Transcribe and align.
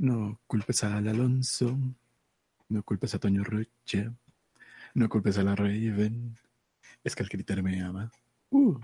No 0.00 0.40
culpes 0.46 0.82
al 0.82 1.06
Alonso. 1.08 1.76
No 2.70 2.82
culpes 2.82 3.14
a 3.14 3.18
Toño 3.18 3.44
Rocha. 3.44 4.10
No 4.94 5.10
culpes 5.10 5.36
a 5.36 5.42
la 5.42 5.54
Raven. 5.54 6.38
Es 7.04 7.14
que 7.14 7.22
el 7.22 7.28
criterio 7.28 7.62
me 7.62 7.82
ama. 7.82 8.10
Uh. 8.48 8.78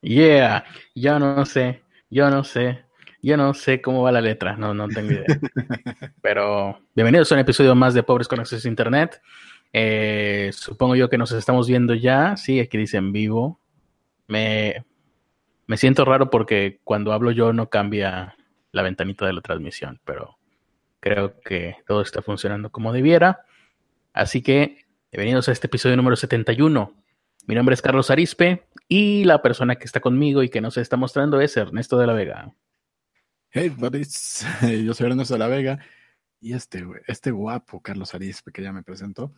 Yeah, 0.00 0.64
yo 0.94 1.18
no 1.18 1.44
sé, 1.44 1.82
yo 2.08 2.30
no 2.30 2.44
sé, 2.44 2.84
yo 3.20 3.36
no 3.36 3.52
sé 3.52 3.82
cómo 3.82 4.02
va 4.02 4.12
la 4.12 4.20
letra, 4.20 4.56
no, 4.56 4.72
no 4.74 4.86
tengo 4.86 5.10
idea. 5.10 5.24
Pero 6.22 6.78
bienvenidos 6.94 7.32
a 7.32 7.34
un 7.34 7.40
episodio 7.40 7.74
más 7.74 7.94
de 7.94 8.04
Pobres 8.04 8.28
con 8.28 8.38
Acceso 8.38 8.68
a 8.68 8.70
Internet. 8.70 9.20
Eh, 9.72 10.50
supongo 10.52 10.94
yo 10.94 11.10
que 11.10 11.18
nos 11.18 11.32
estamos 11.32 11.66
viendo 11.66 11.94
ya, 11.94 12.36
sí, 12.36 12.60
aquí 12.60 12.78
dice 12.78 12.98
en 12.98 13.10
vivo. 13.10 13.58
Me, 14.28 14.84
me 15.66 15.76
siento 15.76 16.04
raro 16.04 16.30
porque 16.30 16.78
cuando 16.84 17.12
hablo 17.12 17.32
yo 17.32 17.52
no 17.52 17.68
cambia 17.68 18.37
la 18.78 18.84
ventanita 18.84 19.26
de 19.26 19.32
la 19.32 19.40
transmisión, 19.40 20.00
pero 20.04 20.38
creo 21.00 21.40
que 21.40 21.78
todo 21.84 22.00
está 22.00 22.22
funcionando 22.22 22.70
como 22.70 22.92
debiera. 22.92 23.44
Así 24.12 24.40
que 24.40 24.86
bienvenidos 25.10 25.48
a 25.48 25.52
este 25.52 25.66
episodio 25.66 25.96
número 25.96 26.14
71. 26.14 26.94
Mi 27.48 27.56
nombre 27.56 27.74
es 27.74 27.82
Carlos 27.82 28.08
Arispe 28.12 28.68
y 28.86 29.24
la 29.24 29.42
persona 29.42 29.74
que 29.74 29.84
está 29.84 29.98
conmigo 29.98 30.44
y 30.44 30.48
que 30.48 30.60
nos 30.60 30.76
está 30.76 30.96
mostrando 30.96 31.40
es 31.40 31.56
Ernesto 31.56 31.98
de 31.98 32.06
la 32.06 32.12
Vega. 32.12 32.54
Hey, 33.50 33.70
buddies. 33.70 34.46
Yo 34.84 34.94
soy 34.94 35.08
Ernesto 35.08 35.34
de 35.34 35.40
la 35.40 35.48
Vega 35.48 35.80
y 36.40 36.52
este, 36.52 36.86
este 37.08 37.32
guapo 37.32 37.82
Carlos 37.82 38.14
Arispe 38.14 38.52
que 38.52 38.62
ya 38.62 38.72
me 38.72 38.84
presentó. 38.84 39.34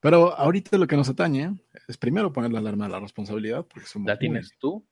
Pero 0.00 0.36
ahorita 0.36 0.76
lo 0.76 0.88
que 0.88 0.96
nos 0.96 1.08
atañe 1.08 1.54
es 1.86 1.98
primero 1.98 2.32
poner 2.32 2.50
la 2.50 2.58
alarma 2.58 2.86
de 2.86 2.90
la 2.90 3.00
responsabilidad. 3.00 3.64
Porque 3.64 3.86
somos 3.86 4.08
¿La 4.08 4.18
tienes 4.18 4.50
tú? 4.58 4.84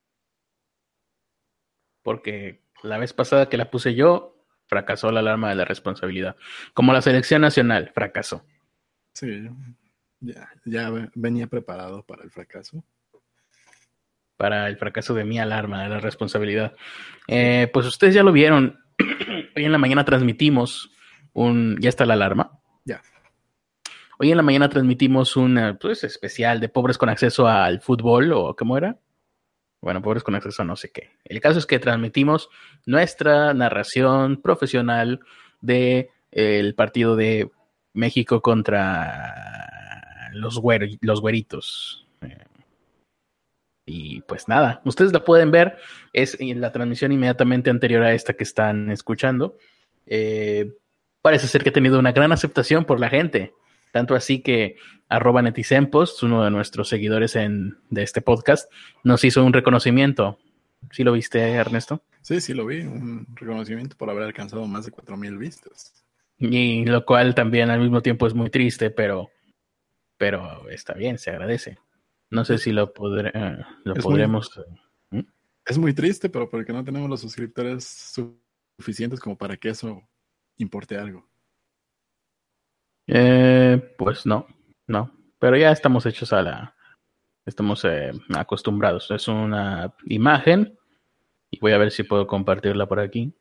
Porque 2.02 2.62
la 2.82 2.98
vez 2.98 3.12
pasada 3.12 3.48
que 3.48 3.56
la 3.56 3.70
puse 3.70 3.94
yo, 3.94 4.32
fracasó 4.66 5.12
la 5.12 5.20
alarma 5.20 5.50
de 5.50 5.56
la 5.56 5.64
responsabilidad. 5.64 6.36
Como 6.74 6.92
la 6.92 7.02
selección 7.02 7.42
nacional, 7.42 7.90
fracasó. 7.94 8.44
Sí, 9.12 9.48
ya, 10.20 10.48
ya 10.64 10.90
venía 11.14 11.46
preparado 11.46 12.04
para 12.04 12.24
el 12.24 12.30
fracaso. 12.30 12.82
Para 14.36 14.68
el 14.68 14.76
fracaso 14.76 15.14
de 15.14 15.24
mi 15.24 15.38
alarma 15.38 15.82
de 15.82 15.88
la 15.90 16.00
responsabilidad. 16.00 16.74
Eh, 17.28 17.68
pues 17.72 17.86
ustedes 17.86 18.14
ya 18.14 18.22
lo 18.22 18.32
vieron. 18.32 18.80
Hoy 19.56 19.64
en 19.64 19.72
la 19.72 19.78
mañana 19.78 20.04
transmitimos 20.04 20.90
un. 21.32 21.76
¿Ya 21.80 21.88
está 21.88 22.06
la 22.06 22.14
alarma? 22.14 22.58
Ya. 22.84 23.02
Hoy 24.18 24.30
en 24.30 24.36
la 24.36 24.42
mañana 24.42 24.68
transmitimos 24.68 25.36
un 25.36 25.76
pues, 25.80 26.04
especial 26.04 26.60
de 26.60 26.68
pobres 26.68 26.96
con 26.96 27.08
acceso 27.08 27.46
al 27.46 27.80
fútbol, 27.80 28.32
o 28.32 28.56
¿cómo 28.56 28.78
era? 28.78 28.96
Bueno, 29.82 30.00
pobres 30.00 30.22
con 30.22 30.34
acceso 30.34 30.62
a 30.62 30.64
no 30.64 30.76
sé 30.76 30.90
qué. 30.90 31.10
El 31.24 31.40
caso 31.40 31.58
es 31.58 31.66
que 31.66 31.78
transmitimos 31.78 32.48
nuestra 32.86 33.52
narración 33.52 34.40
profesional 34.40 35.20
de 35.60 36.10
partido 36.76 37.16
de 37.16 37.50
México 37.92 38.40
contra 38.40 40.30
los, 40.32 40.60
los 41.00 41.20
güeritos. 41.20 42.06
Eh, 42.22 42.38
y 43.84 44.20
pues 44.22 44.48
nada, 44.48 44.80
ustedes 44.84 45.12
la 45.12 45.24
pueden 45.24 45.50
ver, 45.50 45.76
es 46.12 46.36
en 46.40 46.60
la 46.60 46.72
transmisión 46.72 47.12
inmediatamente 47.12 47.68
anterior 47.68 48.02
a 48.04 48.14
esta 48.14 48.34
que 48.34 48.44
están 48.44 48.90
escuchando. 48.90 49.56
Eh, 50.06 50.72
parece 51.20 51.48
ser 51.48 51.62
que 51.62 51.70
ha 51.70 51.72
tenido 51.72 51.98
una 51.98 52.12
gran 52.12 52.32
aceptación 52.32 52.84
por 52.84 53.00
la 53.00 53.08
gente. 53.08 53.54
Tanto 53.92 54.16
así 54.16 54.40
que 54.40 54.76
arroba 55.08 55.42
uno 56.22 56.44
de 56.44 56.50
nuestros 56.50 56.88
seguidores 56.88 57.36
en, 57.36 57.76
de 57.90 58.02
este 58.02 58.22
podcast, 58.22 58.72
nos 59.04 59.22
hizo 59.24 59.44
un 59.44 59.52
reconocimiento. 59.52 60.38
¿Sí 60.90 61.04
lo 61.04 61.12
viste, 61.12 61.38
Ernesto? 61.38 62.02
Sí, 62.22 62.40
sí 62.40 62.54
lo 62.54 62.66
vi, 62.66 62.80
un 62.80 63.26
reconocimiento 63.34 63.96
por 63.96 64.10
haber 64.10 64.24
alcanzado 64.24 64.66
más 64.66 64.86
de 64.86 64.92
4.000 64.92 65.38
vistas. 65.38 66.04
Y 66.38 66.84
lo 66.86 67.04
cual 67.04 67.34
también 67.34 67.70
al 67.70 67.80
mismo 67.80 68.00
tiempo 68.02 68.26
es 68.26 68.34
muy 68.34 68.50
triste, 68.50 68.90
pero, 68.90 69.30
pero 70.16 70.68
está 70.70 70.94
bien, 70.94 71.18
se 71.18 71.30
agradece. 71.30 71.78
No 72.30 72.44
sé 72.44 72.56
si 72.58 72.72
lo, 72.72 72.92
podré, 72.92 73.30
eh, 73.34 73.58
lo 73.84 73.94
podremos... 73.94 74.58
¿Mm? 75.10 75.20
Es 75.66 75.78
muy 75.78 75.92
triste, 75.92 76.30
pero 76.30 76.48
porque 76.48 76.72
no 76.72 76.82
tenemos 76.82 77.08
los 77.08 77.20
suscriptores 77.20 78.16
suficientes 78.78 79.20
como 79.20 79.36
para 79.36 79.56
que 79.56 79.68
eso 79.68 80.02
importe 80.56 80.96
algo. 80.96 81.28
Eh, 83.06 83.94
pues 83.98 84.26
no, 84.26 84.46
no. 84.86 85.10
Pero 85.38 85.56
ya 85.56 85.72
estamos 85.72 86.06
hechos 86.06 86.32
a 86.32 86.42
la. 86.42 86.76
Estamos 87.44 87.84
eh, 87.84 88.12
acostumbrados. 88.34 89.10
Es 89.10 89.28
una 89.28 89.94
imagen. 90.04 90.78
Y 91.50 91.58
voy 91.58 91.72
a 91.72 91.78
ver 91.78 91.90
si 91.90 92.04
puedo 92.04 92.26
compartirla 92.26 92.86
por 92.86 93.00
aquí. 93.00 93.34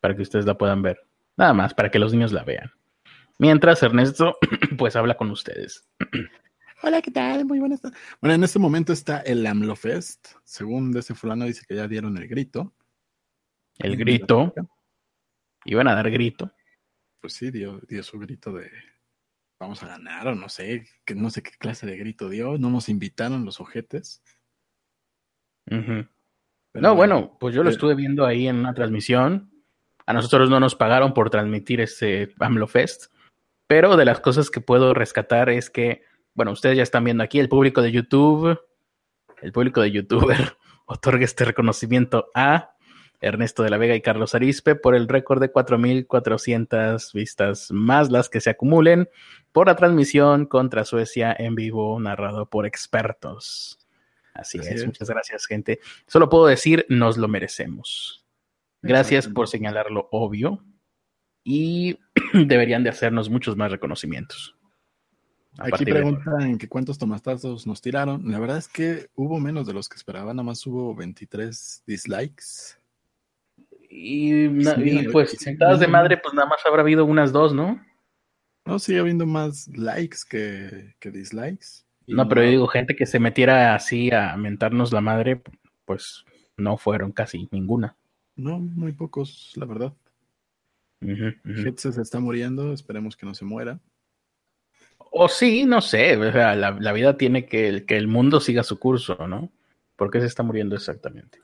Para 0.00 0.14
que 0.14 0.22
ustedes 0.22 0.46
la 0.46 0.56
puedan 0.56 0.82
ver. 0.82 1.00
Nada 1.36 1.54
más, 1.54 1.74
para 1.74 1.90
que 1.90 1.98
los 1.98 2.12
niños 2.12 2.32
la 2.32 2.44
vean. 2.44 2.70
Mientras 3.38 3.82
Ernesto, 3.82 4.36
pues 4.78 4.96
habla 4.96 5.16
con 5.16 5.30
ustedes. 5.30 5.88
Hola, 6.82 7.02
¿qué 7.02 7.10
tal? 7.10 7.44
Muy 7.44 7.58
buenas. 7.58 7.80
Bueno, 8.20 8.34
en 8.34 8.44
este 8.44 8.58
momento 8.58 8.92
está 8.92 9.20
el 9.20 9.46
AMLO 9.46 9.76
Fest. 9.76 10.28
Según 10.44 10.96
ese 10.96 11.14
fulano 11.14 11.44
dice 11.44 11.64
que 11.66 11.74
ya 11.74 11.88
dieron 11.88 12.16
el 12.16 12.26
grito. 12.28 12.72
El 13.78 13.96
grito. 13.96 14.54
Iban 15.64 15.88
a 15.88 15.94
dar 15.94 16.10
grito 16.10 16.50
pues 17.20 17.34
sí, 17.34 17.50
dio, 17.50 17.80
dio 17.88 18.02
su 18.02 18.18
grito 18.18 18.52
de 18.52 18.70
vamos 19.60 19.82
a 19.82 19.88
ganar 19.88 20.26
o 20.28 20.34
no 20.34 20.48
sé, 20.48 20.86
que 21.04 21.14
no 21.14 21.28
sé 21.28 21.42
qué 21.42 21.50
clase 21.58 21.86
de 21.86 21.98
grito 21.98 22.30
dio, 22.30 22.56
no 22.56 22.70
nos 22.70 22.88
invitaron 22.88 23.44
los 23.44 23.60
ojetes. 23.60 24.22
no, 26.74 26.94
bueno, 26.94 27.36
pues 27.38 27.54
yo 27.54 27.62
lo 27.62 27.70
estuve 27.70 27.94
viendo 27.94 28.24
ahí 28.24 28.48
en 28.48 28.56
una 28.56 28.72
transmisión. 28.74 29.52
A 30.06 30.14
nosotros 30.14 30.48
no 30.48 30.58
nos 30.58 30.74
pagaron 30.74 31.12
por 31.12 31.30
transmitir 31.30 31.80
este 31.80 32.34
AMLO 32.40 32.66
Fest, 32.66 33.12
pero 33.66 33.96
de 33.96 34.06
las 34.06 34.18
cosas 34.20 34.50
que 34.50 34.60
puedo 34.60 34.94
rescatar 34.94 35.50
es 35.50 35.70
que, 35.70 36.02
bueno, 36.34 36.52
ustedes 36.52 36.78
ya 36.78 36.82
están 36.82 37.04
viendo 37.04 37.22
aquí 37.22 37.38
el 37.38 37.48
público 37.48 37.82
de 37.82 37.92
YouTube, 37.92 38.58
el 39.42 39.52
público 39.52 39.82
de 39.82 39.92
YouTuber 39.92 40.56
otorga 40.86 41.24
este 41.24 41.44
reconocimiento 41.44 42.30
a 42.34 42.74
Ernesto 43.20 43.62
de 43.62 43.70
la 43.70 43.76
Vega 43.76 43.94
y 43.94 44.00
Carlos 44.00 44.34
Arispe 44.34 44.74
por 44.74 44.94
el 44.94 45.08
récord 45.08 45.40
de 45.40 45.52
4.400 45.52 47.12
vistas 47.12 47.70
más 47.70 48.10
las 48.10 48.28
que 48.28 48.40
se 48.40 48.50
acumulen 48.50 49.08
por 49.52 49.66
la 49.66 49.76
transmisión 49.76 50.46
contra 50.46 50.84
Suecia 50.84 51.34
en 51.38 51.54
vivo 51.54 52.00
narrado 52.00 52.48
por 52.48 52.66
expertos. 52.66 53.78
Así, 54.32 54.58
es. 54.58 54.86
muchas 54.86 55.10
gracias 55.10 55.46
gente. 55.46 55.80
Solo 56.06 56.28
puedo 56.28 56.46
decir, 56.46 56.86
nos 56.88 57.18
lo 57.18 57.28
merecemos. 57.28 58.24
Gracias 58.82 59.28
por 59.28 59.48
señalar 59.48 59.90
lo 59.90 60.08
obvio 60.10 60.64
y 61.44 61.98
deberían 62.32 62.82
de 62.82 62.90
hacernos 62.90 63.28
muchos 63.28 63.56
más 63.56 63.70
reconocimientos. 63.70 64.56
Aquí 65.58 65.84
preguntan 65.84 66.56
que 66.56 66.68
cuántos 66.68 66.96
tomatazos 66.96 67.66
nos 67.66 67.82
tiraron. 67.82 68.30
La 68.30 68.38
verdad 68.38 68.56
es 68.56 68.68
que 68.68 69.10
hubo 69.14 69.38
menos 69.40 69.66
de 69.66 69.74
los 69.74 69.88
que 69.88 69.96
esperaban, 69.96 70.36
nada 70.36 70.44
más 70.44 70.64
hubo 70.66 70.94
23 70.94 71.82
dislikes. 71.86 72.79
Y, 73.92 75.08
pues, 75.08 75.32
sentadas 75.32 75.80
de 75.80 75.88
madre, 75.88 76.16
pues 76.16 76.32
nada 76.32 76.48
más 76.48 76.60
habrá 76.64 76.82
habido 76.82 77.04
unas 77.04 77.32
dos, 77.32 77.52
¿no? 77.52 77.84
No, 78.64 78.78
sigue 78.78 79.00
habiendo 79.00 79.26
más 79.26 79.66
likes 79.68 80.18
que, 80.28 80.94
dislikes. 81.10 81.84
No, 82.06 82.28
pero 82.28 82.44
yo 82.44 82.50
digo, 82.50 82.66
gente 82.68 82.94
que 82.94 83.06
se 83.06 83.18
metiera 83.18 83.74
así 83.74 84.12
a 84.12 84.36
mentarnos 84.36 84.92
la 84.92 85.00
madre, 85.00 85.42
pues 85.84 86.24
no 86.56 86.76
fueron 86.78 87.10
casi 87.10 87.48
ninguna. 87.50 87.96
No, 88.36 88.60
muy 88.60 88.92
pocos, 88.92 89.52
la 89.56 89.66
verdad. 89.66 89.92
Uh 91.02 91.32
se 91.76 91.88
está 91.88 92.20
muriendo, 92.20 92.72
esperemos 92.72 93.16
que 93.16 93.26
no 93.26 93.34
se 93.34 93.44
muera. 93.44 93.80
O 94.98 95.28
sí, 95.28 95.64
no 95.64 95.80
sé, 95.80 96.16
o 96.16 96.30
sea, 96.30 96.54
la, 96.54 96.72
la, 96.72 96.92
vida 96.92 97.16
tiene 97.16 97.46
que, 97.46 97.84
que 97.86 97.96
el 97.96 98.06
mundo 98.06 98.38
siga 98.38 98.62
su 98.62 98.78
curso, 98.78 99.26
¿no? 99.26 99.50
¿Por 99.96 100.10
qué 100.10 100.20
se 100.20 100.26
está 100.26 100.42
muriendo 100.42 100.76
exactamente? 100.76 101.38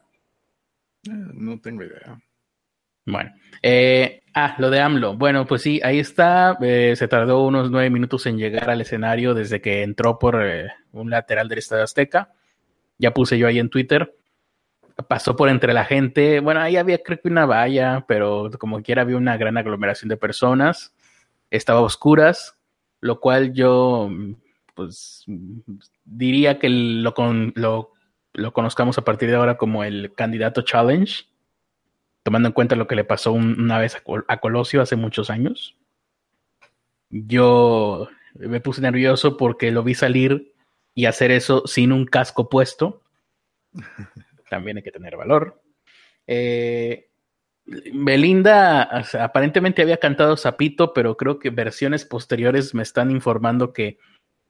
Eh, 1.09 1.31
no 1.35 1.59
tengo 1.61 1.83
idea. 1.83 2.21
Bueno, 3.07 3.33
eh, 3.63 4.23
ah, 4.35 4.57
lo 4.59 4.69
de 4.69 4.81
AMLO. 4.81 5.17
Bueno, 5.17 5.47
pues 5.47 5.63
sí, 5.63 5.81
ahí 5.85 6.01
está. 6.01 6.59
Eh, 6.61 6.95
se 6.97 7.09
tardó 7.09 7.45
unos 7.45 7.71
nueve 7.71 7.89
minutos 7.89 8.27
en 8.27 8.37
llegar 8.37 8.69
al 8.69 8.81
escenario 8.81 9.33
desde 9.33 9.61
que 9.61 9.83
entró 9.83 10.19
por 10.19 10.45
eh, 10.45 10.69
un 10.93 11.11
lateral 11.11 11.49
del 11.49 11.59
Estadio 11.59 11.85
Azteca. 11.85 12.33
Ya 12.99 13.15
puse 13.15 13.39
yo 13.39 13.47
ahí 13.47 13.61
en 13.61 13.71
Twitter. 13.71 14.17
Pasó 15.09 15.37
por 15.37 15.49
entre 15.49 15.73
la 15.73 15.85
gente. 15.85 16.41
Bueno, 16.41 16.61
ahí 16.61 16.77
había 16.77 16.99
creo 16.99 17.21
que 17.21 17.29
una 17.29 17.47
valla, 17.47 18.05
pero 18.09 18.51
como 18.59 18.83
quiera 18.83 19.03
había 19.03 19.17
una 19.17 19.37
gran 19.37 19.57
aglomeración 19.57 20.09
de 20.09 20.17
personas. 20.17 20.95
Estaba 21.51 21.79
a 21.81 21.83
oscuras, 21.83 22.59
lo 23.01 23.21
cual 23.21 23.53
yo, 23.53 24.11
pues, 24.75 25.25
diría 26.05 26.59
que 26.59 26.69
lo, 26.69 27.15
lo, 27.55 27.93
lo 28.33 28.53
conozcamos 28.53 28.99
a 28.99 29.05
partir 29.05 29.29
de 29.29 29.37
ahora 29.37 29.57
como 29.57 29.85
el 29.85 30.13
candidato 30.15 30.63
challenge 30.63 31.27
tomando 32.27 32.49
en 32.49 32.55
cuenta 32.55 32.75
lo 32.75 32.89
que 32.89 32.97
le 32.97 33.05
pasó 33.05 33.33
una 33.33 33.79
vez 33.79 33.97
a, 34.27 34.37
Colosio 34.39 34.83
hace 34.83 34.97
muchos 34.97 35.31
años. 35.31 35.77
Yo 37.09 38.09
me 38.35 38.61
puse 38.61 38.81
nervioso 38.81 39.37
porque 39.37 39.71
lo 39.71 39.85
vi 39.85 39.95
salir 39.95 40.53
y 40.93 41.05
hacer 41.07 41.31
eso 41.31 41.69
sin 41.69 41.93
un 41.93 42.05
casco 42.05 42.49
puesto. 42.49 43.05
También 44.51 44.77
hay 44.77 44.83
que 44.83 44.91
tener 44.91 45.17
valor. 45.17 45.63
Eh, 46.27 47.11
Belinda 47.65 49.05
aparentemente 49.21 49.83
había 49.83 49.99
cantado 49.99 50.37
Zapito, 50.37 50.93
pero 50.93 51.17
creo 51.17 51.39
que 51.39 51.51
versiones 51.51 52.05
posteriores 52.05 52.75
me 52.75 52.83
están 52.83 53.13
informando 53.13 53.73
que 53.73 53.99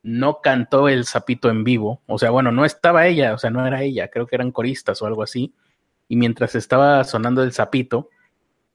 no 0.02 0.40
cantó 0.40 0.88
el 0.88 1.05
Zapito 1.05 1.50
en 1.50 1.62
vivo. 1.62 2.00
O 2.06 2.19
sea, 2.19 2.31
bueno, 2.31 2.52
no 2.52 2.64
estaba 2.64 3.06
ella, 3.06 3.34
o 3.34 3.38
sea, 3.38 3.50
no 3.50 3.67
era 3.67 3.82
ella, 3.82 4.08
creo 4.08 4.26
que 4.26 4.37
eran 4.37 4.50
coristas 4.50 5.02
o 5.02 5.06
algo 5.06 5.23
así. 5.23 5.52
Y 6.08 6.17
mientras 6.17 6.55
estaba 6.55 7.03
sonando 7.05 7.43
el 7.43 7.53
Zapito, 7.53 8.11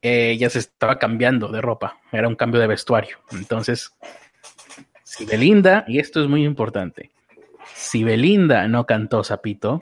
ella 0.01 0.49
se 0.49 0.59
estaba 0.59 0.97
cambiando 0.97 1.47
de 1.47 1.61
ropa, 1.61 1.99
era 2.11 2.27
un 2.27 2.35
cambio 2.35 2.59
de 2.59 2.67
vestuario. 2.67 3.19
Entonces, 3.31 3.95
si 5.03 5.25
Belinda, 5.25 5.85
y 5.87 5.99
esto 5.99 6.21
es 6.21 6.27
muy 6.27 6.43
importante, 6.43 7.11
si 7.73 8.03
Belinda 8.03 8.67
no 8.67 8.85
cantó 8.85 9.23
Zapito, 9.23 9.81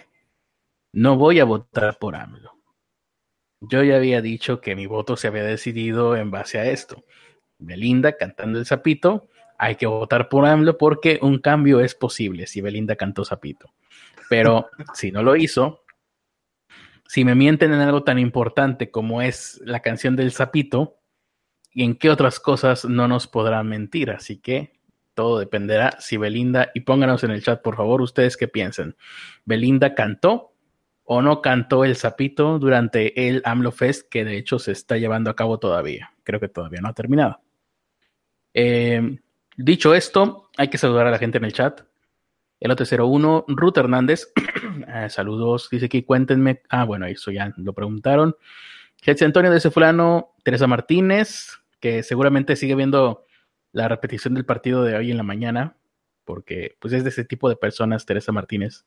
no 0.94 1.18
voy 1.18 1.40
a 1.40 1.46
votar 1.46 1.98
por 1.98 2.16
AMLO. 2.16 2.56
Yo 3.62 3.84
ya 3.84 3.98
había 3.98 4.22
dicho 4.22 4.62
que 4.62 4.76
mi 4.76 4.86
voto 4.86 5.18
se 5.18 5.28
había 5.28 5.44
decidido 5.44 6.16
en 6.16 6.32
base 6.32 6.60
a 6.60 6.66
esto. 6.70 7.04
Belinda 7.58 8.16
cantando 8.16 8.58
el 8.58 8.66
Zapito, 8.66 9.28
hay 9.58 9.76
que 9.76 9.86
votar 9.86 10.30
por 10.30 10.46
AMLO 10.46 10.78
porque 10.78 11.20
un 11.22 11.40
cambio 11.40 11.82
es 11.82 11.94
posible 11.94 12.48
si 12.48 12.62
Belinda 12.62 12.96
cantó 12.96 13.26
Zapito. 13.26 13.72
Pero 14.30 14.70
si 14.94 15.12
no 15.12 15.24
lo 15.24 15.36
hizo, 15.36 15.84
si 17.10 17.26
me 17.26 17.34
mienten 17.34 17.74
en 17.74 17.80
algo 17.80 18.04
tan 18.04 18.20
importante 18.20 18.92
como 18.92 19.24
es 19.24 19.60
la 19.66 19.80
canción 19.80 20.16
del 20.16 20.32
Zapito, 20.32 21.00
¿y 21.74 21.84
en 21.84 21.96
qué 21.96 22.12
otras 22.12 22.40
cosas 22.40 22.86
no 22.86 23.08
nos 23.08 23.26
podrán 23.26 23.68
mentir? 23.68 24.12
Así 24.12 24.38
que 24.38 24.80
todo 25.16 25.40
dependerá 25.40 26.00
si 26.00 26.18
Belinda, 26.18 26.70
y 26.76 26.82
pónganos 26.82 27.24
en 27.24 27.32
el 27.32 27.42
chat 27.42 27.64
por 27.64 27.78
favor 27.78 28.04
ustedes 28.04 28.38
qué 28.38 28.48
piensan. 28.48 28.96
¿Belinda 29.44 29.96
cantó 29.96 30.54
o 31.04 31.24
no 31.24 31.42
cantó 31.42 31.84
el 31.84 31.96
sapito 31.96 32.60
durante 32.60 33.28
el 33.28 33.42
AMLO 33.44 33.72
Fest, 33.72 34.08
que 34.08 34.24
de 34.24 34.38
hecho 34.38 34.60
se 34.60 34.74
está 34.74 34.98
llevando 34.98 35.32
a 35.32 35.36
cabo 35.36 35.58
todavía. 35.58 36.14
Creo 36.24 36.40
que 36.40 36.48
todavía 36.48 36.82
no 36.82 36.90
ha 36.90 36.94
terminado. 36.94 37.42
Eh, 38.54 39.18
dicho 39.58 39.96
esto, 39.96 40.52
hay 40.58 40.68
que 40.68 40.78
saludar 40.78 41.08
a 41.08 41.12
la 41.12 41.18
gente 41.18 41.40
en 41.40 41.46
el 41.46 41.54
chat. 41.54 41.82
El 42.60 42.72
OT01, 42.72 43.46
Ruth 43.48 43.78
Hernández. 43.78 44.32
Eh, 44.88 45.10
saludos, 45.10 45.70
dice 45.72 45.86
aquí, 45.86 46.04
cuéntenme. 46.04 46.62
Ah, 46.70 46.86
bueno, 46.86 47.06
eso 47.06 47.32
ya 47.32 47.54
lo 47.58 47.74
preguntaron. 47.74 48.36
Jesse 49.02 49.24
Antonio 49.24 49.52
de 49.52 49.60
fulano, 49.72 50.34
Teresa 50.44 50.68
Martínez, 50.68 51.60
que 51.80 52.04
seguramente 52.04 52.56
sigue 52.56 52.76
viendo 52.76 53.26
la 53.72 53.88
repetición 53.88 54.34
del 54.34 54.46
partido 54.46 54.84
de 54.84 54.96
hoy 54.96 55.12
en 55.12 55.18
la 55.18 55.24
mañana, 55.24 55.78
porque 56.26 56.76
pues 56.80 56.94
es 56.94 57.04
de 57.04 57.10
ese 57.10 57.24
tipo 57.24 57.48
de 57.48 57.56
personas, 57.56 58.06
Teresa 58.06 58.32
Martínez 58.32 58.86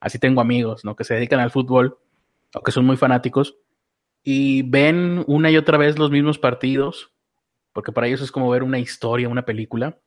así 0.00 0.18
tengo 0.18 0.40
amigos, 0.40 0.84
¿no? 0.84 0.96
Que 0.96 1.04
se 1.04 1.14
dedican 1.14 1.40
al 1.40 1.50
fútbol 1.50 1.98
o 2.54 2.62
que 2.62 2.72
son 2.72 2.84
muy 2.84 2.96
fanáticos 2.96 3.58
y 4.22 4.62
ven 4.62 5.24
una 5.28 5.50
y 5.50 5.56
otra 5.56 5.78
vez 5.78 5.98
los 5.98 6.10
mismos 6.10 6.38
partidos, 6.38 7.12
porque 7.72 7.92
para 7.92 8.06
ellos 8.08 8.22
es 8.22 8.32
como 8.32 8.50
ver 8.50 8.62
una 8.62 8.78
historia, 8.78 9.28
una 9.28 9.44
película. 9.44 9.98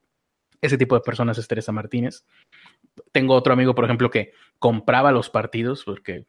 Ese 0.61 0.77
tipo 0.77 0.95
de 0.95 1.01
personas 1.01 1.37
es 1.37 1.47
Teresa 1.47 1.71
Martínez. 1.71 2.25
Tengo 3.11 3.35
otro 3.35 3.53
amigo, 3.53 3.75
por 3.75 3.85
ejemplo, 3.85 4.09
que 4.09 4.33
compraba 4.59 5.11
los 5.11 5.29
partidos 5.29 5.83
porque 5.83 6.25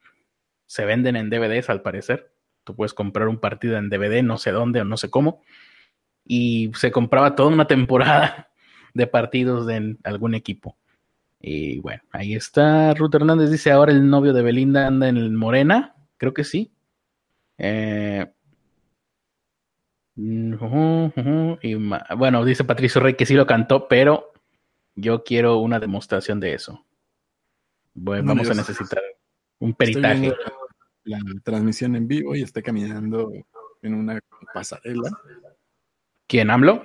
se 0.67 0.85
venden 0.85 1.17
en 1.17 1.31
DVDs 1.31 1.71
al 1.71 1.83
parecer. 1.83 2.33
Tú 2.65 2.75
puedes 2.75 2.95
comprar 2.95 3.29
un 3.29 3.39
partido 3.39 3.77
en 3.77 3.91
DVD, 3.91 4.23
no 4.23 4.39
sé 4.39 4.51
dónde 4.51 4.81
o 4.81 4.85
no 4.85 4.97
sé 4.97 5.11
cómo. 5.11 5.43
Y 6.25 6.73
se 6.75 6.91
compraba 6.91 7.35
toda 7.35 7.51
una 7.51 7.67
temporada 7.67 8.51
de 8.95 9.07
partidos 9.07 9.67
de 9.67 9.97
algún 10.05 10.35
equipo. 10.35 10.77
Y 11.41 11.81
bueno, 11.81 12.03
ahí 12.11 12.35
está. 12.35 12.95
Ruth 12.95 13.15
Hernández 13.15 13.51
dice: 13.51 13.71
Ahora 13.71 13.93
el 13.93 14.09
novio 14.09 14.33
de 14.33 14.43
Belinda 14.43 14.87
anda 14.87 15.09
en 15.09 15.19
el 15.19 15.31
Morena. 15.33 15.95
Creo 16.17 16.33
que 16.33 16.45
sí. 16.45 16.73
Eh, 17.59 18.27
y 20.17 21.75
bueno, 22.17 22.45
dice 22.45 22.65
Patricio 22.65 23.01
Rey 23.01 23.15
que 23.15 23.27
sí 23.27 23.35
lo 23.35 23.47
cantó, 23.47 23.89
pero 23.89 24.33
yo 24.95 25.25
quiero 25.25 25.59
una 25.59 25.81
demostración 25.81 26.41
de 26.41 26.55
eso. 26.55 26.85
Bueno, 27.95 28.29
vamos 28.29 28.51
a 28.51 28.55
necesitar 28.55 29.03
un 29.59 29.75
peritaje. 29.75 30.33
La, 31.05 31.19
transmisión 31.43 31.97
en 31.97 32.09
vivo 32.09 32.35
y 32.35 32.43
está 32.43 32.63
caminando 32.63 33.31
en 33.83 33.95
una 33.95 34.19
pasarela. 34.55 35.11
¿Quién, 36.27 36.51
AMLO? 36.51 36.83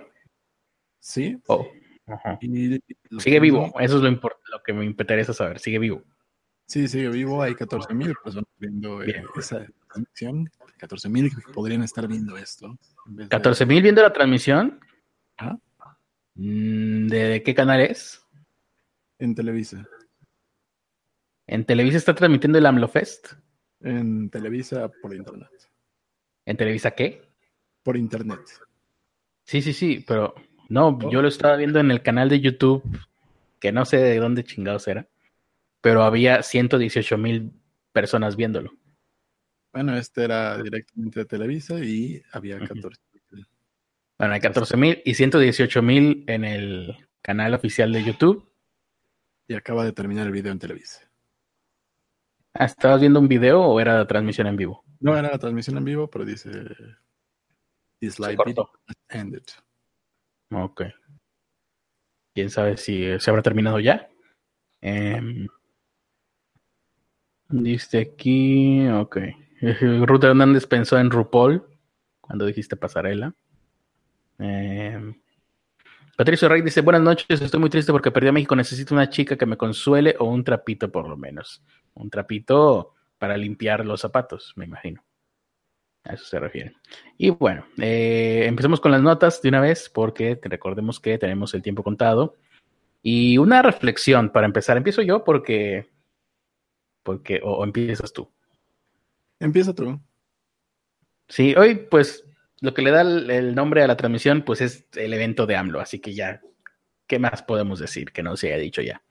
Sí. 0.99 1.39
Oh. 1.47 1.65
sigue 3.19 3.39
vivo, 3.39 3.73
eso 3.79 3.97
es 3.97 4.03
lo, 4.03 4.11
lo 4.11 4.63
que 4.65 4.73
me 4.73 4.83
interesa 4.83 5.33
saber, 5.33 5.59
sigue 5.59 5.79
vivo. 5.79 6.03
Sí, 6.65 6.87
sigue 6.87 7.09
vivo, 7.09 7.41
hay 7.41 7.53
14.000 7.53 8.13
personas 8.23 8.49
viendo 8.59 9.01
eh, 9.01 9.23
esa 9.35 9.65
transmisión, 9.87 10.51
14.000 10.79 11.35
que 11.35 11.53
podrían 11.53 11.81
estar 11.81 12.07
viendo 12.07 12.37
esto. 12.37 12.77
¿14.000 13.07 13.81
viendo 13.81 14.03
la 14.03 14.13
transmisión? 14.13 14.79
Mm, 15.39 15.55
¿De, 16.41 17.43
qué 17.43 17.53
canal 17.53 17.81
es? 17.81 18.25
En 19.17 19.35
Televisa. 19.35 19.85
¿En 21.47 21.65
Televisa 21.65 21.97
está 21.97 22.15
transmitiendo 22.15 22.57
el 22.57 22.65
AMLOFest? 22.65 23.33
En 23.81 24.29
Televisa 24.29 24.89
por 25.01 25.13
internet. 25.13 25.49
¿En 26.45 26.55
Televisa 26.55 26.91
qué? 26.91 27.21
Por 27.83 27.97
internet. 27.97 28.39
Sí, 29.43 29.61
sí, 29.61 29.73
sí, 29.73 30.05
pero 30.07 30.33
no, 30.69 30.97
yo 31.11 31.21
lo 31.21 31.27
estaba 31.27 31.57
viendo 31.57 31.81
en 31.81 31.91
el 31.91 32.01
canal 32.01 32.29
de 32.29 32.39
YouTube, 32.39 32.83
que 33.59 33.73
no 33.73 33.83
sé 33.83 33.97
de 33.97 34.17
dónde 34.19 34.45
chingados 34.45 34.87
era, 34.87 35.09
pero 35.81 36.03
había 36.03 36.41
118 36.41 37.17
mil 37.17 37.51
personas 37.91 38.37
viéndolo. 38.37 38.71
Bueno, 39.73 39.97
este 39.97 40.23
era 40.23 40.57
directamente 40.61 41.19
de 41.19 41.25
Televisa 41.25 41.83
y 41.83 42.23
había 42.31 42.59
14 42.59 42.81
mil. 42.85 43.08
Bueno, 44.19 44.33
hay 44.33 44.41
14 44.41 44.75
mil 44.75 45.01
y 45.05 45.13
118 45.13 45.81
mil 45.81 46.25
en 46.27 46.43
el 46.43 46.93
canal 47.21 47.53
oficial 47.53 47.93
de 47.93 48.03
YouTube. 48.03 48.51
Y 49.47 49.55
acaba 49.55 49.85
de 49.85 49.93
terminar 49.93 50.27
el 50.27 50.33
video 50.33 50.51
en 50.51 50.59
Televisa. 50.59 51.09
Ah, 52.53 52.65
¿Estabas 52.65 52.99
viendo 52.99 53.21
un 53.21 53.29
video 53.29 53.61
o 53.61 53.79
era 53.79 53.97
la 53.97 54.05
transmisión 54.05 54.47
en 54.47 54.57
vivo? 54.57 54.83
No, 54.99 55.17
era 55.17 55.31
la 55.31 55.39
transmisión 55.39 55.77
en 55.77 55.85
vivo, 55.85 56.09
pero 56.09 56.25
dice 56.25 56.49
This 58.01 58.19
live 58.19 58.37
video 58.45 58.69
ended. 59.07 59.43
Ok. 60.51 60.81
Quién 62.33 62.49
sabe 62.49 62.75
si 62.75 63.17
se 63.19 63.29
habrá 63.29 63.41
terminado 63.41 63.79
ya. 63.79 64.09
Em, 64.81 65.47
dice 67.47 67.99
aquí, 67.99 68.85
ok. 68.89 69.17
Ruth 70.05 70.23
Hernández 70.25 70.65
pensó 70.67 70.99
en 70.99 71.09
RuPaul 71.09 71.63
cuando 72.19 72.45
dijiste 72.45 72.75
pasarela. 72.75 73.33
Em, 74.39 75.13
Patricio 76.15 76.49
Rey 76.49 76.61
dice: 76.61 76.81
Buenas 76.81 77.01
noches, 77.01 77.41
estoy 77.41 77.59
muy 77.59 77.69
triste 77.69 77.91
porque 77.91 78.11
perdí 78.11 78.29
a 78.29 78.31
México. 78.31 78.55
Necesito 78.55 78.93
una 78.93 79.09
chica 79.09 79.37
que 79.37 79.45
me 79.45 79.57
consuele 79.57 80.15
o 80.19 80.25
un 80.25 80.43
trapito, 80.43 80.91
por 80.91 81.07
lo 81.07 81.17
menos. 81.17 81.63
Un 81.93 82.09
trapito 82.09 82.95
para 83.17 83.37
limpiar 83.37 83.85
los 83.85 84.01
zapatos, 84.01 84.53
me 84.55 84.65
imagino. 84.65 85.03
A 86.05 86.13
eso 86.13 86.25
se 86.25 86.39
refiere. 86.39 86.73
Y 87.17 87.29
bueno, 87.29 87.65
eh, 87.77 88.45
empecemos 88.45 88.79
con 88.79 88.91
las 88.91 89.01
notas 89.01 89.41
de 89.41 89.49
una 89.49 89.59
vez, 89.59 89.89
porque 89.89 90.39
recordemos 90.41 90.99
que 90.99 91.17
tenemos 91.17 91.53
el 91.53 91.61
tiempo 91.61 91.83
contado. 91.83 92.35
Y 93.01 93.37
una 93.37 93.61
reflexión 93.61 94.29
para 94.29 94.45
empezar. 94.47 94.77
Empiezo 94.77 95.01
yo 95.01 95.23
porque. 95.23 95.89
porque 97.03 97.41
o, 97.43 97.63
empiezas 97.63 98.11
tú. 98.13 98.29
Empieza 99.39 99.73
tú. 99.73 99.99
Sí, 101.27 101.53
hoy, 101.55 101.75
pues, 101.75 102.25
lo 102.61 102.73
que 102.73 102.81
le 102.81 102.91
da 102.91 103.01
el, 103.01 103.55
nombre 103.55 103.83
a 103.83 103.87
la 103.87 103.97
transmisión, 103.97 104.43
pues 104.43 104.61
es 104.61 104.87
el 104.95 105.13
evento 105.13 105.45
de 105.45 105.55
AMLO. 105.55 105.79
Así 105.79 105.99
que 105.99 106.13
ya, 106.13 106.41
¿qué 107.07 107.19
más 107.19 107.43
podemos 107.43 107.79
decir 107.79 108.11
que 108.11 108.23
no 108.23 108.35
se 108.37 108.47
haya 108.47 108.57
dicho 108.57 108.81
ya? 108.81 109.01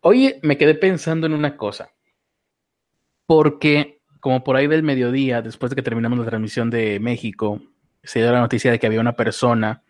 Hoy 0.00 0.36
me 0.42 0.58
quedé 0.58 0.74
pensando 0.74 1.26
en 1.26 1.32
una 1.32 1.56
cosa. 1.56 1.90
Porque 3.26 3.96
como 4.20 4.42
por 4.42 4.56
ahí 4.56 4.66
del 4.66 4.82
mediodía, 4.82 5.42
después 5.42 5.70
de 5.70 5.76
que 5.76 5.82
terminamos 5.82 6.18
la 6.18 6.26
transmisión 6.26 6.70
de 6.70 6.98
México, 7.00 7.62
se 8.02 8.20
dio 8.20 8.32
la 8.32 8.40
noticia 8.40 8.70
de 8.70 8.78
que 8.78 8.86
había 8.86 9.00
una 9.00 9.16
persona, 9.16 9.82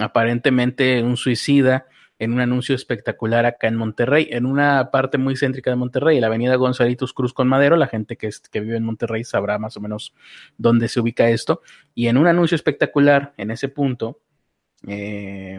aparentemente 0.00 1.02
un 1.02 1.16
suicida, 1.16 1.86
en 2.18 2.32
un 2.32 2.40
anuncio 2.40 2.74
espectacular 2.74 3.44
acá 3.44 3.66
en 3.66 3.76
Monterrey, 3.76 4.28
en 4.30 4.46
una 4.46 4.90
parte 4.90 5.18
muy 5.18 5.36
céntrica 5.36 5.70
de 5.70 5.76
Monterrey, 5.76 6.20
la 6.20 6.28
avenida 6.28 6.54
Gonzalitos 6.56 7.12
Cruz 7.12 7.32
con 7.32 7.48
Madero. 7.48 7.76
La 7.76 7.88
gente 7.88 8.16
que, 8.16 8.30
vive 8.52 8.76
en 8.76 8.84
Monterrey 8.84 9.24
sabrá 9.24 9.58
más 9.58 9.76
o 9.76 9.80
menos 9.80 10.14
dónde 10.56 10.88
se 10.88 11.00
ubica 11.00 11.28
esto. 11.28 11.62
Y 11.94 12.06
en 12.06 12.16
un 12.16 12.26
anuncio 12.26 12.54
espectacular, 12.54 13.34
en 13.36 13.50
ese 13.50 13.68
punto, 13.68 14.20
eh, 14.86 15.58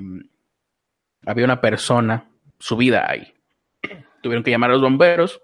había 1.25 1.45
una 1.45 1.59
persona 1.59 2.29
subida 2.57 3.09
ahí. 3.09 3.33
Tuvieron 4.21 4.43
que 4.43 4.51
llamar 4.51 4.71
a 4.71 4.73
los 4.73 4.81
bomberos, 4.81 5.41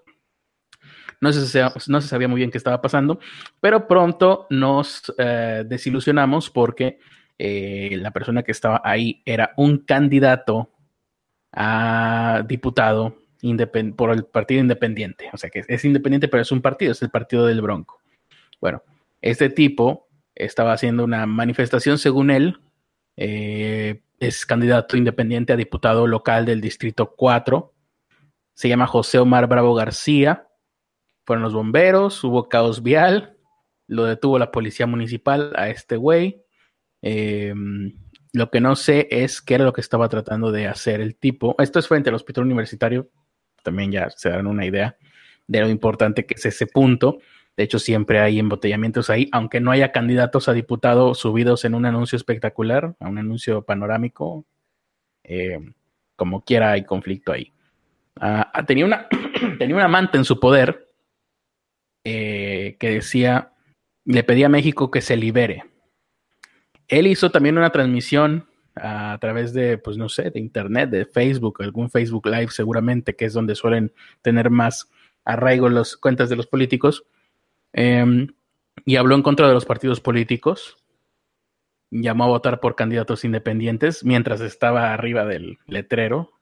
no 1.20 1.32
se, 1.32 1.62
no 1.86 2.00
se 2.00 2.08
sabía 2.08 2.26
muy 2.26 2.38
bien 2.38 2.50
qué 2.50 2.58
estaba 2.58 2.82
pasando, 2.82 3.20
pero 3.60 3.86
pronto 3.86 4.48
nos 4.50 5.12
eh, 5.18 5.62
desilusionamos 5.64 6.50
porque 6.50 6.98
eh, 7.38 7.96
la 8.00 8.10
persona 8.10 8.42
que 8.42 8.50
estaba 8.50 8.80
ahí 8.84 9.22
era 9.24 9.52
un 9.56 9.78
candidato 9.78 10.71
a 11.52 12.44
diputado 12.48 13.16
por 13.96 14.10
el 14.10 14.24
partido 14.24 14.60
independiente. 14.60 15.28
O 15.32 15.36
sea 15.36 15.50
que 15.50 15.64
es 15.66 15.84
independiente, 15.84 16.28
pero 16.28 16.42
es 16.42 16.52
un 16.52 16.62
partido, 16.62 16.92
es 16.92 17.02
el 17.02 17.10
partido 17.10 17.46
del 17.46 17.60
Bronco. 17.60 18.00
Bueno, 18.60 18.82
Este 19.20 19.50
tipo 19.50 20.08
estaba 20.34 20.72
haciendo 20.72 21.04
una 21.04 21.26
manifestación, 21.26 21.98
según 21.98 22.30
él, 22.30 22.58
eh, 23.16 24.02
es 24.18 24.46
candidato 24.46 24.96
independiente 24.96 25.52
a 25.52 25.56
diputado 25.56 26.06
local 26.06 26.44
del 26.44 26.60
Distrito 26.60 27.14
4. 27.16 27.72
Se 28.54 28.68
llama 28.68 28.86
José 28.86 29.18
Omar 29.18 29.46
Bravo 29.48 29.74
García. 29.74 30.48
Fueron 31.24 31.44
los 31.44 31.54
bomberos, 31.54 32.22
hubo 32.24 32.48
caos 32.48 32.82
vial, 32.82 33.36
lo 33.86 34.04
detuvo 34.04 34.38
la 34.38 34.50
policía 34.50 34.86
municipal 34.86 35.52
a 35.56 35.68
este 35.68 35.96
güey. 35.96 36.42
Eh, 37.00 37.54
lo 38.32 38.50
que 38.50 38.60
no 38.60 38.76
sé 38.76 39.08
es 39.10 39.42
qué 39.42 39.54
era 39.54 39.64
lo 39.64 39.72
que 39.72 39.82
estaba 39.82 40.08
tratando 40.08 40.50
de 40.50 40.66
hacer 40.66 41.00
el 41.00 41.16
tipo. 41.16 41.54
Esto 41.58 41.78
es 41.78 41.88
frente 41.88 42.08
al 42.08 42.16
hospital 42.16 42.44
universitario. 42.44 43.10
También 43.62 43.92
ya 43.92 44.10
se 44.10 44.30
dan 44.30 44.46
una 44.46 44.64
idea 44.64 44.96
de 45.46 45.60
lo 45.60 45.68
importante 45.68 46.24
que 46.24 46.34
es 46.34 46.46
ese 46.46 46.66
punto. 46.66 47.18
De 47.56 47.64
hecho, 47.64 47.78
siempre 47.78 48.20
hay 48.20 48.38
embotellamientos 48.38 49.10
ahí, 49.10 49.28
aunque 49.32 49.60
no 49.60 49.70
haya 49.70 49.92
candidatos 49.92 50.48
a 50.48 50.54
diputado 50.54 51.14
subidos 51.14 51.66
en 51.66 51.74
un 51.74 51.84
anuncio 51.84 52.16
espectacular, 52.16 52.96
a 52.98 53.08
un 53.08 53.18
anuncio 53.18 53.62
panorámico, 53.62 54.46
eh, 55.24 55.58
como 56.16 56.42
quiera 56.42 56.72
hay 56.72 56.84
conflicto 56.84 57.32
ahí. 57.32 57.52
Ah, 58.18 58.50
ah, 58.54 58.64
tenía, 58.64 58.86
una, 58.86 59.08
tenía 59.58 59.76
un 59.76 59.82
amante 59.82 60.16
en 60.16 60.24
su 60.24 60.40
poder 60.40 60.88
eh, 62.04 62.76
que 62.80 62.90
decía, 62.90 63.52
le 64.06 64.24
pedía 64.24 64.46
a 64.46 64.50
México 64.50 64.90
que 64.90 65.02
se 65.02 65.16
libere. 65.16 65.64
Él 66.88 67.06
hizo 67.06 67.30
también 67.30 67.58
una 67.58 67.70
transmisión 67.70 68.46
a 68.74 69.18
través 69.20 69.52
de, 69.52 69.78
pues 69.78 69.96
no 69.96 70.08
sé, 70.08 70.30
de 70.30 70.40
internet, 70.40 70.90
de 70.90 71.04
Facebook, 71.04 71.62
algún 71.62 71.90
Facebook 71.90 72.26
Live 72.26 72.50
seguramente, 72.50 73.14
que 73.14 73.26
es 73.26 73.32
donde 73.32 73.54
suelen 73.54 73.92
tener 74.22 74.50
más 74.50 74.90
arraigo 75.24 75.68
las 75.68 75.96
cuentas 75.96 76.28
de 76.28 76.36
los 76.36 76.46
políticos 76.46 77.04
Em, 77.72 78.28
y 78.84 78.96
habló 78.96 79.14
en 79.14 79.22
contra 79.22 79.48
de 79.48 79.54
los 79.54 79.64
partidos 79.64 80.00
políticos. 80.00 80.76
Llamó 81.90 82.24
a 82.24 82.28
votar 82.28 82.60
por 82.60 82.74
candidatos 82.74 83.24
independientes 83.24 84.04
mientras 84.04 84.40
estaba 84.40 84.92
arriba 84.92 85.24
del 85.26 85.58
letrero. 85.66 86.32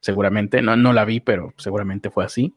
Seguramente, 0.00 0.62
no, 0.62 0.76
no 0.76 0.92
la 0.92 1.04
vi, 1.04 1.20
pero 1.20 1.54
seguramente 1.56 2.10
fue 2.10 2.24
así. 2.24 2.56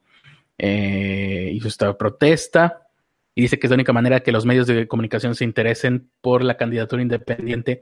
Eh, 0.58 1.52
hizo 1.54 1.68
esta 1.68 1.98
protesta 1.98 2.90
y 3.36 3.44
dice 3.44 3.60
que 3.60 3.68
es 3.68 3.72
la 3.72 3.76
única 3.76 3.94
manera 3.94 4.22
que 4.22 4.32
los 4.32 4.46
medios 4.46 4.68
de 4.68 4.88
comunicación 4.88 5.36
se 5.36 5.44
interesen 5.44 6.12
por 6.22 6.44
la 6.44 6.58
candidatura 6.58 7.02
independiente. 7.02 7.82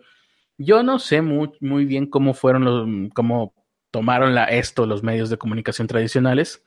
Yo 0.58 0.84
no 0.84 1.00
sé 1.00 1.22
muy, 1.22 1.51
muy 1.60 1.86
bien 1.86 2.06
cómo 2.06 2.34
fueron 2.34 2.65
los, 2.65 2.88
cómo 3.13 3.53
tomaron 3.91 4.38
esto 4.50 4.86
los 4.86 5.03
medios 5.03 5.29
de 5.29 5.38
comunicación 5.38 5.88
tradicionales. 5.88 6.63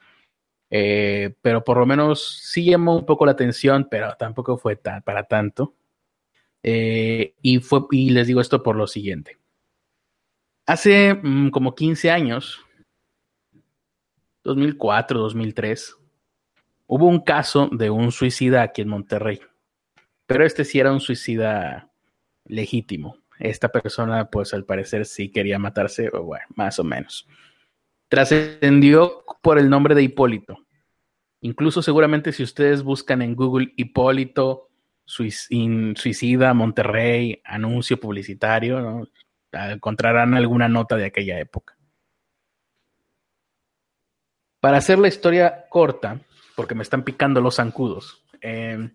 Eh, 0.74 1.34
pero 1.42 1.62
por 1.62 1.76
lo 1.76 1.84
menos 1.84 2.40
sí 2.42 2.64
llamó 2.64 2.96
un 2.96 3.04
poco 3.04 3.26
la 3.26 3.32
atención, 3.32 3.88
pero 3.90 4.16
tampoco 4.16 4.56
fue 4.56 4.76
para 4.76 5.24
tanto. 5.24 5.74
Eh, 6.62 7.34
y, 7.42 7.58
fue, 7.58 7.82
y 7.90 8.10
les 8.10 8.26
digo 8.26 8.40
esto 8.40 8.62
por 8.62 8.76
lo 8.76 8.86
siguiente. 8.86 9.38
Hace 10.66 11.14
mm, 11.14 11.50
como 11.50 11.74
15 11.74 12.10
años, 12.10 12.64
2004, 14.44 15.20
2003, 15.20 15.96
hubo 16.94 17.06
un 17.06 17.20
caso 17.20 17.68
de 17.72 17.90
un 17.90 18.12
suicida 18.12 18.62
aquí 18.62 18.82
en 18.82 18.88
Monterrey. 18.88 19.40
Pero 20.26 20.44
este 20.44 20.64
sí 20.64 20.78
era 20.78 20.92
un 20.92 21.00
suicida 21.00 21.90
legítimo. 22.44 23.16
Esta 23.38 23.68
persona, 23.68 24.28
pues 24.30 24.52
al 24.52 24.64
parecer 24.64 25.06
sí 25.06 25.30
quería 25.30 25.58
matarse, 25.58 26.10
bueno, 26.10 26.44
más 26.54 26.78
o 26.78 26.84
menos 26.84 27.26
trascendió 28.12 29.24
por 29.40 29.58
el 29.58 29.70
nombre 29.70 29.94
de 29.94 30.02
Hipólito. 30.02 30.58
Incluso 31.40 31.80
seguramente 31.80 32.32
si 32.32 32.42
ustedes 32.42 32.82
buscan 32.82 33.22
en 33.22 33.34
Google 33.34 33.72
Hipólito, 33.74 34.68
suicida, 35.06 36.52
Monterrey, 36.52 37.40
anuncio 37.42 37.98
publicitario, 37.98 39.08
encontrarán 39.50 40.34
alguna 40.34 40.68
nota 40.68 40.96
de 40.96 41.06
aquella 41.06 41.40
época. 41.40 41.74
Para 44.60 44.76
hacer 44.76 44.98
la 44.98 45.08
historia 45.08 45.64
corta, 45.70 46.20
porque 46.62 46.76
me 46.76 46.84
están 46.84 47.02
picando 47.02 47.40
los 47.40 47.56
zancudos, 47.56 48.22
eh, 48.40 48.88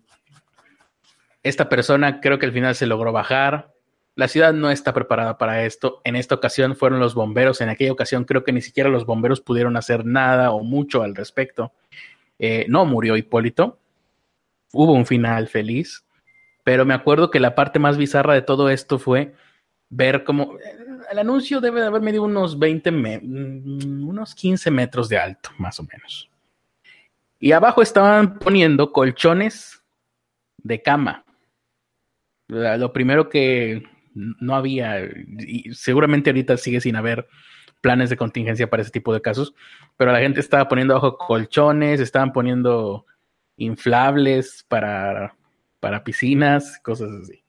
esta 1.42 1.68
persona 1.68 2.22
creo 2.22 2.38
que 2.38 2.46
al 2.46 2.52
final 2.52 2.74
se 2.74 2.86
logró 2.86 3.12
bajar, 3.12 3.74
la 4.14 4.26
ciudad 4.26 4.54
no 4.54 4.70
está 4.70 4.94
preparada 4.94 5.36
para 5.36 5.66
esto. 5.66 6.00
En 6.02 6.16
esta 6.16 6.34
ocasión 6.34 6.76
fueron 6.76 6.98
los 6.98 7.14
bomberos. 7.14 7.60
En 7.60 7.68
aquella 7.68 7.92
ocasión 7.92 8.24
creo 8.24 8.42
que 8.42 8.52
ni 8.52 8.62
siquiera 8.62 8.88
los 8.88 9.04
bomberos 9.04 9.42
pudieron 9.42 9.76
hacer 9.76 10.06
nada 10.06 10.50
o 10.50 10.64
mucho 10.64 11.02
al 11.02 11.14
respecto. 11.14 11.72
Eh, 12.38 12.64
no 12.70 12.86
murió 12.86 13.18
Hipólito. 13.18 13.78
Hubo 14.72 14.94
un 14.94 15.04
final 15.04 15.46
feliz. 15.46 16.06
Pero 16.64 16.86
me 16.86 16.94
acuerdo 16.94 17.30
que 17.30 17.38
la 17.38 17.54
parte 17.54 17.78
más 17.78 17.98
bizarra 17.98 18.32
de 18.32 18.42
todo 18.42 18.70
esto 18.70 18.98
fue 18.98 19.34
ver 19.90 20.24
cómo 20.24 20.54
eh, 20.58 20.76
el 21.12 21.18
anuncio 21.18 21.60
debe 21.60 21.82
de 21.82 21.88
haber 21.88 22.00
medido 22.00 22.24
unos 22.24 22.58
20, 22.58 22.90
mm, 22.90 24.08
unos 24.08 24.34
15 24.34 24.70
metros 24.70 25.08
de 25.10 25.18
alto, 25.18 25.50
más 25.58 25.78
o 25.80 25.84
menos. 25.84 26.28
Y 27.38 27.52
abajo 27.52 27.82
estaban 27.82 28.38
poniendo 28.38 28.92
colchones 28.92 29.82
de 30.58 30.82
cama. 30.82 31.24
Lo 32.48 32.92
primero 32.92 33.28
que 33.28 33.82
no 34.14 34.54
había, 34.56 35.00
y 35.38 35.72
seguramente 35.74 36.30
ahorita 36.30 36.56
sigue 36.56 36.80
sin 36.80 36.96
haber 36.96 37.28
planes 37.80 38.10
de 38.10 38.16
contingencia 38.16 38.68
para 38.68 38.82
ese 38.82 38.90
tipo 38.90 39.14
de 39.14 39.20
casos, 39.20 39.54
pero 39.96 40.12
la 40.12 40.20
gente 40.20 40.40
estaba 40.40 40.66
poniendo 40.66 40.94
abajo 40.94 41.18
colchones, 41.18 42.00
estaban 42.00 42.32
poniendo 42.32 43.06
inflables 43.56 44.64
para, 44.68 45.36
para 45.78 46.02
piscinas, 46.02 46.80
cosas 46.82 47.10
así. 47.22 47.44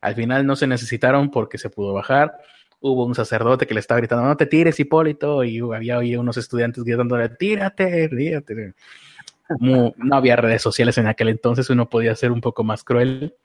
Al 0.00 0.14
final 0.14 0.46
no 0.46 0.54
se 0.54 0.66
necesitaron 0.66 1.30
porque 1.30 1.58
se 1.58 1.70
pudo 1.70 1.92
bajar. 1.92 2.32
Hubo 2.80 3.04
un 3.04 3.14
sacerdote 3.16 3.66
que 3.66 3.74
le 3.74 3.80
estaba 3.80 3.98
gritando, 3.98 4.24
no 4.24 4.36
te 4.36 4.46
tires, 4.46 4.78
Hipólito, 4.78 5.42
y 5.42 5.58
había 5.58 6.20
unos 6.20 6.36
estudiantes 6.36 6.84
gritándole, 6.84 7.28
tírate, 7.30 8.08
tírate. 8.08 8.74
No 9.58 9.94
había 10.12 10.36
redes 10.36 10.62
sociales 10.62 10.98
en 10.98 11.06
aquel 11.06 11.28
entonces, 11.28 11.70
uno 11.70 11.88
podía 11.88 12.14
ser 12.14 12.32
un 12.32 12.40
poco 12.40 12.64
más 12.64 12.84
cruel. 12.84 13.36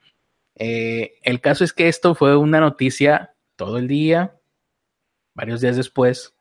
Eh, 0.56 1.16
el 1.24 1.42
caso 1.42 1.64
es 1.64 1.74
que 1.74 1.88
esto 1.88 2.16
fue 2.16 2.36
una 2.36 2.60
noticia 2.60 3.36
todo 3.56 3.78
el 3.78 3.88
día, 3.88 4.40
varios 5.34 5.62
días 5.62 5.78
después. 5.78 6.36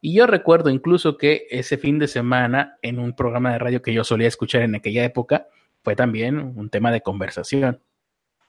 Y 0.00 0.14
yo 0.14 0.26
recuerdo 0.26 0.70
incluso 0.70 1.16
que 1.16 1.46
ese 1.50 1.76
fin 1.76 1.98
de 1.98 2.08
semana, 2.08 2.78
en 2.82 2.98
un 2.98 3.14
programa 3.14 3.52
de 3.52 3.58
radio 3.58 3.82
que 3.82 3.92
yo 3.92 4.04
solía 4.04 4.28
escuchar 4.28 4.62
en 4.62 4.76
aquella 4.76 5.04
época, 5.04 5.48
fue 5.82 5.96
también 5.96 6.38
un 6.38 6.70
tema 6.70 6.92
de 6.92 7.00
conversación. 7.00 7.82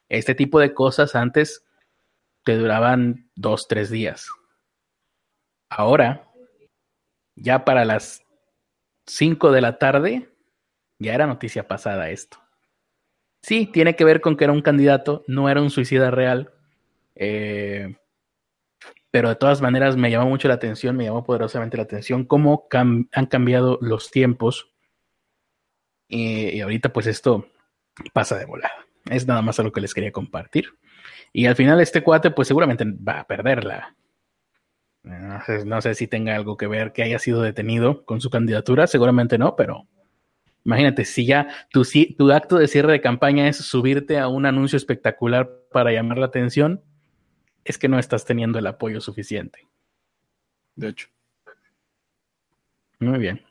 Este 0.10 0.36
tipo 0.36 0.60
de 0.60 0.74
cosas 0.74 1.16
antes 1.16 1.66
te 2.44 2.56
duraban 2.56 3.30
dos, 3.36 3.68
tres 3.68 3.90
días. 3.90 4.28
Ahora, 5.70 6.28
ya 7.36 7.64
para 7.66 7.86
las 7.86 8.24
cinco 9.06 9.52
de 9.52 9.62
la 9.62 9.78
tarde, 9.78 10.29
ya 11.00 11.14
era 11.16 11.26
noticia 11.26 11.68
pasada 11.68 12.10
esto. 12.10 12.38
Sí, 13.42 13.66
tiene 13.66 13.96
que 13.96 14.04
ver 14.04 14.22
con 14.22 14.36
que 14.36 14.44
era 14.44 14.54
un 14.54 14.62
candidato, 14.62 15.24
no 15.28 15.50
era 15.50 15.62
un 15.62 15.70
suicida 15.70 16.12
real. 16.12 16.52
Eh, 17.16 17.96
pero 19.12 19.30
de 19.30 19.36
todas 19.36 19.62
maneras 19.62 19.96
me 19.96 20.12
llamó 20.12 20.30
mucho 20.30 20.48
la 20.48 20.54
atención, 20.56 20.96
me 20.96 21.06
llamó 21.06 21.24
poderosamente 21.24 21.78
la 21.78 21.84
atención 21.84 22.26
cómo 22.26 22.68
han 22.72 23.26
cambiado 23.28 23.80
los 23.82 24.12
tiempos. 24.12 24.72
Y, 26.08 26.60
ahorita 26.62 26.92
pues 26.92 27.08
esto 27.08 27.48
pasa 28.14 28.38
de 28.38 28.46
volada. 28.46 28.86
Es 29.10 29.26
nada 29.26 29.42
más 29.42 29.60
algo 29.60 29.72
que 29.72 29.82
les 29.82 29.94
quería 29.94 30.12
compartir. 30.12 30.78
Y 31.32 31.46
al 31.46 31.56
final 31.56 31.80
este 31.80 32.04
cuate 32.04 32.32
pues 32.32 32.48
seguramente 32.48 32.86
va 32.86 33.22
a 33.22 33.28
perderla. 33.28 33.96
No 35.04 35.82
sé 35.82 35.96
si 35.96 36.08
tenga 36.08 36.36
algo 36.36 36.58
que 36.58 36.68
ver 36.68 36.92
que 36.92 37.04
haya 37.04 37.20
sido 37.20 37.42
detenido 37.42 38.06
con 38.06 38.22
su 38.22 38.30
candidatura, 38.30 38.86
seguramente 38.86 39.38
no, 39.38 39.56
pero 39.56 39.88
Imagínate, 40.70 41.04
si 41.04 41.26
ya 41.26 41.48
tu, 41.72 41.82
tu 42.16 42.32
acto 42.32 42.58
de 42.58 42.68
cierre 42.68 42.92
de 42.92 43.02
campaña 43.02 43.48
es 43.48 43.58
subirte 43.58 44.20
a 44.20 44.28
un 44.28 44.46
anuncio 44.46 44.78
espectacular 44.78 45.50
para 45.72 45.92
llamar 45.92 46.20
la 46.20 46.28
atención, 46.28 46.84
es 47.64 47.80
que 47.80 47.88
no 47.88 47.98
estás 47.98 48.24
teniendo 48.24 48.60
el 48.60 48.68
apoyo 48.68 49.02
suficiente. 49.02 49.68
De 50.76 50.90
hecho. 50.90 51.08
Muy 53.00 53.18
bien. 53.18 53.42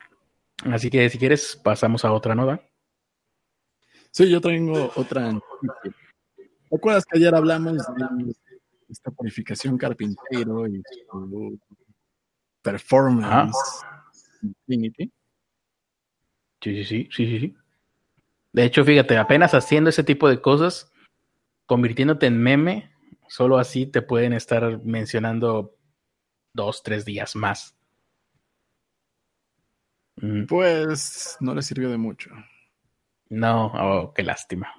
Así 0.67 0.91
que 0.91 1.11
si 1.11 1.19
quieres, 1.19 1.61
pasamos 1.61 2.05
a 2.05 2.13
otra 2.13 2.37
nota. 2.37 2.63
Sí, 4.13 4.31
yo 4.31 4.41
tengo 4.41 4.93
otra. 4.95 5.33
¿Te 6.37 6.77
acuerdas 6.77 7.05
que 7.05 7.19
ayer 7.19 7.35
hablamos 7.35 7.79
de 7.79 8.33
esta 8.89 9.11
purificación 9.11 9.77
carpintero 9.77 10.69
y 10.69 10.81
su 11.11 11.59
performance 12.63 13.57
Infinity? 14.41 15.13
Sí, 16.61 16.85
sí, 16.85 17.09
sí, 17.11 17.27
sí, 17.27 17.41
sí. 17.41 17.57
De 18.53 18.65
hecho, 18.65 18.85
fíjate, 18.85 19.17
apenas 19.17 19.55
haciendo 19.55 19.91
ese 19.91 20.05
tipo 20.05 20.29
de 20.29 20.41
cosas, 20.41 20.91
convirtiéndote 21.67 22.27
en 22.27 22.41
meme, 22.41 22.91
solo 23.29 23.59
así 23.59 23.87
te 23.87 24.03
pueden 24.03 24.33
estar 24.33 24.83
mencionando 24.85 25.77
dos, 26.53 26.83
tres 26.83 27.05
días 27.05 27.37
más. 27.37 27.77
Pues 30.49 31.37
no 31.41 31.55
le 31.55 31.63
sirvió 31.63 31.91
de 31.91 31.99
mucho. 31.99 32.31
No, 33.29 33.67
oh, 33.67 34.13
qué 34.13 34.23
lástima. 34.23 34.75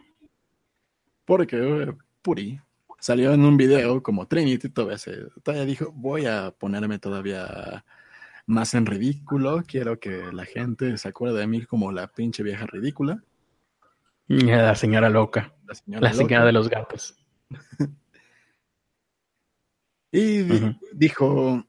Porque 1.23 1.57
eh, 1.57 1.93
Puri 2.21 2.59
salió 2.99 3.33
en 3.33 3.45
un 3.45 3.55
video 3.55 4.03
como 4.03 4.27
Trinity, 4.27 4.69
todavía, 4.69 4.97
se, 4.97 5.15
todavía 5.43 5.65
dijo, 5.65 5.91
voy 5.93 6.25
a 6.25 6.51
ponerme 6.51 6.99
todavía 6.99 7.85
más 8.49 8.73
en 8.73 8.85
ridículo, 8.85 9.63
quiero 9.65 9.99
que 9.99 10.31
la 10.33 10.43
gente 10.43 10.97
se 10.97 11.07
acuerde 11.07 11.39
de 11.39 11.47
mí 11.47 11.65
como 11.65 11.91
la 11.91 12.07
pinche 12.07 12.41
vieja 12.41 12.65
ridícula. 12.65 13.23
La 14.27 14.75
señora 14.75 15.09
loca. 15.09 15.55
La 15.65 15.75
señora, 15.75 16.01
La 16.01 16.13
loca. 16.13 16.23
señora 16.23 16.45
de 16.45 16.51
los 16.51 16.69
gatos. 16.69 17.15
Y 20.11 20.41
dijo, 20.91 21.63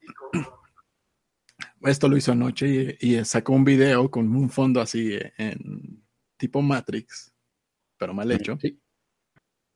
esto 1.82 2.08
lo 2.08 2.16
hizo 2.16 2.32
anoche 2.32 2.96
y, 2.98 3.16
y 3.18 3.24
sacó 3.26 3.52
un 3.52 3.64
video 3.64 4.10
con 4.10 4.34
un 4.34 4.48
fondo 4.48 4.80
así 4.80 5.18
en 5.36 6.02
tipo 6.38 6.62
Matrix, 6.62 7.34
pero 7.98 8.14
mal 8.14 8.32
hecho. 8.32 8.56
Sí, 8.58 8.80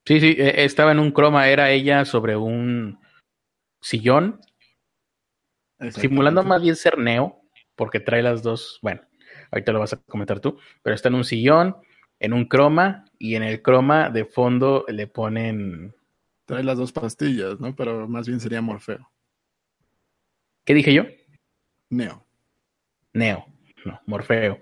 sí, 0.06 0.18
sí, 0.18 0.28
eh, 0.38 0.64
estaba 0.64 0.92
en 0.92 0.98
un 0.98 1.10
croma, 1.12 1.46
era 1.50 1.70
ella 1.72 2.06
sobre 2.06 2.36
un 2.36 2.98
sillón, 3.82 4.40
simulando 5.90 6.42
más 6.42 6.62
bien 6.62 6.76
ser 6.76 6.98
Neo, 6.98 7.40
porque 7.76 8.00
trae 8.00 8.22
las 8.22 8.42
dos, 8.42 8.78
bueno, 8.82 9.02
ahorita 9.50 9.72
lo 9.72 9.80
vas 9.80 9.92
a 9.92 9.96
comentar 9.96 10.40
tú, 10.40 10.58
pero 10.82 10.94
está 10.94 11.08
en 11.08 11.16
un 11.16 11.24
sillón, 11.24 11.76
en 12.20 12.32
un 12.32 12.46
croma, 12.46 13.04
y 13.18 13.34
en 13.34 13.42
el 13.42 13.62
croma 13.62 14.10
de 14.10 14.24
fondo 14.24 14.84
le 14.88 15.06
ponen, 15.06 15.94
Trae 16.46 16.62
las 16.62 16.76
dos 16.76 16.92
pastillas, 16.92 17.58
¿no? 17.58 17.74
Pero 17.74 18.06
más 18.06 18.26
bien 18.26 18.40
sería 18.40 18.60
Morfeo. 18.60 19.10
¿qué 20.64 20.74
dije 20.74 20.92
yo? 20.92 21.04
Neo. 21.90 22.26
Neo, 23.12 23.46
no, 23.84 24.00
Morfeo. 24.06 24.60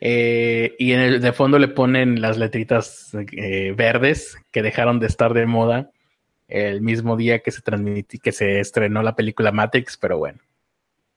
Eh, 0.00 0.76
y 0.78 0.92
en 0.92 1.00
el 1.00 1.20
de 1.20 1.32
fondo 1.32 1.58
le 1.58 1.68
ponen 1.68 2.20
las 2.20 2.38
letritas 2.38 3.14
eh, 3.32 3.74
verdes 3.76 4.36
que 4.50 4.62
dejaron 4.62 4.98
de 4.98 5.06
estar 5.06 5.34
de 5.34 5.46
moda 5.46 5.90
el 6.48 6.80
mismo 6.80 7.16
día 7.16 7.40
que 7.40 7.50
se 7.50 7.62
que 8.22 8.32
se 8.32 8.60
estrenó 8.60 9.02
la 9.02 9.14
película 9.14 9.52
Matrix, 9.52 9.96
pero 9.96 10.18
bueno, 10.18 10.40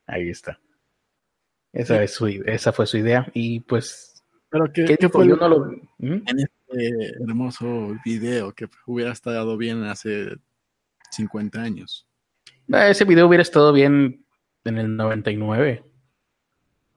ahí 0.08 0.30
está. 0.30 0.60
Esa, 1.72 1.98
Sí. 1.98 2.04
es 2.04 2.14
su, 2.14 2.28
esa 2.28 2.72
fue 2.74 2.86
su 2.86 2.98
idea. 2.98 3.30
Y 3.34 3.60
pues, 3.62 4.24
Pero 4.50 4.66
¿qué, 4.72 4.98
¿qué 5.00 5.10
fue 5.10 5.28
Yo 5.28 5.36
lo- 5.36 5.50
no 5.50 5.66
lo. 5.68 5.72
¿Mm? 5.98 6.22
en 6.28 6.40
este 6.40 7.08
hermoso 7.28 7.96
video 8.06 8.54
que 8.54 8.68
hubiera 8.86 9.12
estado 9.12 9.58
bien 9.58 9.84
hace 9.84 10.36
50 11.12 11.62
años? 11.62 12.08
Ah, 12.72 12.88
Ese 12.90 13.06
video 13.06 13.28
hubiera 13.28 13.42
estado 13.42 13.74
bien 13.74 14.26
en 14.66 14.78
el 14.78 14.96
99. 14.96 15.84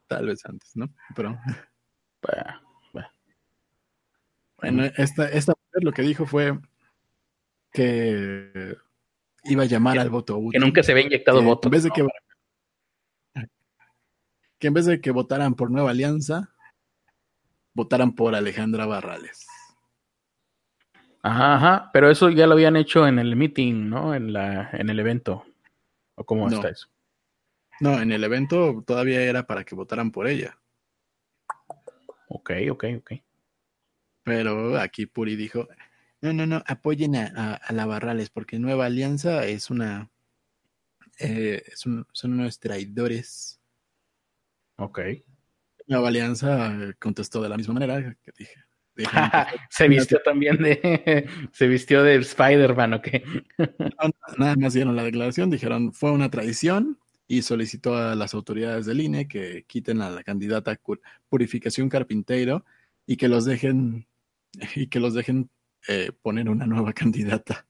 Tal 0.06 0.26
vez 0.26 0.44
antes, 0.44 0.76
¿no? 0.76 0.92
Pero 1.16 1.38
Bah, 2.22 2.62
bah. 2.92 3.10
bueno, 4.58 4.84
esta, 4.96 5.28
esta 5.28 5.52
mujer 5.52 5.84
lo 5.84 5.92
que 5.92 6.02
dijo 6.02 6.26
fue 6.26 6.58
que 7.72 8.76
iba 9.44 9.62
a 9.62 9.66
llamar 9.66 9.98
al 9.98 10.10
voto 10.10 10.36
útil. 10.38 10.52
Que 10.60 10.64
nunca 10.66 10.82
se 10.82 10.92
había 10.92 11.04
inyectado 11.06 11.40
que 11.40 11.46
voto. 11.46 11.68
En 11.68 11.72
vez 11.72 11.82
de 11.84 11.90
que, 11.90 12.02
que 14.58 14.68
en 14.68 14.74
vez 14.74 14.86
de 14.86 15.00
que 15.00 15.10
votaran 15.10 15.54
por 15.54 15.70
Nueva 15.70 15.90
Alianza, 15.90 16.54
votaran 17.74 18.14
por 18.14 18.34
Alejandra 18.34 18.86
Barrales. 18.86 19.46
Ajá, 21.22 21.56
ajá, 21.56 21.90
pero 21.92 22.10
eso 22.10 22.30
ya 22.30 22.46
lo 22.46 22.52
habían 22.54 22.76
hecho 22.76 23.06
en 23.06 23.18
el 23.18 23.34
meeting, 23.36 23.88
¿no? 23.88 24.14
En 24.14 24.32
la, 24.32 24.70
en 24.72 24.88
el 24.90 24.98
evento. 25.00 25.44
¿O 26.14 26.24
cómo 26.24 26.48
No. 26.48 26.56
está 26.56 26.68
eso? 26.68 26.88
No, 27.80 28.00
en 28.00 28.12
el 28.12 28.24
evento 28.24 28.82
todavía 28.86 29.20
era 29.22 29.46
para 29.46 29.64
que 29.64 29.74
votaran 29.74 30.10
por 30.10 30.26
ella. 30.28 30.58
Ok, 32.28 32.50
ok, 32.70 32.84
ok. 32.98 33.12
Pero 34.22 34.78
aquí 34.78 35.06
Puri 35.06 35.36
dijo, 35.36 35.68
no, 36.20 36.32
no, 36.32 36.46
no, 36.46 36.62
apoyen 36.66 37.16
a, 37.16 37.32
a- 37.36 37.54
a 37.54 37.72
la 37.72 37.86
Barrales 37.86 38.30
porque 38.30 38.58
Nueva 38.58 38.86
Alianza 38.86 39.44
es 39.46 39.68
una... 39.70 40.10
eh, 41.18 41.62
es 41.66 41.84
un- 41.86 42.06
son 42.12 42.32
unos 42.34 42.58
traidores. 42.60 43.55
Ok. 44.76 45.00
Nueva 45.86 46.08
Alianza 46.08 46.94
contestó 46.98 47.42
de 47.42 47.48
la 47.48 47.56
misma 47.56 47.74
manera 47.74 48.16
que 48.22 48.32
dije. 48.36 48.54
que 48.94 49.04
se 49.70 49.88
vistió 49.88 50.20
también 50.24 50.56
de. 50.58 51.28
se 51.52 51.68
vistió 51.68 52.02
de 52.02 52.16
Spider-Man, 52.16 52.94
¿o 52.94 53.02
qué? 53.02 53.22
No, 53.58 54.10
nada 54.38 54.56
más 54.56 54.74
dieron 54.74 54.96
la 54.96 55.04
declaración, 55.04 55.50
dijeron 55.50 55.92
fue 55.92 56.10
una 56.10 56.30
traición 56.30 56.98
y 57.28 57.42
solicitó 57.42 57.96
a 57.96 58.14
las 58.14 58.34
autoridades 58.34 58.86
del 58.86 59.00
INE 59.00 59.28
que 59.28 59.64
quiten 59.66 60.00
a 60.02 60.10
la 60.10 60.22
candidata 60.22 60.78
Purificación 61.28 61.88
Carpinteiro 61.88 62.64
y 63.06 63.16
que 63.16 63.28
los 63.28 63.44
dejen 63.44 64.06
y 64.74 64.88
que 64.88 65.00
los 65.00 65.14
dejen 65.14 65.50
eh, 65.88 66.12
poner 66.22 66.48
una 66.48 66.66
nueva 66.66 66.92
candidata. 66.92 67.66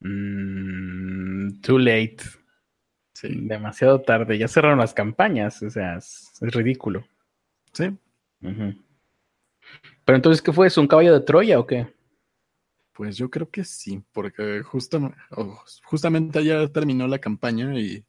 Mm, 0.00 1.60
too 1.60 1.78
late. 1.78 2.39
Sí, 3.20 3.28
Demasiado 3.42 4.00
tarde. 4.00 4.38
Ya 4.38 4.48
cerraron 4.48 4.78
las 4.78 4.94
campañas. 4.94 5.62
O 5.62 5.68
sea, 5.68 5.96
es, 5.96 6.32
es 6.40 6.54
ridículo. 6.54 7.04
sí. 7.72 7.90
Pero 10.04 10.16
entonces, 10.16 10.40
¿qué 10.40 10.52
fue 10.52 10.66
eso? 10.68 10.80
¿Un 10.80 10.88
caballo 10.88 11.12
de 11.12 11.20
Troya 11.20 11.58
o 11.60 11.66
qué? 11.66 11.86
Pues 12.94 13.16
yo 13.18 13.30
creo 13.30 13.50
que 13.50 13.64
sí, 13.64 14.02
porque 14.12 14.62
justo, 14.62 15.12
oh, 15.32 15.62
justamente 15.84 16.38
ayer 16.38 16.68
terminó 16.70 17.06
la 17.06 17.18
campaña 17.18 17.78
y, 17.78 18.04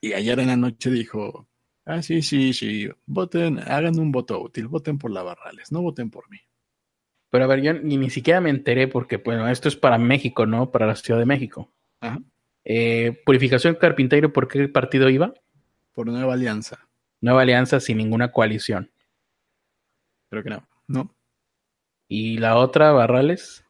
y 0.00 0.12
ayer 0.14 0.40
en 0.40 0.48
la 0.48 0.56
noche 0.56 0.90
dijo, 0.90 1.48
ah, 1.84 2.02
sí, 2.02 2.22
sí, 2.22 2.52
sí, 2.52 2.88
voten, 3.06 3.58
hagan 3.60 3.98
un 3.98 4.10
voto 4.10 4.40
útil, 4.42 4.68
voten 4.68 4.98
por 4.98 5.10
la 5.10 5.22
Barrales, 5.22 5.70
no 5.72 5.82
voten 5.82 6.10
por 6.10 6.28
mí. 6.30 6.38
Pero 7.30 7.44
a 7.44 7.46
ver, 7.46 7.62
yo 7.62 7.74
ni, 7.74 7.96
ni 7.98 8.10
siquiera 8.10 8.40
me 8.40 8.50
enteré 8.50 8.88
porque, 8.88 9.18
bueno, 9.18 9.48
esto 9.48 9.68
es 9.68 9.76
para 9.76 9.98
México, 9.98 10.46
¿no? 10.46 10.70
Para 10.70 10.86
la 10.86 10.96
Ciudad 10.96 11.20
de 11.20 11.26
México. 11.26 11.72
Ajá. 12.00 12.18
Eh, 12.64 13.20
Purificación 13.24 13.74
Carpinteiro, 13.74 14.32
¿por 14.32 14.48
qué 14.48 14.68
partido 14.68 15.08
iba? 15.08 15.34
Por 15.92 16.06
Nueva 16.06 16.34
Alianza. 16.34 16.78
Nueva 17.20 17.42
Alianza 17.42 17.80
sin 17.80 17.98
ninguna 17.98 18.30
coalición. 18.32 18.90
Creo 20.30 20.42
que 20.42 20.50
no. 20.50 20.66
No. 20.86 21.14
Y 22.08 22.38
la 22.38 22.56
otra, 22.56 22.92
Barrales, 22.92 23.64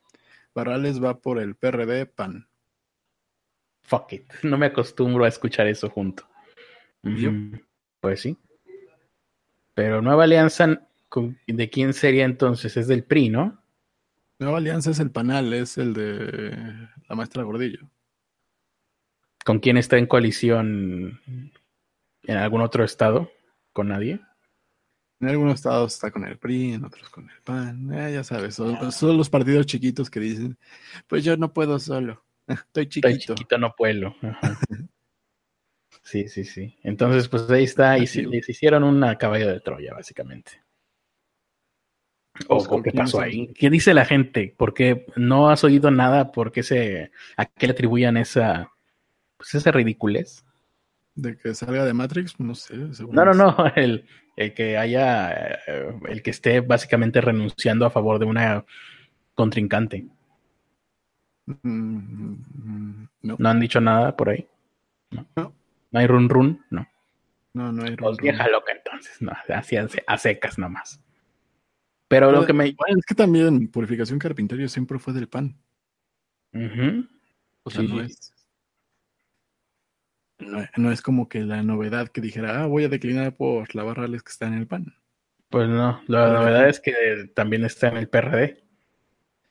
Barrales 0.55 1.03
va 1.03 1.19
por 1.21 1.39
el 1.39 1.55
PRD 1.55 2.07
PAN. 2.07 2.49
fuck 3.83 4.13
it. 4.13 4.31
No 4.43 4.59
me 4.59 4.67
acostumbro 4.67 5.25
a 5.25 5.29
escuchar 5.29 5.67
eso 5.67 5.89
junto. 5.91 6.29
Yo. 7.03 7.31
Pues 8.01 8.21
sí. 8.21 8.37
Pero 9.75 10.03
Nueva 10.03 10.25
Alianza, 10.25 10.87
¿con- 11.09 11.39
¿de 11.47 11.71
quién 11.71 11.93
sería 11.95 12.25
entonces? 12.25 12.77
Es 12.77 12.87
del 12.87 13.05
PRI, 13.05 13.29
¿no? 13.31 13.63
Nueva 14.39 14.59
Alianza 14.59 14.91
es 14.91 15.01
el 15.01 15.11
panal, 15.11 15.53
es 15.53 15.79
el 15.79 15.95
de 15.95 16.51
la 17.09 17.15
maestra 17.17 17.43
Gordillo. 17.43 17.89
¿Con 19.45 19.59
quién 19.59 19.77
está 19.77 19.99
en 19.99 20.07
coalición 20.07 21.21
en 22.23 22.37
algún 22.37 22.61
otro 22.61 22.85
estado? 22.85 23.31
¿Con 23.73 23.89
nadie? 23.89 24.21
En 25.21 25.29
algunos 25.29 25.55
estados 25.55 25.95
está 25.95 26.11
con 26.11 26.25
el 26.25 26.37
PRI, 26.37 26.75
en 26.75 26.85
otros 26.85 27.09
con 27.09 27.31
el 27.31 27.41
PAN. 27.45 27.93
Eh, 27.95 28.13
ya 28.13 28.25
sabes, 28.25 28.57
son, 28.57 28.91
son 28.91 29.17
los 29.17 29.31
partidos 29.31 29.67
chiquitos 29.67 30.11
que 30.11 30.19
dicen, 30.19 30.59
pues 31.07 31.23
yo 31.23 31.37
no 31.37 31.53
puedo 31.53 31.79
solo. 31.79 32.25
Estoy 32.49 32.89
chiquito. 32.89 33.09
Estoy 33.09 33.35
chiquito, 33.37 33.59
no 33.59 33.75
puedo. 33.77 34.15
Ajá. 34.23 34.59
Sí, 36.05 36.27
sí, 36.29 36.45
sí. 36.45 36.77
Entonces, 36.83 37.29
pues 37.29 37.49
ahí 37.49 37.63
está. 37.63 37.97
Y 37.97 38.09
sí, 38.09 38.23
les 38.23 38.49
hicieron 38.49 38.83
una 38.83 39.17
caballo 39.17 39.49
de 39.49 39.61
Troya, 39.61 39.95
básicamente. 39.95 40.51
¿O 42.49 42.57
Pues, 42.57 42.67
o 42.67 42.69
¿con 42.69 42.83
qué 42.83 42.91
pasó 42.91 43.21
ahí? 43.21 43.53
¿Qué 43.55 43.71
dice 43.71 43.95
la 43.95 44.05
gente? 44.05 44.53
¿Por 44.57 44.75
qué 44.75 45.07
no 45.17 45.49
has 45.49 45.63
oído 45.63 45.91
nada? 45.93 46.33
¿Por 46.33 46.51
qué 46.51 46.65
se, 46.65 47.13
a 47.37 47.47
qué 47.47 47.69
le 47.69 47.73
atribuyan 47.73 48.17
esa, 48.17 48.72
pues 49.43 49.55
esa 49.57 49.73
ridiculez? 49.73 50.45
De 51.15 51.37
que 51.37 51.55
salga 51.55 51.85
de 51.85 51.93
Matrix, 51.93 52.39
no 52.41 52.55
sé. 52.55 52.95
según 52.95 53.15
No, 53.15 53.25
no, 53.25 53.35
no. 53.35 53.57
El, 53.77 54.07
el 54.37 54.55
que 54.55 54.79
haya, 54.79 55.33
eh, 55.67 55.93
el 56.09 56.23
que 56.23 56.31
esté 56.31 56.61
básicamente 56.61 57.21
renunciando 57.21 57.85
a 57.85 57.91
favor 57.91 58.19
de 58.19 58.25
una 58.27 58.65
contrincante. 59.35 60.07
Mm, 61.47 61.55
mm, 61.65 63.09
No, 63.23 63.37
¿No 63.39 63.49
han 63.49 63.61
dicho 63.61 63.81
nada 63.81 64.17
por 64.17 64.31
ahí? 64.31 64.47
No. 65.11 65.27
No. 65.37 65.55
¿No 65.91 66.01
hay 66.01 66.07
run 66.07 66.29
run? 66.29 66.65
No. 66.71 66.87
no, 67.53 67.73
no 67.73 67.83
hay 67.85 67.97
Pues 67.97 68.17
run, 68.17 68.23
vieja 68.23 68.45
run. 68.45 68.53
loca 68.53 68.73
entonces, 68.73 69.21
no, 69.21 69.33
así 69.55 69.77
a, 69.77 70.19
secas 70.19 70.57
nomás. 70.59 71.01
Pero 72.09 72.31
lo 72.31 72.47
que 72.47 72.53
me... 72.53 72.69
Es 72.69 73.07
que 73.07 73.15
también 73.15 73.69
Purificación 73.69 74.19
Carpinterio 74.19 74.69
siempre 74.69 74.99
fue 74.99 75.13
del 75.15 75.29
PAN. 75.29 75.57
Ujú. 76.55 77.07
O 77.65 77.71
sea, 77.71 77.81
Sí. 77.83 77.89
no 77.89 78.01
es. 78.03 78.33
No, 80.47 80.67
no 80.77 80.93
es 80.93 81.01
como 81.03 81.29
que 81.29 81.41
la 81.41 81.63
novedad 81.63 82.09
que 82.09 82.21
dijera, 82.21 82.63
ah, 82.63 82.67
voy 82.67 82.85
a 82.85 82.89
declinar 82.89 83.35
por 83.35 83.75
la 83.75 83.83
Barrales 83.85 84.23
que 84.23 84.31
está 84.31 84.47
en 84.47 84.55
el 84.55 84.67
PAN. 84.67 84.95
Pues 85.49 85.69
no, 85.69 86.01
la 86.07 86.27
Pero- 86.27 86.33
novedad 86.41 86.69
es 86.69 86.81
que 86.81 86.93
también 87.35 87.65
está 87.65 87.89
en 87.89 87.97
el 87.99 88.09
PRD. 88.09 88.63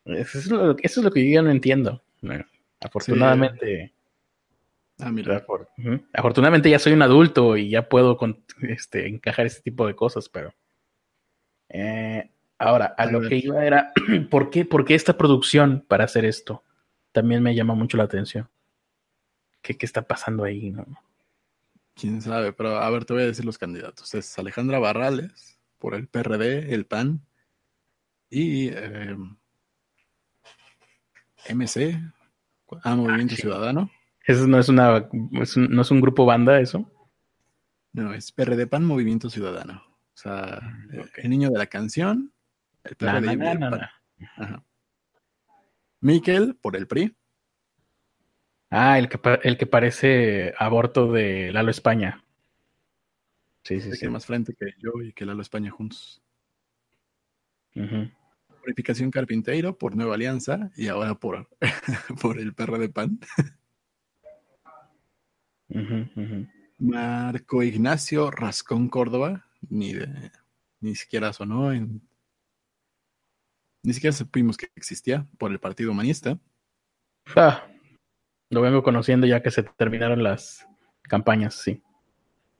Eso 0.06 0.40
es 0.40 0.48
lo, 0.50 0.72
eso 0.80 1.00
es 1.00 1.04
lo 1.04 1.12
que 1.12 1.24
yo 1.28 1.36
ya 1.36 1.42
no 1.42 1.52
entiendo. 1.52 2.02
No, 2.22 2.34
Afortunadamente, 2.80 3.94
Ah, 5.00 5.12
mira. 5.12 5.46
afor- 5.46 5.68
afortunadamente 6.14 6.70
ya 6.70 6.80
soy 6.80 6.94
un 6.94 7.02
adulto 7.04 7.56
y 7.58 7.70
ya 7.70 7.88
puedo 7.88 8.18
con- 8.18 8.44
este, 8.62 9.08
encajar 9.08 9.46
ese 9.46 9.62
tipo 9.62 9.86
de 9.88 9.96
cosas, 9.96 10.30
pero... 10.30 10.54
eh, 11.70 12.30
Ahora, 12.58 12.94
a, 12.96 13.08
lo 13.08 13.22
que 13.28 13.38
iba 13.38 13.66
era, 13.66 13.92
¿por 14.30 14.52
qué, 14.52 14.66
¿por 14.66 14.86
qué 14.86 14.94
esta 14.94 15.18
producción 15.18 15.84
para 15.88 16.04
hacer 16.04 16.26
esto? 16.26 16.64
También 17.12 17.42
me 17.42 17.56
llama 17.56 17.74
mucho 17.74 17.98
la 17.98 18.04
atención. 18.04 18.48
¿Qué, 19.62 19.78
qué 19.78 19.86
está 19.86 20.02
pasando 20.02 20.44
ahí? 20.44 20.72
No? 20.72 20.86
Quién 21.96 22.22
sabe, 22.22 22.54
pero 22.54 22.78
a 22.78 22.90
ver, 22.90 23.06
te 23.06 23.14
voy 23.14 23.24
a 23.24 23.28
decir 23.28 23.46
los 23.46 23.58
candidatos. 23.58 24.14
Es 24.16 24.38
Alejandra 24.40 24.80
Barrales 24.80 25.60
por 25.78 25.94
el 25.96 26.08
PRD, 26.08 26.74
el 26.74 26.86
PAN 26.86 27.26
y 28.30 28.70
eh, 28.70 29.16
MC, 31.50 32.00
a 32.84 32.96
Movimiento 32.96 33.36
ah, 33.38 33.42
Ciudadano. 33.42 33.92
¿Eso 34.26 34.48
no 34.48 34.60
es 34.60 34.70
una 34.70 35.10
no 35.12 35.82
es 35.82 35.92
un 35.92 36.02
grupo 36.02 36.26
banda 36.26 36.60
eso? 36.60 36.90
No, 37.94 38.14
es 38.14 38.32
PRD 38.32 38.68
PAN 38.68 38.86
Movimiento 38.86 39.30
Ciudadano. 39.30 39.84
O 40.14 40.18
sea, 40.18 40.62
mm, 40.62 41.00
el 41.18 41.30
niño 41.30 41.50
de 41.50 41.58
la 41.58 41.66
canción, 41.68 42.32
el 42.84 42.96
PRD 42.96 43.38
Miquel 46.00 46.56
por 46.56 46.76
el 46.76 46.88
PRI. 46.88 47.16
Ah, 48.74 48.98
el 48.98 49.10
que, 49.10 49.20
el 49.44 49.58
que 49.58 49.68
parece 49.68 50.54
aborto 50.58 51.12
de 51.12 51.52
Lalo 51.52 51.72
España. 51.72 52.24
Sí, 53.66 53.82
sí, 53.82 53.92
sí. 53.92 54.08
más 54.08 54.26
frente 54.26 54.56
que 54.56 54.74
yo 54.80 54.94
y 55.04 55.12
que 55.12 55.26
Lalo 55.26 55.42
España 55.42 55.70
juntos. 55.70 56.24
Purificación 58.62 59.12
Carpinteiro 59.12 59.78
por 59.78 59.96
Nueva 59.98 60.16
Alianza 60.16 60.72
y 60.78 60.88
ahora 60.88 61.16
por, 61.16 61.50
por 62.22 62.40
el 62.40 62.54
perro 62.54 62.80
de 62.80 62.88
pan. 62.88 63.20
Marco 66.80 67.64
Ignacio 67.64 68.32
Rascón 68.32 68.88
Córdoba, 68.88 69.48
ni 69.70 69.94
de, 69.94 70.32
ni 70.80 70.96
siquiera 70.96 71.34
sonó 71.34 71.74
en, 71.74 72.02
ni 73.84 73.94
siquiera 73.94 74.16
supimos 74.16 74.56
que 74.56 74.70
existía 74.76 75.28
por 75.38 75.52
el 75.52 75.60
Partido 75.60 75.92
Humanista. 75.92 76.40
Ah, 77.36 77.68
lo 78.52 78.62
vengo 78.62 78.84
conociendo 78.84 79.26
ya 79.26 79.42
que 79.42 79.50
se 79.50 79.64
terminaron 79.64 80.22
las 80.24 80.68
campañas, 81.04 81.56
sí. 81.56 81.82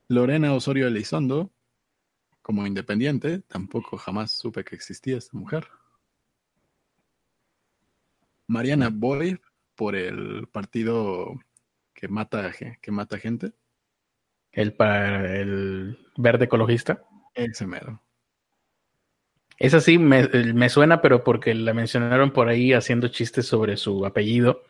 Lorena 0.08 0.54
Osorio 0.54 0.88
Elizondo, 0.88 1.52
como 2.40 2.66
independiente, 2.66 3.40
tampoco 3.40 3.98
jamás 3.98 4.32
supe 4.32 4.64
que 4.64 4.74
existía 4.74 5.18
esta 5.18 5.36
mujer. 5.36 5.68
Mariana 8.46 8.88
Boy, 8.90 9.38
por 9.76 9.94
el 9.94 10.48
partido 10.48 11.38
que 11.92 12.08
mata, 12.08 12.52
que 12.80 12.90
mata 12.90 13.18
gente. 13.18 13.52
El, 14.50 14.72
para 14.74 15.38
el 15.38 15.98
verde 16.16 16.46
ecologista. 16.46 17.04
Ese 17.34 17.66
mero. 17.66 18.02
Esa 19.58 19.80
sí 19.80 19.98
me, 19.98 20.26
me, 20.28 20.68
suena, 20.68 21.02
pero 21.02 21.22
porque 21.22 21.54
la 21.54 21.74
mencionaron 21.74 22.32
por 22.32 22.48
ahí 22.48 22.72
haciendo 22.72 23.08
chistes 23.08 23.46
sobre 23.46 23.76
su 23.76 24.04
apellido 24.04 24.62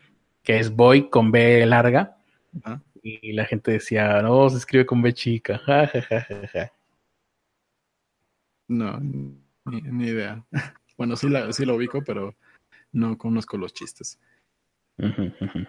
que 0.43 0.59
es 0.59 0.75
Boy 0.75 1.09
con 1.09 1.31
B 1.31 1.65
larga. 1.67 2.17
Y 3.03 3.33
la 3.33 3.45
gente 3.45 3.73
decía, 3.73 4.23
no, 4.23 4.49
se 4.49 4.59
escribe 4.59 4.87
con 4.87 5.03
B 5.03 5.13
chica. 5.13 5.61
no, 8.69 9.01
ni, 9.01 10.07
idea. 10.07 10.45
Bueno, 10.97 11.17
sí, 11.17 11.29
la, 11.29 11.53
sí 11.53 11.65
lo 11.65 11.75
ubico, 11.77 12.03
pero 12.05 12.37
no 12.93 13.19
conozco 13.19 13.57
los 13.57 13.73
chistes. 13.73 14.21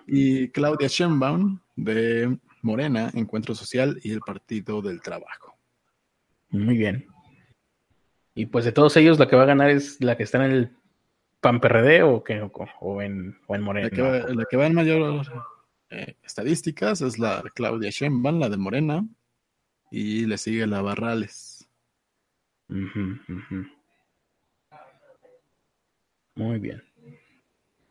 Y 0.06 0.50
Claudia 0.50 0.88
Sheinbaum 0.88 1.60
de 1.76 2.38
Morena, 2.62 3.10
Encuentro 3.14 3.56
Social 3.56 4.00
y 4.04 4.12
el 4.12 4.20
Partido 4.20 4.82
del 4.82 5.02
Trabajo. 5.02 5.56
Muy 6.50 6.78
bien. 6.78 7.08
Y 8.36 8.46
pues 8.48 8.66
de 8.66 8.72
todos 8.72 8.96
ellos, 8.98 9.18
la 9.18 9.28
que 9.28 9.36
va 9.36 9.44
a 9.44 9.48
ganar 9.48 9.70
es 9.70 10.02
la 10.02 10.18
que 10.18 10.24
está 10.24 10.44
en 10.44 10.52
el 10.52 10.72
PAN 11.44 11.60
PRD 11.60 12.02
o, 12.04 12.24
que, 12.24 12.42
o, 12.80 13.02
en, 13.02 13.38
o 13.46 13.56
en 13.56 13.62
Morena? 13.62 13.90
La 13.90 14.46
que, 14.46 14.58
va, 14.58 14.66
en 14.66 14.74
mayor 14.74 15.22
eh, 15.90 16.16
estadísticas 16.24 17.02
es 17.02 17.20
la 17.20 17.44
Claudia 17.54 17.92
Sheinbaum, 17.92 18.40
la 18.40 18.50
de 18.50 18.58
Morena, 18.58 19.06
y 19.92 20.26
le 20.26 20.40
sigue 20.40 20.66
la 20.66 20.82
Barrales. 20.82 21.70
Muy 26.36 26.60
bien. 26.60 26.82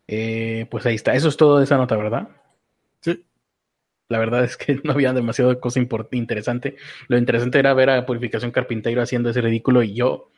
Eh, 0.09 0.67
pues 0.71 0.85
ahí 0.87 0.97
está. 0.97 1.15
Eso 1.15 1.29
es 1.29 1.37
todo 1.37 1.59
de 1.59 1.65
esa 1.65 1.77
nota, 1.77 1.97
¿verdad? 1.97 2.29
Sí. 3.01 3.25
La 4.09 4.19
verdad 4.19 4.45
es 4.45 4.57
que 4.57 4.81
no 4.85 4.93
había 4.93 5.13
demasiado 5.13 5.61
cosa 5.61 5.79
interesante. 6.11 6.77
Lo 7.09 7.19
interesante 7.19 7.59
era 7.59 7.75
ver 7.75 7.91
a 7.91 8.07
Purificación 8.07 8.51
Carpinteiro 8.51 9.03
haciendo 9.03 9.31
ese 9.31 9.43
ridículo 9.43 9.83
y 9.83 9.95
yo 9.95 10.31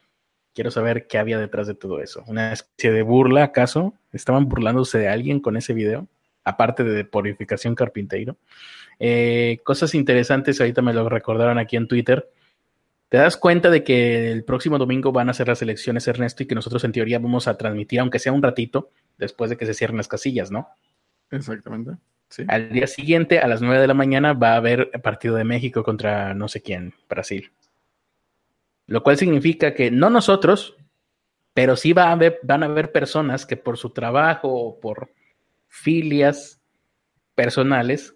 Quiero 0.55 0.71
saber 0.71 1.07
qué 1.09 1.19
había 1.19 1.39
detrás 1.39 1.67
de 1.67 1.75
todo 1.75 2.01
eso. 2.01 2.23
¿Una 2.27 2.53
especie 2.53 2.93
de 2.93 3.03
burla, 3.03 3.43
acaso? 3.43 3.95
¿Estaban 4.13 4.49
burlándose 4.49 4.99
de 4.99 5.09
alguien 5.09 5.41
con 5.41 5.57
ese 5.57 5.75
video? 5.75 6.07
Aparte 6.45 6.85
de 6.85 7.05
purificación 7.05 7.75
carpinteiro. 7.75 8.37
Eh, 9.01 9.59
cosas 9.65 9.95
interesantes, 9.95 10.61
ahorita 10.61 10.81
me 10.81 10.95
lo 10.95 11.09
recordaron 11.09 11.59
aquí 11.59 11.77
en 11.77 11.89
Twitter. 11.89 12.31
¿Te 13.09 13.17
das 13.17 13.37
cuenta 13.37 13.71
de 13.71 13.85
que 13.85 14.31
el 14.31 14.45
próximo 14.45 14.79
domingo 14.79 15.13
van 15.13 15.29
a 15.29 15.35
ser 15.35 15.49
las 15.49 15.63
elecciones, 15.63 16.07
Ernesto, 16.07 16.43
y 16.43 16.47
que 16.47 16.55
nosotros 16.55 16.85
en 16.85 16.93
teoría 16.93 17.19
vamos 17.19 17.49
a 17.49 17.57
transmitir, 17.57 18.01
aunque 18.01 18.19
sea 18.19 18.33
un 18.33 18.43
ratito, 18.43 18.91
después 19.19 19.51
de 19.51 19.57
que 19.57 19.67
se 19.67 19.75
cierren 19.75 19.97
las 19.97 20.09
casillas, 20.09 20.51
¿no? 20.51 20.69
Exactamente. 21.31 21.93
Sí. 22.29 22.45
Al 22.49 22.71
día 22.71 22.87
siguiente, 22.87 23.39
a 23.39 23.49
las 23.49 23.61
9 23.61 23.81
de 23.81 23.87
la 23.87 23.95
mañana, 23.95 24.33
va 24.33 24.55
a 24.55 24.57
haber 24.57 24.91
partido 25.03 25.37
de 25.37 25.45
México 25.45 25.83
contra 25.85 26.35
no 26.35 26.49
sé 26.49 26.63
quién, 26.63 26.95
Brasil. 27.09 27.53
Lo 28.87 29.03
cual 29.03 29.17
significa 29.17 29.75
que 29.75 29.91
no 29.91 30.11
nosotros, 30.11 30.77
pero 31.55 31.77
sí 31.77 31.93
va 31.93 32.09
a 32.09 32.13
haber, 32.13 32.39
van 32.43 32.63
a 32.63 32.67
haber 32.67 32.93
personas 32.93 33.47
que 33.47 33.57
por 33.57 33.79
su 33.79 33.91
trabajo 33.91 34.49
o 34.49 34.81
por 34.81 35.13
filias 35.69 36.61
personales 37.35 38.15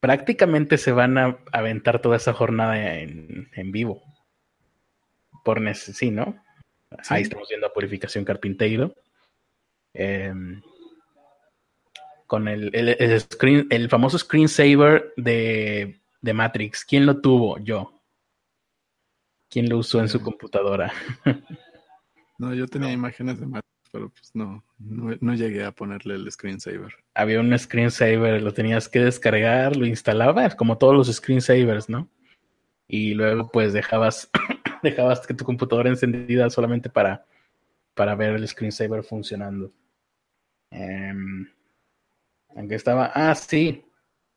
prácticamente 0.00 0.78
se 0.78 0.92
van 0.92 1.16
a 1.16 1.38
aventar 1.52 2.02
toda 2.02 2.16
esa 2.16 2.32
jornada 2.32 2.98
en, 2.98 3.48
vivo. 3.66 4.02
Por 5.44 5.60
sí, 5.74 6.10
¿no? 6.10 6.42
Ahí 7.08 7.22
estamos 7.22 7.48
viendo 7.48 7.68
a 7.68 7.72
Purificación 7.72 8.24
Carpinteiro. 8.24 8.94
Em, 9.94 10.60
con 12.26 12.48
el, 12.48 13.20
screen, 13.20 13.66
el 13.70 13.88
famoso 13.88 14.18
screensaver 14.18 15.12
de, 15.16 16.00
de 16.20 16.32
Matrix. 16.32 16.84
¿Quién 16.84 17.06
lo 17.06 17.20
tuvo? 17.20 17.58
Yo. 17.58 18.01
¿Quién 19.52 19.68
lo 19.68 19.76
usó 19.76 20.00
en 20.00 20.08
su 20.08 20.22
computadora? 20.22 20.90
no, 22.38 22.54
yo 22.54 22.66
tenía 22.66 22.90
imágenes 22.90 23.38
de 23.38 23.44
Matrix, 23.44 23.90
pero 23.92 24.08
pues 24.08 24.30
no, 24.32 24.64
no, 24.78 25.34
llegué 25.34 25.62
a 25.62 25.72
ponerle 25.72 26.14
el 26.14 26.32
screensaver. 26.32 26.94
Había 27.12 27.38
un 27.38 27.58
screensaver, 27.58 28.40
lo 28.40 28.54
tenías 28.54 28.88
que 28.88 29.00
descargar, 29.00 29.76
lo 29.76 29.84
instalabas, 29.84 30.54
como 30.54 30.78
todos 30.78 30.94
los 30.94 31.14
screensavers, 31.14 31.90
¿no? 31.90 32.08
Y 32.88 33.12
luego 33.12 33.50
pues 33.50 33.74
dejabas, 33.74 34.30
dejabas 34.82 35.26
que 35.26 35.34
tu 35.34 35.44
computadora 35.44 35.90
encendida 35.90 36.48
solamente 36.48 36.88
para, 36.88 37.26
para 37.92 38.14
ver 38.14 38.36
el 38.36 38.48
screensaver 38.48 39.04
funcionando. 39.04 39.70
Em, 40.70 41.46
aunque 42.56 42.76
estaba, 42.76 43.12
ah, 43.14 43.34
sí, 43.34 43.84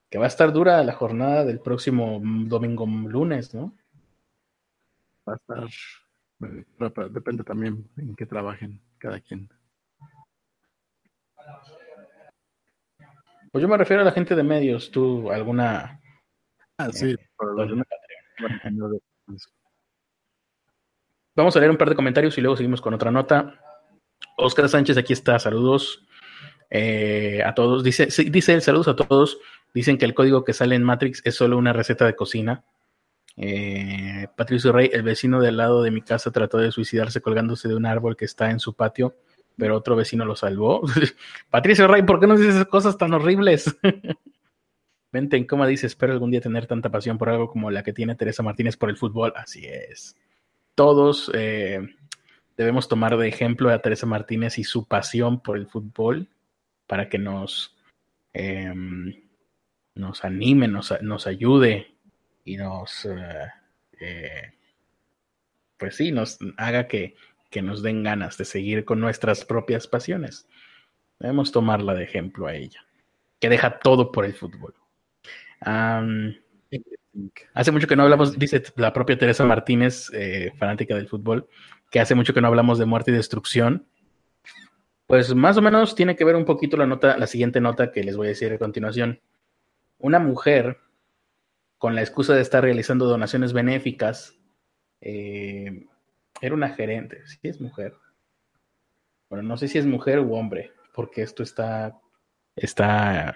que 0.10 0.18
va 0.18 0.26
a 0.26 0.28
estar 0.28 0.52
dura 0.52 0.84
la 0.84 0.92
jornada 0.92 1.46
del 1.46 1.62
próximo 1.62 2.20
domingo 2.22 2.86
lunes, 2.86 3.54
¿no? 3.54 3.74
Va 5.28 5.34
a 5.34 6.88
estar, 6.88 7.12
depende 7.12 7.44
también 7.44 7.90
en 7.98 8.16
qué 8.16 8.26
trabajen 8.26 8.82
cada 8.98 9.20
quien. 9.20 9.50
Pues 13.52 13.62
yo 13.62 13.68
me 13.68 13.78
refiero 13.78 14.02
a 14.02 14.06
la 14.06 14.12
gente 14.12 14.36
de 14.36 14.44
medios, 14.44 14.92
tú 14.92 15.32
alguna... 15.32 16.02
Ah, 16.78 16.92
sí, 16.92 17.12
eh, 17.12 17.18
Vamos 21.36 21.56
a 21.56 21.60
leer 21.60 21.72
un 21.72 21.78
par 21.78 21.90
de 21.90 21.96
comentarios 21.96 22.38
y 22.38 22.42
luego 22.42 22.58
seguimos 22.58 22.82
con 22.82 22.94
otra 22.94 23.12
nota. 23.12 23.60
Oscar 24.38 24.68
Sánchez, 24.68 24.98
aquí 24.98 25.14
está, 25.14 25.40
saludos 25.40 26.06
eh, 26.70 27.42
a 27.46 27.54
todos. 27.54 27.84
Dice, 27.84 28.08
dice 28.30 28.60
saludos 28.62 28.88
a 28.88 28.96
todos. 28.96 29.38
Dicen 29.74 29.98
que 29.98 30.06
el 30.06 30.14
código 30.14 30.44
que 30.44 30.54
sale 30.54 30.76
en 30.76 30.84
Matrix 30.84 31.22
es 31.26 31.36
solo 31.36 31.58
una 31.58 31.74
receta 31.74 32.06
de 32.06 32.16
cocina. 32.16 32.64
Eh, 33.38 34.28
Patricio 34.36 34.72
Rey, 34.72 34.90
el 34.94 35.04
vecino 35.04 35.42
del 35.42 35.58
lado 35.58 35.84
de 35.84 35.92
mi 35.92 36.02
casa, 36.02 36.32
trató 36.32 36.58
de 36.58 36.72
suicidarse 36.72 37.22
colgándose 37.22 37.68
de 37.68 37.76
un 37.76 37.86
árbol 37.86 38.16
que 38.16 38.26
está 38.26 38.52
en 38.52 38.60
su 38.60 38.74
patio, 38.74 39.16
pero 39.58 39.76
otro 39.76 39.96
vecino 39.96 40.26
lo 40.26 40.36
salvó. 40.36 40.82
Patricio 41.50 41.88
Rey, 41.88 42.04
¿por 42.04 42.20
qué 42.20 42.28
no 42.28 42.38
dices 42.38 42.66
cosas 42.66 42.98
tan 42.98 43.14
horribles? 43.14 43.76
Vente 45.12 45.38
en 45.38 45.46
coma 45.46 45.66
dice, 45.66 45.88
espero 45.88 46.12
algún 46.12 46.32
día 46.32 46.42
tener 46.42 46.68
tanta 46.68 46.92
pasión 46.92 47.18
por 47.18 47.30
algo 47.30 47.50
como 47.50 47.72
la 47.72 47.84
que 47.84 47.94
tiene 47.94 48.16
Teresa 48.16 48.44
Martínez 48.44 48.76
por 48.76 48.90
el 48.90 48.98
fútbol. 48.98 49.32
Así 49.36 49.66
es. 49.66 50.18
Todos 50.76 51.32
eh, 51.34 51.80
debemos 52.58 52.90
tomar 52.90 53.16
de 53.16 53.28
ejemplo 53.30 53.70
a 53.70 53.80
Teresa 53.80 54.06
Martínez 54.06 54.58
y 54.58 54.66
su 54.66 54.86
pasión 54.86 55.42
por 55.42 55.56
el 55.56 55.68
fútbol 55.68 56.28
para 56.86 57.08
que 57.08 57.18
nos, 57.18 57.78
em, 58.34 59.14
nos 59.94 60.26
anime, 60.26 60.68
nos, 60.68 60.94
nos 61.02 61.28
ayude 61.28 61.95
y 62.46 62.56
nos, 62.56 63.06
eh, 63.06 63.48
eh, 64.00 64.54
pues 65.78 65.98
sí, 65.98 66.12
nos 66.12 66.40
haga 66.58 66.88
que 66.88 67.16
que 67.56 67.62
nos 67.62 67.82
den 67.82 68.04
ganas 68.04 68.38
de 68.38 68.44
seguir 68.44 68.84
con 68.84 69.00
nuestras 69.00 69.46
propias 69.46 69.88
pasiones. 69.88 70.46
Debemos 71.20 71.54
tomarla 71.54 71.94
de 71.94 72.04
ejemplo 72.04 72.48
a 72.48 72.54
ella, 72.54 72.86
que 73.40 73.48
deja 73.48 73.80
todo 73.80 74.12
por 74.12 74.26
el 74.26 74.34
fútbol. 74.34 74.74
hace 77.54 77.72
mucho 77.72 77.88
que 77.88 77.96
no 77.96 78.04
hablamos, 78.04 78.38
dice 78.38 78.62
la 78.76 78.92
propia 78.92 79.18
Teresa 79.18 79.46
Martínez, 79.46 80.12
eh, 80.14 80.52
fanática 80.58 80.96
del 80.96 81.08
fútbol, 81.08 81.48
que 81.90 82.02
hace 82.02 82.14
mucho 82.14 82.34
que 82.34 82.42
no 82.42 82.50
hablamos 82.50 82.78
de 82.78 82.86
muerte 82.86 83.12
y 83.12 83.14
destrucción. 83.14 83.88
Pues 85.08 85.34
más 85.34 85.56
o 85.56 85.62
menos 85.62 85.96
tiene 85.96 86.18
que 86.18 86.26
ver 86.26 86.36
un 86.36 86.44
poquito 86.44 86.76
la 86.76 86.88
nota, 86.88 87.18
la 87.18 87.28
siguiente 87.28 87.62
nota 87.62 87.94
que 87.94 88.04
les 88.04 88.18
voy 88.18 88.28
a 88.28 88.30
decir 88.32 88.52
a 88.52 88.58
continuación. 88.58 89.22
Una 89.98 90.20
mujer, 90.20 90.80
con 91.78 91.96
la 91.96 92.02
excusa 92.02 92.34
de 92.34 92.42
estar 92.42 92.64
realizando 92.64 93.06
donaciones 93.06 93.54
benéficas, 93.54 94.38
eh, 95.02 95.86
era 96.42 96.56
una 96.56 96.70
gerente, 96.70 97.26
sí 97.28 97.40
es 97.44 97.62
mujer. 97.62 97.96
Bueno, 99.30 99.44
no 99.44 99.58
sé 99.58 99.68
si 99.68 99.78
es 99.78 99.86
mujer 99.86 100.20
u 100.20 100.36
hombre, 100.36 100.72
porque 100.94 101.22
esto 101.22 101.44
está, 101.44 102.00
está 102.56 103.36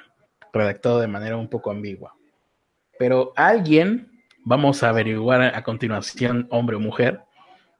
redactado 0.54 1.00
de 1.00 1.08
manera 1.08 1.38
un 1.38 1.50
poco 1.50 1.72
ambigua. 1.72 2.16
Pero 2.98 3.34
alguien, 3.36 4.24
vamos 4.46 4.84
a 4.84 4.90
averiguar 4.90 5.42
a 5.42 5.64
continuación, 5.64 6.48
hombre 6.52 6.76
o 6.76 6.80
mujer, 6.80 7.22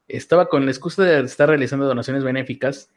estaba 0.08 0.48
con 0.48 0.64
la 0.64 0.70
excusa 0.70 1.04
de 1.04 1.20
estar 1.20 1.48
realizando 1.48 1.86
donaciones 1.86 2.24
benéficas 2.24 2.90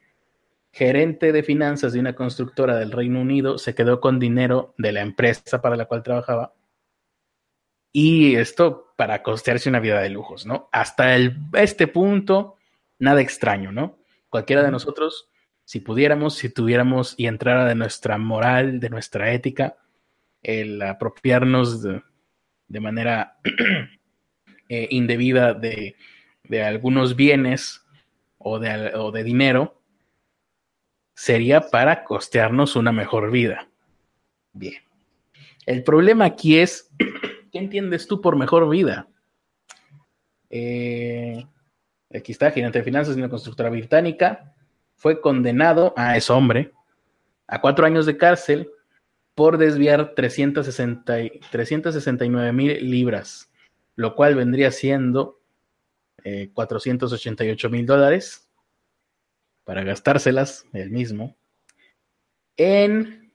gerente 0.73 1.31
de 1.31 1.43
finanzas 1.43 1.93
de 1.93 1.99
una 1.99 2.15
constructora 2.15 2.75
del 2.75 2.91
Reino 2.91 3.21
Unido, 3.21 3.59
se 3.59 3.75
quedó 3.75 4.01
con 4.01 4.19
dinero 4.19 4.73
de 4.77 4.91
la 4.91 5.01
empresa 5.01 5.61
para 5.61 5.77
la 5.77 5.85
cual 5.85 6.01
trabajaba. 6.01 6.53
Y 7.93 8.35
esto 8.35 8.93
para 8.97 9.21
costearse 9.21 9.69
una 9.69 9.79
vida 9.79 10.01
de 10.01 10.09
lujos, 10.09 10.47
¿no? 10.47 10.67
Hasta 10.71 11.15
este 11.53 11.87
punto, 11.87 12.57
nada 12.97 13.21
extraño, 13.21 13.71
¿no? 13.71 13.99
Cualquiera 14.29 14.63
de 14.63 14.71
nosotros, 14.71 15.29
si 15.63 15.79
pudiéramos, 15.79 16.33
si 16.33 16.49
tuviéramos 16.49 17.13
y 17.17 17.27
entrara 17.27 17.65
de 17.65 17.75
nuestra 17.75 18.17
moral, 18.17 18.79
de 18.79 18.89
nuestra 18.89 19.31
ética, 19.31 19.77
el 20.41 20.81
apropiarnos 20.81 21.83
de, 21.83 22.79
manera 22.79 23.37
eh, 24.69 24.87
indebida 24.89 25.53
de, 25.53 25.95
algunos 26.65 27.15
bienes 27.15 27.85
o 28.39 28.57
de, 28.57 28.91
o 28.95 29.11
de 29.11 29.23
dinero, 29.23 29.79
sería 31.15 31.61
para 31.69 32.03
costearnos 32.03 32.75
una 32.75 32.91
mejor 32.91 33.29
vida. 33.29 33.69
Bien. 34.51 34.81
El 35.65 35.83
problema 35.83 36.25
aquí 36.25 36.57
es, 36.57 36.91
¿qué 37.53 37.59
entiendes 37.59 38.07
tú 38.07 38.19
por 38.19 38.35
mejor 38.35 38.67
vida? 38.67 39.07
Eh, 40.49 41.45
aquí 42.13 42.31
está, 42.31 42.51
gerente 42.51 42.79
de 42.79 42.83
finanzas 42.83 43.15
de 43.15 43.21
una 43.21 43.29
constructora 43.29 43.69
británica, 43.69 44.55
fue 44.95 45.21
condenado 45.21 45.93
a 45.95 46.17
ese 46.17 46.33
hombre 46.33 46.73
a 47.47 47.61
cuatro 47.61 47.85
años 47.85 48.07
de 48.07 48.17
cárcel 48.17 48.71
por 49.35 49.57
desviar 49.57 50.15
360, 50.15 51.15
369 51.51 52.53
mil 52.53 52.89
libras, 52.89 53.51
lo 53.95 54.15
cual 54.15 54.35
vendría 54.35 54.71
siendo 54.71 55.39
488 56.53 57.67
eh, 57.67 57.69
mil 57.69 57.85
dólares 57.85 58.49
para 59.63 59.83
gastárselas 59.83 60.65
él 60.73 60.89
mismo. 60.89 61.35
En. 62.57 63.31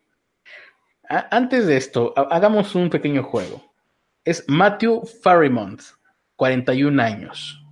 antes 1.08 1.66
de 1.66 1.76
esto, 1.76 2.14
hagamos 2.16 2.74
un 2.74 2.90
pequeño 2.90 3.22
juego. 3.22 3.67
Es 4.28 4.44
Matthew 4.46 5.06
Farrimont, 5.22 5.80
41 6.36 7.02
años. 7.02 7.64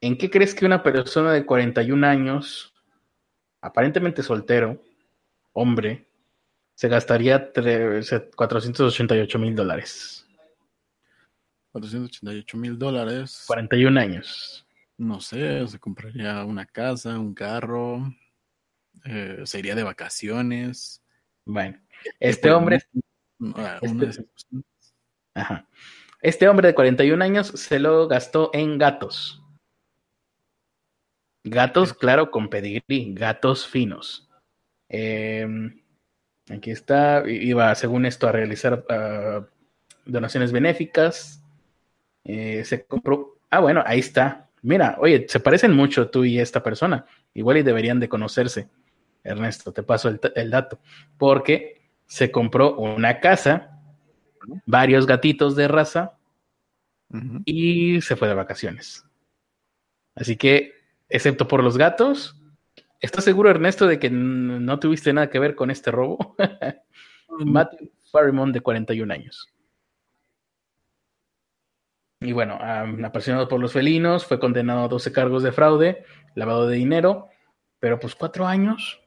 ¿En 0.00 0.18
qué 0.18 0.28
crees 0.28 0.54
que 0.54 0.66
una 0.66 0.82
persona 0.82 1.32
de 1.32 1.46
41 1.46 2.06
años, 2.06 2.74
aparentemente 3.60 4.22
soltero, 4.22 4.82
hombre, 5.52 6.08
se 6.74 6.88
gastaría 6.88 7.52
488 7.52 9.38
mil 9.38 9.54
dólares? 9.54 10.26
488 11.70 12.56
mil 12.56 12.76
dólares. 12.78 13.44
41 13.46 14.00
años 14.00 14.66
no 14.98 15.20
sé, 15.20 15.66
se 15.68 15.78
compraría 15.78 16.44
una 16.44 16.64
casa, 16.64 17.18
un 17.18 17.34
carro, 17.34 18.14
eh, 19.04 19.42
se 19.44 19.58
iría 19.58 19.74
de 19.74 19.82
vacaciones. 19.82 21.02
Bueno, 21.44 21.78
este 22.18 22.50
hombre... 22.50 22.80
Este, 23.82 24.26
ajá. 25.34 25.68
este 26.22 26.48
hombre 26.48 26.68
de 26.68 26.74
41 26.74 27.22
años 27.22 27.48
se 27.48 27.78
lo 27.78 28.08
gastó 28.08 28.50
en 28.52 28.78
gatos. 28.78 29.42
Gatos, 31.44 31.94
claro, 31.94 32.30
con 32.30 32.48
pedigrí, 32.48 33.14
gatos 33.14 33.66
finos. 33.66 34.28
Em, 34.88 35.80
aquí 36.50 36.70
está, 36.70 37.22
iba 37.28 37.74
según 37.74 38.06
esto 38.06 38.26
a 38.26 38.32
realizar 38.32 38.84
ah, 38.88 39.46
donaciones 40.04 40.52
benéficas. 40.52 41.42
Eh, 42.24 42.64
se 42.64 42.84
compró, 42.84 43.38
ah, 43.50 43.60
bueno, 43.60 43.82
ahí 43.86 44.00
está, 44.00 44.48
mira, 44.62 44.96
oye, 44.98 45.26
se 45.28 45.38
parecen 45.38 45.72
mucho 45.72 46.10
tú 46.10 46.24
y 46.24 46.40
esta 46.40 46.62
persona, 46.62 47.06
igual 47.34 47.58
y 47.58 47.62
deberían 47.62 48.00
de 48.00 48.08
conocerse. 48.08 48.68
Ernesto, 49.22 49.72
te 49.72 49.82
paso 49.82 50.08
el, 50.08 50.50
dato, 50.50 50.78
porque 51.18 51.75
se 52.06 52.30
compró 52.30 52.76
una 52.76 53.20
casa, 53.20 53.80
varios 54.64 55.06
gatitos 55.06 55.56
de 55.56 55.68
raza 55.68 56.18
y 57.44 58.00
se 58.00 58.16
fue 58.16 58.28
de 58.28 58.34
vacaciones. 58.34 59.04
Así 60.14 60.36
que, 60.36 60.72
excepto 61.08 61.46
por 61.46 61.62
los 61.62 61.76
gatos, 61.76 62.40
¿estás 63.00 63.24
seguro, 63.24 63.50
Ernesto, 63.50 63.86
de 63.86 63.98
que 63.98 64.10
no 64.10 64.78
tuviste 64.78 65.12
nada 65.12 65.30
que 65.30 65.38
ver 65.38 65.54
con 65.54 65.70
este 65.70 65.90
robo? 65.90 66.36
Matthew 67.28 67.90
Farimond, 68.10 68.54
de 68.54 68.60
41 68.60 69.12
años. 69.12 69.48
Y 72.20 72.32
bueno, 72.32 72.58
apasionado 73.04 73.46
por 73.46 73.60
los 73.60 73.72
felinos, 73.72 74.24
fue 74.24 74.38
condenado 74.38 74.84
a 74.84 74.88
12 74.88 75.12
cargos 75.12 75.42
de 75.42 75.52
fraude, 75.52 76.04
lavado 76.34 76.66
de 76.66 76.76
dinero, 76.76 77.28
pero 77.78 78.00
pues 78.00 78.14
cuatro 78.14 78.46
años 78.46 79.00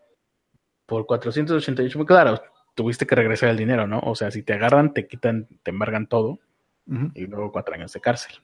por 0.86 1.06
488. 1.06 2.06
Claro, 2.06 2.42
tuviste 2.80 3.06
que 3.06 3.16
regresar 3.16 3.50
el 3.50 3.58
dinero, 3.58 3.88
¿no? 3.88 4.00
O 4.00 4.16
sea, 4.16 4.32
si 4.32 4.42
te 4.42 4.54
agarran, 4.54 4.94
te 4.94 5.06
quitan, 5.06 5.50
te 5.64 5.72
embargan 5.72 6.08
todo 6.08 6.40
y 7.14 7.28
luego 7.28 7.52
cuatro 7.52 7.76
años 7.76 7.92
de 7.92 8.00
cárcel. 8.00 8.38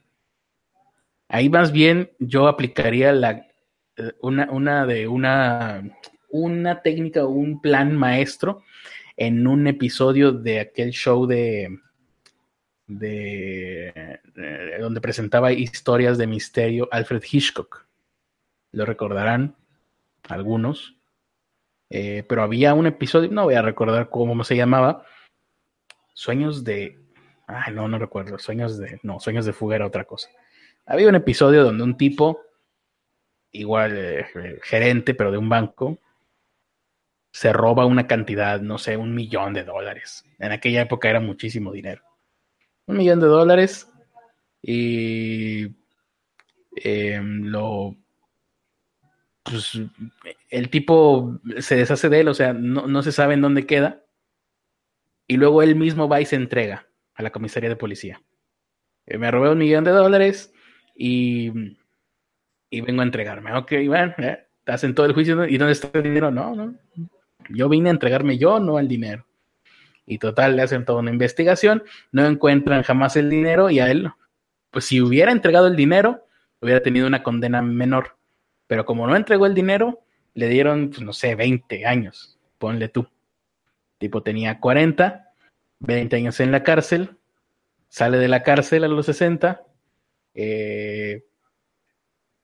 Ahí 1.30 1.48
más 1.48 1.72
bien 1.72 2.12
yo 2.20 2.50
aplicaría 2.50 3.14
la, 3.14 3.48
eh, 3.96 4.12
una, 4.22 4.52
una 4.52 4.86
de 4.86 5.08
una, 5.08 5.84
una 6.30 6.82
técnica 6.82 7.24
o 7.24 7.30
un 7.30 7.62
plan 7.62 7.96
maestro 7.96 8.62
en 9.16 9.48
un 9.48 9.68
episodio 9.68 10.34
de 10.34 10.60
aquel 10.60 10.92
show 10.92 11.26
de 11.26 11.80
de, 12.88 14.20
donde 14.82 15.00
presentaba 15.00 15.54
historias 15.54 16.18
de 16.18 16.28
misterio 16.28 16.90
Alfred 16.92 17.24
Hitchcock. 17.24 17.88
Lo 18.74 18.86
recordarán 18.86 19.56
algunos. 20.28 20.98
Eh, 21.90 22.24
pero 22.28 22.44
había 22.44 22.74
un 22.74 22.88
episodio, 22.88 23.30
no 23.32 23.44
voy 23.44 23.56
a 23.56 23.62
recordar 23.62 24.10
cómo 24.10 24.44
se 24.44 24.56
llamaba. 24.56 25.06
Sueños 26.14 26.64
de. 26.64 27.00
Ay, 27.48 27.74
no, 27.74 27.88
no 27.88 28.00
recuerdo. 28.00 28.38
Sueños 28.40 28.78
de. 28.78 29.00
No, 29.04 29.20
Sueños 29.20 29.46
de 29.46 29.54
Fuga 29.54 29.76
era 29.76 29.88
otra 29.88 30.06
cosa. 30.06 30.30
Había 30.86 31.10
un 31.10 31.16
episodio 31.16 31.64
donde 31.64 31.84
un 31.84 31.98
tipo, 31.98 32.42
igual 33.52 33.94
eh, 33.98 34.26
gerente, 34.64 35.14
pero 35.14 35.32
de 35.32 35.38
un 35.38 35.50
banco, 35.50 36.00
se 37.32 37.52
roba 37.54 37.86
una 37.86 38.08
cantidad, 38.08 38.62
no 38.62 38.78
sé, 38.78 38.98
un 38.98 39.14
millón 39.14 39.54
de 39.54 39.64
dólares. 39.64 40.26
En 40.40 40.52
aquella 40.52 40.82
época 40.82 41.10
era 41.10 41.20
muchísimo 41.20 41.72
dinero 41.72 42.04
un 42.88 42.98
millón 42.98 43.20
de 43.20 43.28
dólares 43.28 43.90
y 44.62 45.68
em, 46.76 47.44
lo 47.46 47.96
pues, 49.46 49.80
el 50.50 50.70
tipo 50.70 51.40
se 51.60 51.76
deshace 51.76 52.10
de 52.10 52.22
él, 52.22 52.28
o 52.28 52.34
sea, 52.34 52.54
no, 52.54 53.04
se 53.04 53.12
sabe 53.12 53.36
en 53.36 53.42
dónde 53.42 53.68
queda, 53.68 54.04
y 55.28 55.38
luego 55.38 55.62
él 55.62 55.76
mismo 55.76 56.10
va 56.10 56.20
y 56.20 56.26
se 56.26 56.36
entrega 56.36 56.88
a 57.14 57.24
la 57.24 57.32
comisaría 57.32 57.70
de 57.70 57.76
policía. 57.76 58.22
Eh, 59.06 59.18
me 59.18 59.30
robé 59.30 59.52
un 59.52 59.60
millón 59.60 59.84
de 59.84 59.92
dólares 59.92 60.54
y, 60.96 61.52
y 62.70 62.82
vengo 62.82 63.02
a 63.02 63.06
entregarme. 63.06 63.54
Ok, 63.54 63.74
bueno, 63.88 64.14
eh, 64.18 64.48
hacen 64.66 64.96
todo 64.96 65.06
el 65.06 65.14
juicio, 65.14 65.48
¿y 65.48 65.58
dónde 65.58 65.74
está 65.74 65.90
el 65.94 66.04
dinero? 66.04 66.32
No, 66.32 66.56
no. 66.56 66.76
Yo 67.50 67.70
vine 67.70 67.90
a 67.90 67.94
entregarme 67.94 68.40
yo, 68.40 68.60
no 68.60 68.80
el 68.80 68.88
dinero. 68.88 69.26
Y 70.08 70.18
total, 70.18 70.56
le 70.56 70.64
hacen 70.64 70.86
toda 70.86 71.00
una 71.00 71.12
investigación, 71.12 71.84
no 72.12 72.26
encuentran 72.26 72.84
jamás 72.84 73.16
el 73.16 73.30
dinero 73.30 73.70
y 73.70 73.80
a 73.80 73.90
él, 73.90 74.10
pues 74.72 74.86
si 74.86 75.02
hubiera 75.02 75.32
entregado 75.32 75.68
el 75.68 75.76
dinero, 75.76 76.26
hubiera 76.62 76.82
tenido 76.82 77.08
una 77.08 77.24
condena 77.24 77.62
menor. 77.62 78.16
Pero 78.68 78.86
como 78.86 79.08
no 79.08 79.16
entregó 79.16 79.46
el 79.46 79.54
dinero, 79.54 80.04
le 80.34 80.50
dieron, 80.50 80.90
pues 80.90 81.02
no 81.02 81.14
sé, 81.14 81.36
20 81.36 81.86
años, 81.86 82.38
ponle 82.58 82.90
tú. 82.90 83.08
Tipo 83.98 84.24
tenía 84.24 84.60
40, 84.60 85.30
20 85.80 86.16
años 86.16 86.40
en 86.40 86.52
la 86.52 86.64
cárcel, 86.64 87.18
sale 87.88 88.18
de 88.18 88.28
la 88.28 88.44
cárcel 88.44 88.84
a 88.84 88.88
los 88.88 89.06
60, 89.06 89.64
eh, 90.34 91.24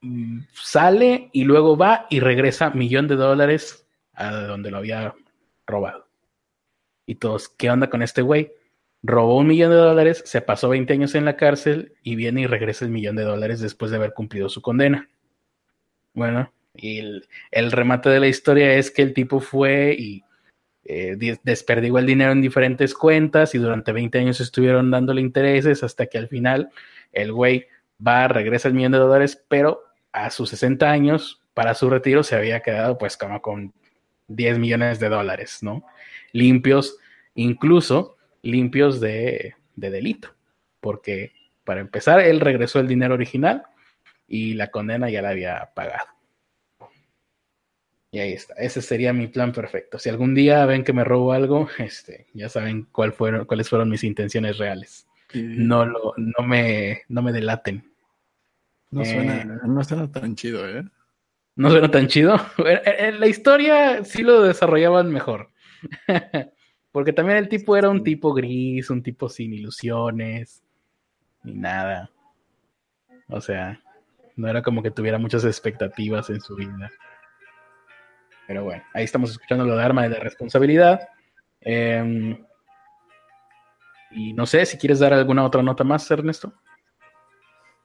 mm, 0.00 0.40
sale 0.54 1.28
y 1.32 1.44
luego 1.44 1.76
va 1.76 2.06
y 2.08 2.20
regresa 2.20 2.70
millón 2.70 3.08
de 3.08 3.16
dólares 3.16 3.86
a 4.14 4.30
donde 4.32 4.70
lo 4.70 4.78
había 4.78 5.14
robado. 5.66 6.08
Y 7.04 7.16
todos, 7.16 7.48
¿qué 7.48 7.70
onda 7.70 7.90
con 7.90 8.02
este 8.02 8.22
güey? 8.22 8.52
Robó 9.02 9.38
un 9.38 9.48
millón 9.48 9.70
de 9.70 9.76
dólares, 9.76 10.22
se 10.24 10.40
pasó 10.40 10.68
20 10.68 10.92
años 10.92 11.14
en 11.14 11.24
la 11.24 11.36
cárcel 11.36 11.94
y 12.02 12.14
viene 12.14 12.42
y 12.42 12.46
regresa 12.46 12.84
el 12.84 12.92
millón 12.92 13.16
de 13.16 13.24
dólares 13.24 13.60
después 13.60 13.90
de 13.90 13.96
haber 13.96 14.14
cumplido 14.14 14.48
su 14.48 14.62
condena. 14.62 15.10
Bueno, 16.14 16.52
y 16.74 16.98
el, 17.50 17.72
remate 17.72 18.08
de 18.08 18.20
la 18.20 18.28
historia 18.28 18.74
es 18.74 18.90
que 18.90 19.02
el 19.02 19.14
tipo 19.14 19.40
fue 19.40 19.94
y 19.98 20.24
eh, 20.84 21.38
desperdigó 21.42 21.98
el 21.98 22.06
dinero 22.06 22.32
en 22.32 22.40
diferentes 22.40 22.94
cuentas 22.94 23.54
y 23.54 23.58
durante 23.58 23.92
20 23.92 24.18
años 24.18 24.40
estuvieron 24.40 24.90
dándole 24.90 25.20
intereses 25.20 25.82
hasta 25.82 26.06
que 26.06 26.18
al 26.18 26.28
final 26.28 26.70
el 27.12 27.32
güey 27.32 27.66
va, 28.04 28.28
regresa 28.28 28.68
el 28.68 28.74
millón 28.74 28.92
de 28.92 28.98
dólares, 28.98 29.42
pero 29.48 29.82
a 30.12 30.30
sus 30.30 30.50
60 30.50 30.90
años, 30.90 31.40
para 31.54 31.74
su 31.74 31.88
retiro, 31.88 32.22
se 32.22 32.36
había 32.36 32.60
quedado 32.60 32.98
pues 32.98 33.16
como 33.16 33.40
con 33.40 33.72
10 34.28 34.58
millones 34.58 35.00
de 35.00 35.08
dólares, 35.08 35.58
¿no? 35.62 35.84
Limpios, 36.32 36.98
incluso 37.34 38.16
limpios 38.42 39.00
de, 39.00 39.54
delito, 39.76 40.34
porque 40.80 41.32
para 41.64 41.80
empezar, 41.80 42.20
él 42.20 42.40
regresó 42.40 42.80
el 42.80 42.88
dinero 42.88 43.14
original 43.14 43.64
y 44.32 44.54
la 44.54 44.70
condena 44.70 45.10
ya 45.10 45.20
la 45.20 45.28
había 45.28 45.72
pagado. 45.74 46.06
Y 48.10 48.18
ahí 48.18 48.32
está. 48.32 48.54
Ese 48.54 48.80
sería 48.80 49.12
mi 49.12 49.26
plan 49.26 49.52
perfecto. 49.52 49.98
Si 49.98 50.08
algún 50.08 50.34
día 50.34 50.64
ven 50.64 50.84
que 50.84 50.94
me 50.94 51.04
robo 51.04 51.32
algo, 51.32 51.68
este, 51.78 52.28
ya 52.32 52.48
saben 52.48 52.88
cuál 52.92 53.12
fueron, 53.12 53.44
cuáles 53.44 53.68
fueron 53.68 53.90
mis 53.90 54.04
intenciones 54.04 54.56
reales. 54.56 55.06
No, 55.34 55.84
lo, 55.84 56.14
no, 56.16 56.46
me, 56.46 57.02
no 57.08 57.20
me 57.20 57.32
delaten. 57.32 57.92
No 58.90 59.04
suena, 59.04 59.42
eh, 59.42 59.46
no 59.66 59.84
suena 59.84 60.10
tan 60.10 60.34
chido, 60.34 60.66
¿eh? 60.66 60.82
No 61.54 61.70
suena 61.70 61.90
tan 61.90 62.06
chido. 62.06 62.36
En 62.84 63.20
la 63.20 63.26
historia 63.26 64.02
sí 64.02 64.22
lo 64.22 64.42
desarrollaban 64.42 65.10
mejor. 65.10 65.50
Porque 66.90 67.12
también 67.12 67.36
el 67.36 67.50
tipo 67.50 67.76
era 67.76 67.90
un 67.90 68.02
tipo 68.02 68.32
gris, 68.32 68.88
un 68.88 69.02
tipo 69.02 69.28
sin 69.28 69.52
ilusiones, 69.52 70.62
ni 71.42 71.52
nada. 71.52 72.10
O 73.28 73.40
sea, 73.40 73.82
no 74.36 74.48
era 74.48 74.62
como 74.62 74.82
que 74.82 74.90
tuviera 74.90 75.18
muchas 75.18 75.44
expectativas 75.44 76.30
en 76.30 76.40
su 76.40 76.56
vida. 76.56 76.90
Pero 78.46 78.64
bueno, 78.64 78.82
ahí 78.94 79.04
estamos 79.04 79.30
escuchando 79.30 79.64
lo 79.64 79.76
de 79.76 79.82
arma 79.82 80.02
de 80.02 80.10
la 80.10 80.20
responsabilidad. 80.20 81.00
Em, 81.60 82.44
y 84.10 84.32
no 84.32 84.46
sé 84.46 84.66
si 84.66 84.76
quieres 84.78 84.98
dar 84.98 85.12
alguna 85.12 85.44
otra 85.44 85.62
nota 85.62 85.84
más, 85.84 86.10
Ernesto. 86.10 86.52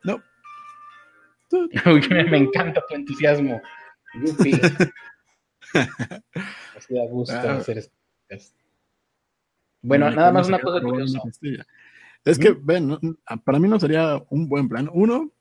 No. 0.03 0.21
me 2.29 2.37
encanta 2.37 2.83
tu 2.87 2.95
entusiasmo. 2.95 3.61
Así 6.75 6.93
da 6.93 7.05
gusto 7.09 7.35
ah. 7.35 7.57
hacer 7.57 7.77
esto. 7.77 7.95
Bueno, 9.81 10.09
nada 10.11 10.31
más 10.31 10.47
una 10.47 10.59
cosa 10.59 10.81
curiosa. 10.81 11.19
Es 12.25 12.37
que, 12.37 12.57
ven, 12.59 12.97
para 13.45 13.59
mí 13.59 13.67
no 13.69 13.79
sería 13.79 14.21
un 14.29 14.49
buen 14.49 14.67
plan. 14.67 14.89
Uno, 14.91 15.31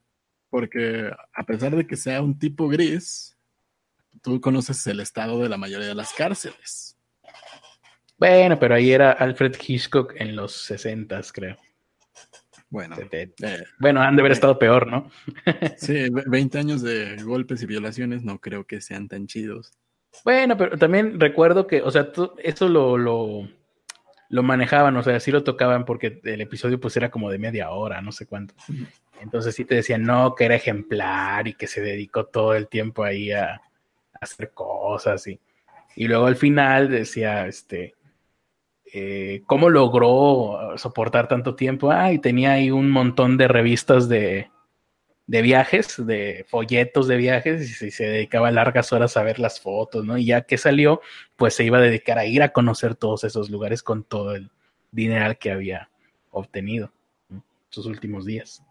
porque 0.50 1.10
a 1.34 1.42
pesar 1.44 1.74
de 1.74 1.86
que 1.86 1.96
sea 1.96 2.22
un 2.22 2.38
tipo 2.38 2.68
gris, 2.68 3.36
tú 4.22 4.40
conoces 4.40 4.86
el 4.86 5.00
estado 5.00 5.42
de 5.42 5.48
la 5.48 5.56
mayoría 5.56 5.88
de 5.88 5.94
las 5.94 6.12
cárceles. 6.12 6.96
Bueno, 8.18 8.58
pero 8.58 8.74
ahí 8.74 8.92
era 8.92 9.12
Alfred 9.12 9.56
Hitchcock 9.60 10.14
en 10.16 10.36
los 10.36 10.52
60, 10.52 11.20
creo. 11.32 11.56
Bueno, 12.68 12.96
eh, 13.12 13.32
bueno, 13.78 14.02
han 14.02 14.16
de 14.16 14.22
haber 14.22 14.32
eh, 14.32 14.34
estado 14.34 14.58
peor, 14.58 14.86
¿no? 14.88 15.10
sí, 15.76 16.08
20 16.10 16.58
años 16.58 16.82
de 16.82 17.16
golpes 17.22 17.62
y 17.62 17.66
violaciones 17.66 18.24
no 18.24 18.40
creo 18.40 18.66
que 18.66 18.80
sean 18.80 19.06
tan 19.08 19.26
chidos. 19.26 19.72
Bueno, 20.24 20.56
pero 20.56 20.76
también 20.76 21.20
recuerdo 21.20 21.66
que, 21.66 21.82
o 21.82 21.90
sea, 21.90 22.10
eso 22.42 22.68
lo, 22.68 22.96
lo, 22.96 23.48
lo, 24.28 24.42
manejaban, 24.42 24.96
o 24.96 25.02
sea, 25.02 25.20
sí 25.20 25.30
lo 25.30 25.44
tocaban 25.44 25.84
porque 25.84 26.20
el 26.24 26.40
episodio 26.40 26.80
pues 26.80 26.96
era 26.96 27.10
como 27.10 27.30
de 27.30 27.38
media 27.38 27.70
hora, 27.70 28.00
no 28.00 28.12
sé 28.12 28.26
cuánto. 28.26 28.54
Entonces 29.20 29.54
sí 29.54 29.64
te 29.64 29.76
decían, 29.76 30.02
no, 30.02 30.34
que 30.34 30.44
era 30.44 30.54
ejemplar 30.54 31.48
y 31.48 31.54
que 31.54 31.66
se 31.66 31.80
dedicó 31.80 32.26
todo 32.26 32.54
el 32.54 32.68
tiempo 32.68 33.04
ahí 33.04 33.32
a, 33.32 33.60
hacer 34.20 34.52
cosas 34.52 35.26
y, 35.26 35.38
y 35.94 36.08
luego 36.08 36.26
al 36.26 36.36
final 36.36 36.90
decía, 36.90 37.46
este, 37.46 37.94
eh, 38.92 39.42
cómo 39.46 39.68
logró 39.68 40.74
soportar 40.76 41.28
tanto 41.28 41.54
tiempo. 41.54 41.90
Ah, 41.90 42.12
y 42.12 42.18
tenía 42.18 42.52
ahí 42.52 42.70
un 42.70 42.90
montón 42.90 43.36
de 43.36 43.48
revistas 43.48 44.08
de, 44.08 44.50
de 45.26 45.42
viajes, 45.42 46.06
de 46.06 46.46
folletos 46.48 47.08
de 47.08 47.16
viajes, 47.16 47.82
y 47.82 47.90
se, 47.90 48.04
dedicaba 48.04 48.50
largas 48.50 48.92
horas 48.92 49.16
a 49.16 49.22
ver 49.22 49.38
las 49.38 49.60
fotos, 49.60 50.04
¿no? 50.04 50.16
Y 50.16 50.26
ya 50.26 50.42
que 50.42 50.56
salió, 50.56 51.00
pues 51.36 51.54
se 51.54 51.64
iba 51.64 51.78
a 51.78 51.82
dedicar 51.82 52.18
a 52.18 52.26
ir 52.26 52.42
a 52.42 52.52
conocer 52.52 52.94
todos 52.94 53.24
esos 53.24 53.50
lugares 53.50 53.82
con 53.82 54.04
todo 54.04 54.34
el 54.34 54.50
dinero 54.92 55.36
que 55.38 55.50
había 55.50 55.90
obtenido 56.30 56.92
en 57.30 57.42
sus 57.70 57.86
últimos 57.86 58.24
días. 58.24 58.62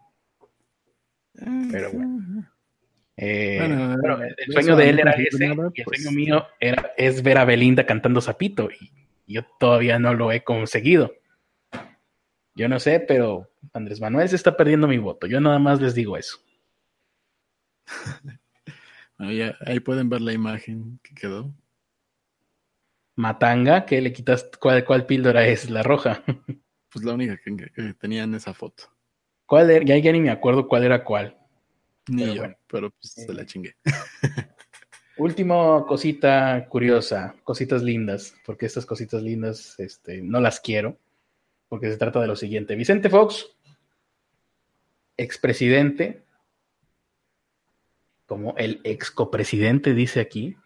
Pero 1.70 1.92
bueno. 1.92 2.50
Eh, 3.18 3.58
el 3.58 4.52
sueño 4.52 4.76
de 4.76 4.90
él 4.90 4.98
era 4.98 5.12
ese, 5.12 5.46
y 5.46 5.48
el 5.48 5.84
pues 5.84 6.02
sueño 6.02 6.16
mío 6.16 6.46
era, 6.60 6.92
es 6.98 7.22
ver 7.22 7.38
a 7.38 7.46
Belinda 7.46 7.86
cantando 7.86 8.20
Zapito, 8.20 8.68
y 8.70 8.90
yo 9.26 9.42
todavía 9.58 9.98
no 9.98 10.14
lo 10.14 10.32
he 10.32 10.42
conseguido. 10.44 11.14
Yo 12.54 12.68
no 12.68 12.80
sé, 12.80 13.00
pero 13.00 13.50
Andrés 13.74 14.00
Manuel 14.00 14.28
se 14.28 14.36
está 14.36 14.56
perdiendo 14.56 14.88
mi 14.88 14.96
voto. 14.96 15.26
Yo 15.26 15.40
nada 15.40 15.58
más 15.58 15.80
les 15.80 15.94
digo 15.94 16.16
eso. 16.16 16.38
ahí 19.18 19.80
pueden 19.80 20.08
ver 20.08 20.20
la 20.20 20.32
imagen 20.32 20.98
que 21.02 21.14
quedó. 21.14 21.54
Matanga, 23.16 23.86
¿qué 23.86 24.00
le 24.00 24.12
quitas? 24.12 24.48
¿Cuál, 24.60 24.84
cuál 24.84 25.06
píldora 25.06 25.46
es? 25.46 25.70
¿La 25.70 25.82
roja? 25.82 26.22
pues 26.90 27.04
la 27.04 27.14
única 27.14 27.38
que, 27.38 27.94
tenía 27.94 28.24
en 28.24 28.34
esa 28.34 28.52
foto. 28.52 28.84
¿Cuál 29.46 29.70
era? 29.70 29.84
Ya, 29.84 30.12
ni 30.12 30.20
me 30.20 30.30
acuerdo 30.30 30.68
cuál 30.68 30.84
era 30.84 31.02
cuál. 31.02 31.36
Ni 32.08 32.22
pero 32.24 32.34
yo, 32.34 32.42
pero 32.66 32.90
pues 32.90 33.12
se 33.12 33.32
la 33.32 33.46
chingué. 33.46 33.74
Última 35.16 35.86
cosita 35.86 36.66
curiosa, 36.68 37.34
cositas 37.42 37.82
lindas, 37.82 38.34
porque 38.44 38.66
estas 38.66 38.84
cositas 38.84 39.22
lindas 39.22 39.74
este, 39.78 40.20
no 40.20 40.40
las 40.40 40.60
quiero, 40.60 40.98
porque 41.68 41.90
se 41.90 41.96
trata 41.96 42.20
de 42.20 42.26
lo 42.26 42.36
siguiente. 42.36 42.74
Vicente 42.74 43.08
Fox, 43.08 43.56
expresidente 45.16 46.25
como 48.26 48.54
el 48.56 48.80
ex 48.84 49.10
copresidente 49.10 49.94
dice 49.94 50.20
aquí. 50.20 50.56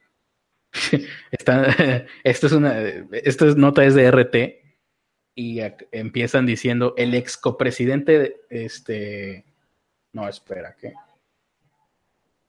esto 2.24 2.46
es 2.46 2.52
una, 2.52 2.78
esta 3.12 3.46
nota 3.54 3.84
es 3.84 3.94
de 3.94 4.10
RT 4.10 4.36
y 5.34 5.60
empiezan 5.92 6.46
diciendo 6.46 6.94
el 6.96 7.14
ex 7.14 7.36
copresidente, 7.36 8.40
este, 8.50 9.44
no, 10.12 10.28
espera, 10.28 10.76
¿qué? 10.78 10.92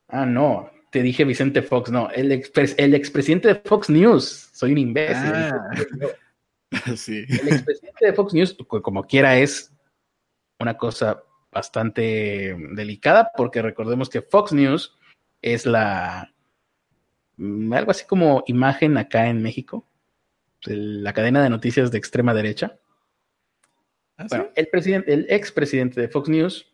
Ah, 0.08 0.26
no, 0.26 0.70
te 0.92 1.02
dije 1.02 1.24
Vicente 1.24 1.62
Fox, 1.62 1.90
no, 1.90 2.10
el, 2.12 2.32
el 2.32 2.94
expresidente 2.94 3.48
de 3.48 3.56
Fox 3.56 3.90
News, 3.90 4.50
soy 4.52 4.74
un 4.74 4.78
imbécil. 4.78 5.32
Ah. 5.34 5.70
sí. 6.96 7.26
El 7.30 7.48
expresidente 7.48 8.06
de 8.06 8.14
Fox 8.14 8.34
News, 8.34 8.58
como 8.68 9.04
quiera, 9.04 9.38
es 9.38 9.72
una 10.60 10.78
cosa 10.78 11.24
bastante 11.52 12.56
delicada 12.74 13.32
porque 13.36 13.62
recordemos 13.62 14.10
que 14.10 14.22
Fox 14.22 14.54
News 14.54 14.98
es 15.42 15.66
la 15.66 16.34
mm, 17.38 17.74
algo 17.74 17.92
así 17.92 18.06
como 18.06 18.44
imagen 18.48 18.98
acá 18.98 19.28
en 19.28 19.42
México, 19.42 19.88
la 20.66 21.14
cadena 21.14 21.44
de 21.44 21.50
noticias 21.50 21.92
de 21.92 21.98
extrema 21.98 22.34
derecha. 22.34 22.80
¿Ah, 24.18 24.28
bueno, 24.30 24.50
el 24.56 24.68
presidente, 24.68 25.14
el 25.14 25.26
expresidente 25.30 26.00
de 26.00 26.08
Fox 26.08 26.30
News 26.30 26.72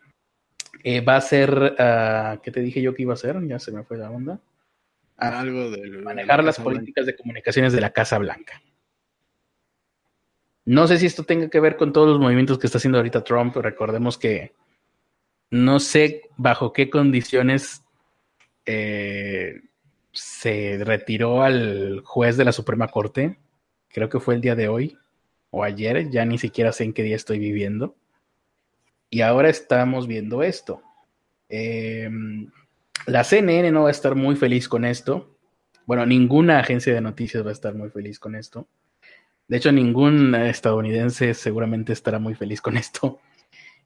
eh, 0.83 1.01
va 1.01 1.15
a 1.15 1.21
ser, 1.21 1.51
uh, 1.51 2.41
¿qué 2.41 2.51
te 2.51 2.61
dije 2.61 2.81
yo 2.81 2.93
que 2.93 3.03
iba 3.03 3.13
a 3.13 3.15
hacer? 3.15 3.35
Ya 3.47 3.59
se 3.59 3.71
me 3.71 3.83
fue 3.83 3.97
la 3.97 4.11
onda. 4.11 4.39
Ah, 5.17 5.39
algo 5.39 5.71
de 5.71 5.87
manejar 6.01 6.43
las 6.43 6.59
políticas 6.59 7.05
de 7.05 7.15
comunicaciones 7.15 7.73
de 7.73 7.81
la 7.81 7.91
Casa 7.91 8.17
Blanca. 8.19 8.61
No 10.65 10.85
sé 10.85 10.97
si 10.97 11.05
esto 11.05 11.23
tenga 11.23 11.49
que 11.49 11.59
ver 11.59 11.77
con 11.77 11.93
todos 11.93 12.09
los 12.09 12.19
movimientos 12.19 12.59
que 12.59 12.67
está 12.67 12.77
haciendo 12.77 12.99
ahorita 12.99 13.23
Trump. 13.23 13.55
Recordemos 13.55 14.17
que 14.17 14.53
no 15.49 15.79
sé 15.79 16.23
bajo 16.35 16.73
qué 16.73 16.89
condiciones 16.89 17.83
eh, 18.67 19.61
se 20.11 20.77
retiró 20.83 21.41
al 21.41 22.01
juez 22.03 22.37
de 22.37 22.45
la 22.45 22.51
Suprema 22.51 22.89
Corte, 22.89 23.39
creo 23.87 24.09
que 24.09 24.19
fue 24.19 24.35
el 24.35 24.41
día 24.41 24.55
de 24.55 24.67
hoy 24.67 24.97
o 25.49 25.63
ayer, 25.63 26.09
ya 26.09 26.25
ni 26.25 26.37
siquiera 26.37 26.73
sé 26.73 26.83
en 26.83 26.93
qué 26.93 27.03
día 27.03 27.15
estoy 27.15 27.39
viviendo. 27.39 27.95
Y 29.09 29.21
ahora 29.21 29.49
estamos 29.49 30.05
viendo 30.05 30.43
esto. 30.43 30.81
Em, 31.47 32.51
la 33.05 33.23
CNN 33.23 33.71
no 33.71 33.83
va 33.83 33.87
a 33.87 33.91
estar 33.91 34.15
muy 34.15 34.35
feliz 34.35 34.67
con 34.67 34.83
esto. 34.83 35.37
Bueno, 35.85 36.05
ninguna 36.05 36.59
agencia 36.59 36.93
de 36.93 36.99
noticias 36.99 37.45
va 37.45 37.49
a 37.49 37.53
estar 37.53 37.73
muy 37.73 37.89
feliz 37.89 38.19
con 38.19 38.35
esto. 38.35 38.67
De 39.47 39.57
hecho, 39.57 39.71
ningún 39.71 40.35
estadounidense 40.35 41.33
seguramente 41.33 41.93
estará 41.93 42.19
muy 42.19 42.35
feliz 42.35 42.61
con 42.61 42.75
esto. 42.75 43.19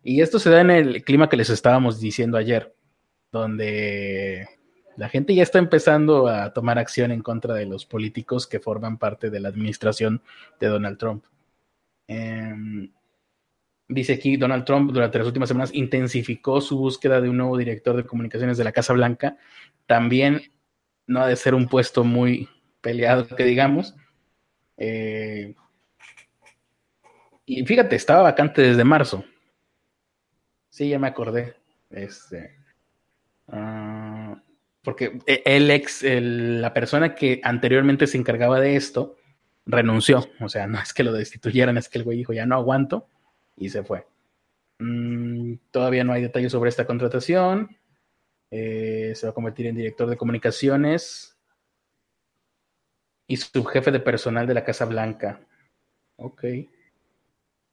Y 0.04 0.22
esto 0.22 0.40
se 0.40 0.50
da 0.50 0.62
en 0.62 0.72
el 0.72 1.04
clima 1.04 1.30
que 1.30 1.38
les 1.38 1.52
estábamos 1.52 2.00
diciendo 2.00 2.38
ayer. 2.38 2.74
donde 3.32 4.50
la 4.98 5.10
gente 5.10 5.34
ya 5.34 5.44
está 5.44 5.60
empezando 5.60 6.28
a 6.28 6.54
tomar 6.54 6.78
acción 6.80 7.12
en 7.12 7.22
contra 7.22 7.54
de 7.56 7.66
los 7.66 7.86
políticos 7.86 8.48
que 8.48 8.60
forman 8.60 8.98
parte 8.98 9.30
de 9.30 9.40
la 9.40 9.50
administración 9.50 10.22
de 10.60 10.68
Donald 10.68 10.98
Trump. 10.98 11.26
Em, 12.08 12.92
dice 13.88 14.14
aquí, 14.14 14.38
Donald 14.38 14.66
Trump 14.66 14.92
durante 14.92 15.18
las 15.18 15.28
últimas 15.28 15.50
semanas 15.50 15.72
intensificó 15.74 16.62
su 16.62 16.78
búsqueda 16.78 17.22
de 17.22 17.30
un 17.30 17.38
nuevo 17.38 17.58
director 17.58 17.96
de 17.96 18.06
comunicaciones 18.06 18.58
de 18.58 18.64
la 18.64 18.72
Casa 18.72 18.94
Blanca. 18.94 19.38
También 19.86 20.42
no 21.08 21.22
ha 21.22 21.28
de 21.28 21.36
ser 21.36 21.56
un 21.56 21.68
puesto 21.68 22.04
muy 22.04 22.50
peleado, 22.82 23.28
que 23.28 23.44
digamos. 23.44 23.96
Eh, 24.78 25.56
y 27.46 27.66
fíjate, 27.66 27.96
estaba 27.96 28.24
vacante 28.24 28.62
desde 28.62 28.84
marzo. 28.84 29.24
Sí, 30.70 30.90
ya 30.90 31.00
me 31.00 31.08
acordé. 31.08 31.56
Este, 31.90 32.56
ah, 33.50 34.11
porque 34.84 35.20
el 35.28 35.70
ex, 35.70 36.04
la 36.04 36.74
persona 36.74 37.14
que 37.16 37.40
anteriormente 37.44 38.08
se 38.08 38.18
encargaba 38.18 38.60
de 38.60 38.76
esto, 38.76 39.18
renunció. 39.66 40.28
O 40.40 40.50
sea, 40.50 40.68
no 40.68 40.80
es 40.80 40.94
que 40.94 41.04
lo 41.04 41.14
destituyeran, 41.14 41.78
es 41.78 41.90
que 41.90 42.00
el 42.00 42.04
güey 42.04 42.18
dijo, 42.18 42.34
ya 42.34 42.46
no 42.46 42.56
aguanto, 42.56 43.08
y 43.58 43.70
se 43.70 43.84
fue. 43.84 44.08
Mm, 44.80 45.56
todavía 45.70 46.04
no 46.04 46.14
hay 46.14 46.22
detalles 46.22 46.52
sobre 46.52 46.70
esta 46.70 46.86
contratación. 46.86 47.78
Eh, 48.50 49.14
se 49.16 49.28
va 49.28 49.32
a 49.32 49.36
convertir 49.36 49.68
en 49.68 49.76
director 49.76 50.10
de 50.10 50.18
comunicaciones 50.18 51.38
y 53.28 53.38
subjefe 53.38 53.92
de 53.92 54.00
personal 54.00 54.48
de 54.48 54.56
la 54.56 54.64
Casa 54.64 54.86
Blanca. 54.86 55.42
Ok. 56.18 56.44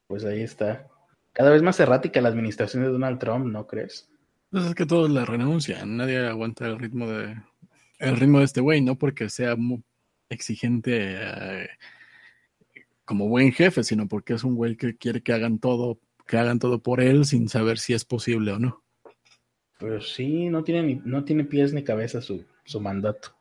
Pues 0.06 0.24
ahí 0.24 0.42
está. 0.42 0.88
Cada 1.32 1.50
vez 1.50 1.62
más 1.62 1.80
errática 1.80 2.20
la 2.20 2.28
administración 2.28 2.82
de 2.82 2.90
Donald 2.90 3.18
Trump, 3.18 3.46
¿no 3.46 3.66
crees? 3.66 4.10
Pues 4.50 4.64
es 4.64 4.74
que 4.74 4.86
todos 4.86 5.10
la 5.10 5.24
renuncian. 5.24 5.96
Nadie 5.96 6.26
aguanta 6.26 6.66
el 6.66 6.78
ritmo 6.78 7.06
de 7.06 7.36
el 7.98 8.16
ritmo 8.16 8.38
de 8.38 8.44
este 8.44 8.60
güey, 8.60 8.80
no 8.80 8.96
porque 8.96 9.28
sea 9.28 9.56
muy 9.56 9.82
exigente 10.28 11.16
eh, 11.18 11.68
como 13.04 13.28
buen 13.28 13.52
jefe, 13.52 13.82
sino 13.82 14.08
porque 14.08 14.34
es 14.34 14.44
un 14.44 14.54
güey 14.54 14.76
que 14.76 14.96
quiere 14.96 15.22
que 15.22 15.32
hagan 15.32 15.58
todo, 15.58 15.98
que 16.26 16.38
hagan 16.38 16.58
todo 16.58 16.82
por 16.82 17.00
él 17.00 17.24
sin 17.24 17.48
saber 17.48 17.78
si 17.78 17.94
es 17.94 18.04
posible 18.04 18.52
o 18.52 18.58
no. 18.58 18.84
Pero 19.78 20.00
sí, 20.00 20.48
no 20.48 20.64
tiene, 20.64 20.82
ni, 20.82 20.94
no 21.04 21.24
tiene 21.24 21.44
pies 21.44 21.72
ni 21.72 21.82
cabeza 21.84 22.20
su, 22.20 22.44
su 22.64 22.80
mandato. 22.80 23.34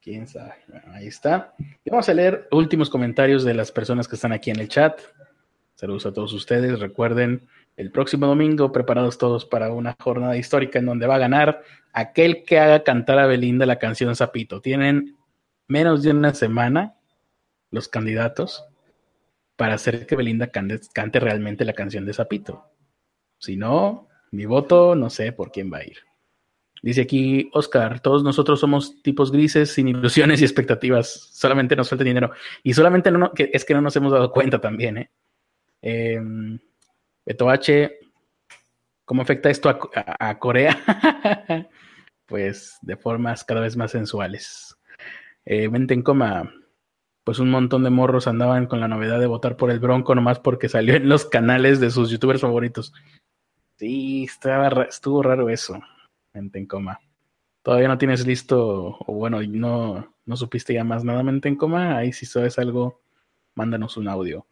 Quién 0.00 0.26
sabe. 0.26 0.54
ahí 0.92 1.06
está. 1.06 1.54
Y 1.84 1.90
vamos 1.90 2.08
a 2.08 2.14
leer 2.14 2.48
últimos 2.50 2.90
comentarios 2.90 3.44
de 3.44 3.54
las 3.54 3.72
personas 3.72 4.06
que 4.06 4.16
están 4.16 4.32
aquí 4.32 4.50
en 4.50 4.60
el 4.60 4.68
chat. 4.68 5.00
Saludos 5.74 6.06
a 6.06 6.12
todos 6.12 6.32
ustedes. 6.32 6.78
Recuerden, 6.78 7.48
el 7.76 7.90
próximo 7.90 8.26
domingo, 8.26 8.72
preparados 8.72 9.18
todos 9.18 9.44
para 9.44 9.72
una 9.72 9.96
jornada 9.98 10.36
histórica 10.36 10.78
en 10.78 10.86
donde 10.86 11.06
va 11.06 11.16
a 11.16 11.18
ganar 11.18 11.62
aquel 11.92 12.44
que 12.44 12.58
haga 12.58 12.84
cantar 12.84 13.18
a 13.18 13.26
Belinda 13.26 13.66
la 13.66 13.78
canción 13.78 14.14
Zapito. 14.14 14.60
Tienen 14.60 15.16
menos 15.66 16.02
de 16.02 16.10
una 16.10 16.34
semana 16.34 16.94
los 17.70 17.88
candidatos 17.88 18.64
para 19.56 19.74
hacer 19.74 20.06
que 20.06 20.16
Belinda 20.16 20.48
cante 20.48 21.20
realmente 21.20 21.64
la 21.64 21.72
canción 21.72 22.06
de 22.06 22.14
Zapito. 22.14 22.66
Si 23.38 23.56
no, 23.56 24.08
mi 24.30 24.46
voto 24.46 24.94
no 24.94 25.10
sé 25.10 25.32
por 25.32 25.50
quién 25.50 25.72
va 25.72 25.78
a 25.78 25.84
ir. 25.84 25.98
Dice 26.82 27.00
aquí 27.00 27.50
Oscar, 27.54 28.00
todos 28.00 28.22
nosotros 28.22 28.60
somos 28.60 29.02
tipos 29.02 29.32
grises, 29.32 29.72
sin 29.72 29.88
ilusiones 29.88 30.42
y 30.42 30.44
expectativas. 30.44 31.30
Solamente 31.32 31.74
nos 31.74 31.88
falta 31.88 32.04
dinero. 32.04 32.30
Y 32.62 32.74
solamente 32.74 33.10
no, 33.10 33.32
es 33.36 33.64
que 33.64 33.74
no 33.74 33.80
nos 33.80 33.96
hemos 33.96 34.12
dado 34.12 34.30
cuenta 34.30 34.60
también, 34.60 34.98
¿eh? 34.98 35.10
eh 35.82 36.20
Beto 37.26 37.48
H, 37.48 37.98
¿cómo 39.04 39.22
afecta 39.22 39.48
esto 39.48 39.68
a, 39.68 40.38
Corea? 40.38 40.76
pues 42.26 42.78
de 42.82 42.96
formas 42.96 43.44
cada 43.44 43.60
vez 43.60 43.76
más 43.76 43.92
sensuales. 43.92 44.76
Eh, 45.46 45.64
en 45.72 46.02
coma, 46.02 46.52
pues 47.24 47.38
un 47.38 47.50
montón 47.50 47.82
de 47.82 47.90
morros 47.90 48.26
andaban 48.26 48.66
con 48.66 48.80
la 48.80 48.88
novedad 48.88 49.18
de 49.18 49.26
votar 49.26 49.56
por 49.56 49.70
el 49.70 49.80
Bronco 49.80 50.14
nomás 50.14 50.38
porque 50.38 50.68
salió 50.68 50.94
en 50.94 51.08
los 51.08 51.24
canales 51.24 51.80
de 51.80 51.90
sus 51.90 52.10
youtubers 52.10 52.42
favoritos. 52.42 52.92
Sí, 53.76 54.24
estaba, 54.24 54.84
estuvo 54.84 55.22
raro 55.22 55.48
eso, 55.48 55.80
mente 56.34 56.58
en 56.58 56.66
coma. 56.66 57.00
Todavía 57.62 57.88
no 57.88 57.96
tienes 57.96 58.26
listo, 58.26 58.98
o 58.98 59.14
bueno, 59.14 59.40
no, 59.42 60.14
no 60.26 60.36
supiste 60.36 60.74
ya 60.74 60.84
más 60.84 61.02
nada 61.02 61.22
mente 61.22 61.48
en 61.48 61.56
coma. 61.56 61.96
Ahí 61.96 62.12
si 62.12 62.26
sabes 62.26 62.58
algo, 62.58 63.00
mándanos 63.54 63.96
un 63.96 64.08
audio. 64.08 64.46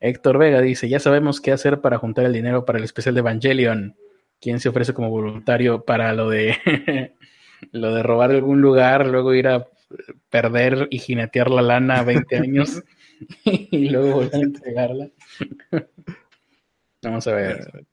Héctor 0.00 0.38
Vega 0.38 0.60
dice, 0.62 0.88
ya 0.88 0.98
sabemos 0.98 1.40
qué 1.40 1.52
hacer 1.52 1.80
para 1.80 1.98
juntar 1.98 2.24
el 2.24 2.32
dinero 2.32 2.64
para 2.64 2.78
el 2.78 2.84
especial 2.84 3.14
de 3.14 3.20
Evangelion. 3.20 3.96
¿Quién 4.40 4.58
se 4.58 4.70
ofrece 4.70 4.94
como 4.94 5.10
voluntario 5.10 5.84
para 5.84 6.14
lo 6.14 6.30
de 6.30 6.56
lo 7.72 7.94
de 7.94 8.02
robar 8.02 8.30
algún 8.30 8.62
lugar, 8.62 9.06
luego 9.06 9.34
ir 9.34 9.48
a 9.48 9.66
perder 10.30 10.88
y 10.90 10.98
jinetear 10.98 11.50
la 11.50 11.62
lana 11.62 12.02
20 12.02 12.36
años 12.38 12.82
y 13.44 13.90
luego 13.90 14.14
volver 14.14 14.34
a 14.34 14.38
entregarla? 14.38 15.08
Vamos 17.02 17.26
a 17.26 17.34
ver. 17.34 17.86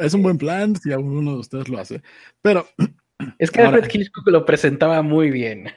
Es, 0.00 0.14
un 0.14 0.22
buen 0.22 0.38
plan 0.38 0.76
si 0.76 0.92
alguno 0.92 1.32
de 1.32 1.38
ustedes 1.38 1.68
lo 1.68 1.78
hace. 1.78 2.02
Pero. 2.42 2.66
Es 3.38 3.50
que 3.52 3.62
Alfred 3.62 3.88
Hitchcock 3.90 4.26
lo 4.26 4.44
presentaba 4.44 5.00
muy 5.00 5.30
bien. 5.30 5.68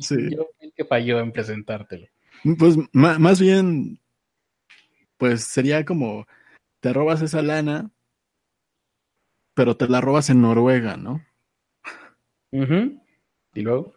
Sí. 0.00 0.30
Yo 0.30 0.48
creo 0.58 0.72
que 0.74 0.84
falló 0.86 1.20
en 1.20 1.30
presentártelo. 1.30 2.06
Pues 2.58 2.76
más 2.92 3.38
bien, 3.38 4.00
pues 5.18 5.44
sería 5.44 5.84
como 5.84 6.26
te 6.80 6.92
robas 6.92 7.22
esa 7.22 7.42
lana, 7.42 7.90
pero 9.54 9.76
te 9.76 9.88
la 9.88 10.00
robas 10.00 10.30
en 10.30 10.42
Noruega, 10.42 10.96
¿no? 10.96 11.24
Y 13.54 13.62
luego. 13.62 13.94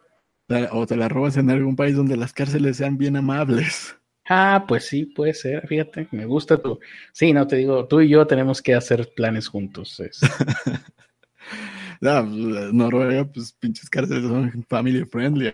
O 0.72 0.86
te 0.86 0.96
la 0.96 1.08
robas 1.08 1.36
en 1.36 1.50
algún 1.50 1.76
país 1.76 1.94
donde 1.96 2.16
las 2.16 2.32
cárceles 2.32 2.78
sean 2.78 2.98
bien 2.98 3.16
amables. 3.16 3.96
Ah, 4.32 4.64
pues 4.66 4.86
sí, 4.86 5.06
puede 5.06 5.34
ser, 5.34 5.66
fíjate, 5.66 6.06
me 6.12 6.24
gusta 6.24 6.56
tú. 6.62 6.78
Sí, 7.12 7.32
no 7.32 7.48
te 7.48 7.56
digo, 7.56 7.88
tú 7.88 8.00
y 8.00 8.08
yo 8.08 8.26
tenemos 8.28 8.62
que 8.62 8.74
hacer 8.74 9.12
planes 9.16 9.48
juntos. 9.48 10.00
no, 12.00 12.24
pues, 12.24 12.72
Noruega, 12.72 13.24
pues 13.24 13.52
pinches 13.52 13.90
cárceles 13.90 14.22
son 14.22 14.64
family 14.68 15.04
friendly. 15.04 15.50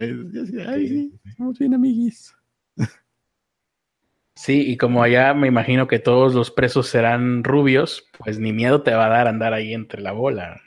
Ay, 0.66 0.88
sí, 0.88 1.20
somos 1.38 1.58
bien 1.58 1.72
amiguis. 1.72 2.35
Sí, 4.36 4.70
y 4.70 4.76
como 4.76 5.02
allá 5.02 5.32
me 5.32 5.48
imagino 5.48 5.88
que 5.88 5.98
todos 5.98 6.34
los 6.34 6.50
presos 6.50 6.88
serán 6.88 7.42
rubios, 7.42 8.06
pues 8.18 8.38
ni 8.38 8.52
miedo 8.52 8.82
te 8.82 8.92
va 8.92 9.06
a 9.06 9.08
dar 9.08 9.28
andar 9.28 9.54
ahí 9.54 9.72
entre 9.72 10.02
la 10.02 10.12
bola. 10.12 10.60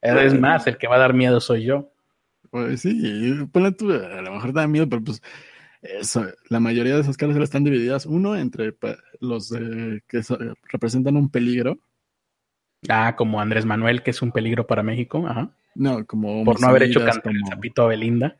Es 0.00 0.32
más, 0.32 0.66
el 0.66 0.78
que 0.78 0.88
va 0.88 0.96
a 0.96 1.00
dar 1.00 1.12
miedo 1.12 1.40
soy 1.40 1.64
yo. 1.64 1.92
Pues 2.50 2.80
sí, 2.80 3.34
ponle 3.52 3.72
tú, 3.72 3.92
a 3.92 4.22
lo 4.22 4.32
mejor 4.32 4.52
da 4.52 4.66
miedo, 4.66 4.88
pero 4.88 5.04
pues 5.04 5.20
la 6.48 6.58
mayoría 6.58 6.94
de 6.94 7.02
esas 7.02 7.18
cárceles 7.18 7.44
están 7.44 7.64
divididas, 7.64 8.06
uno 8.06 8.34
entre 8.34 8.74
los 9.20 9.52
que 10.08 10.22
representan 10.72 11.16
un 11.16 11.28
peligro. 11.28 11.78
Ah, 12.88 13.14
como 13.14 13.40
Andrés 13.40 13.66
Manuel, 13.66 14.02
que 14.02 14.10
es 14.10 14.22
un 14.22 14.32
peligro 14.32 14.66
para 14.66 14.82
México, 14.82 15.26
ajá. 15.28 15.50
No, 15.74 16.06
como 16.06 16.44
por 16.44 16.60
no 16.62 16.68
haber 16.68 16.84
hecho 16.84 17.04
cantar 17.04 17.34
el 17.34 17.46
zapito 17.46 17.82
a 17.82 17.88
Belinda. 17.88 18.38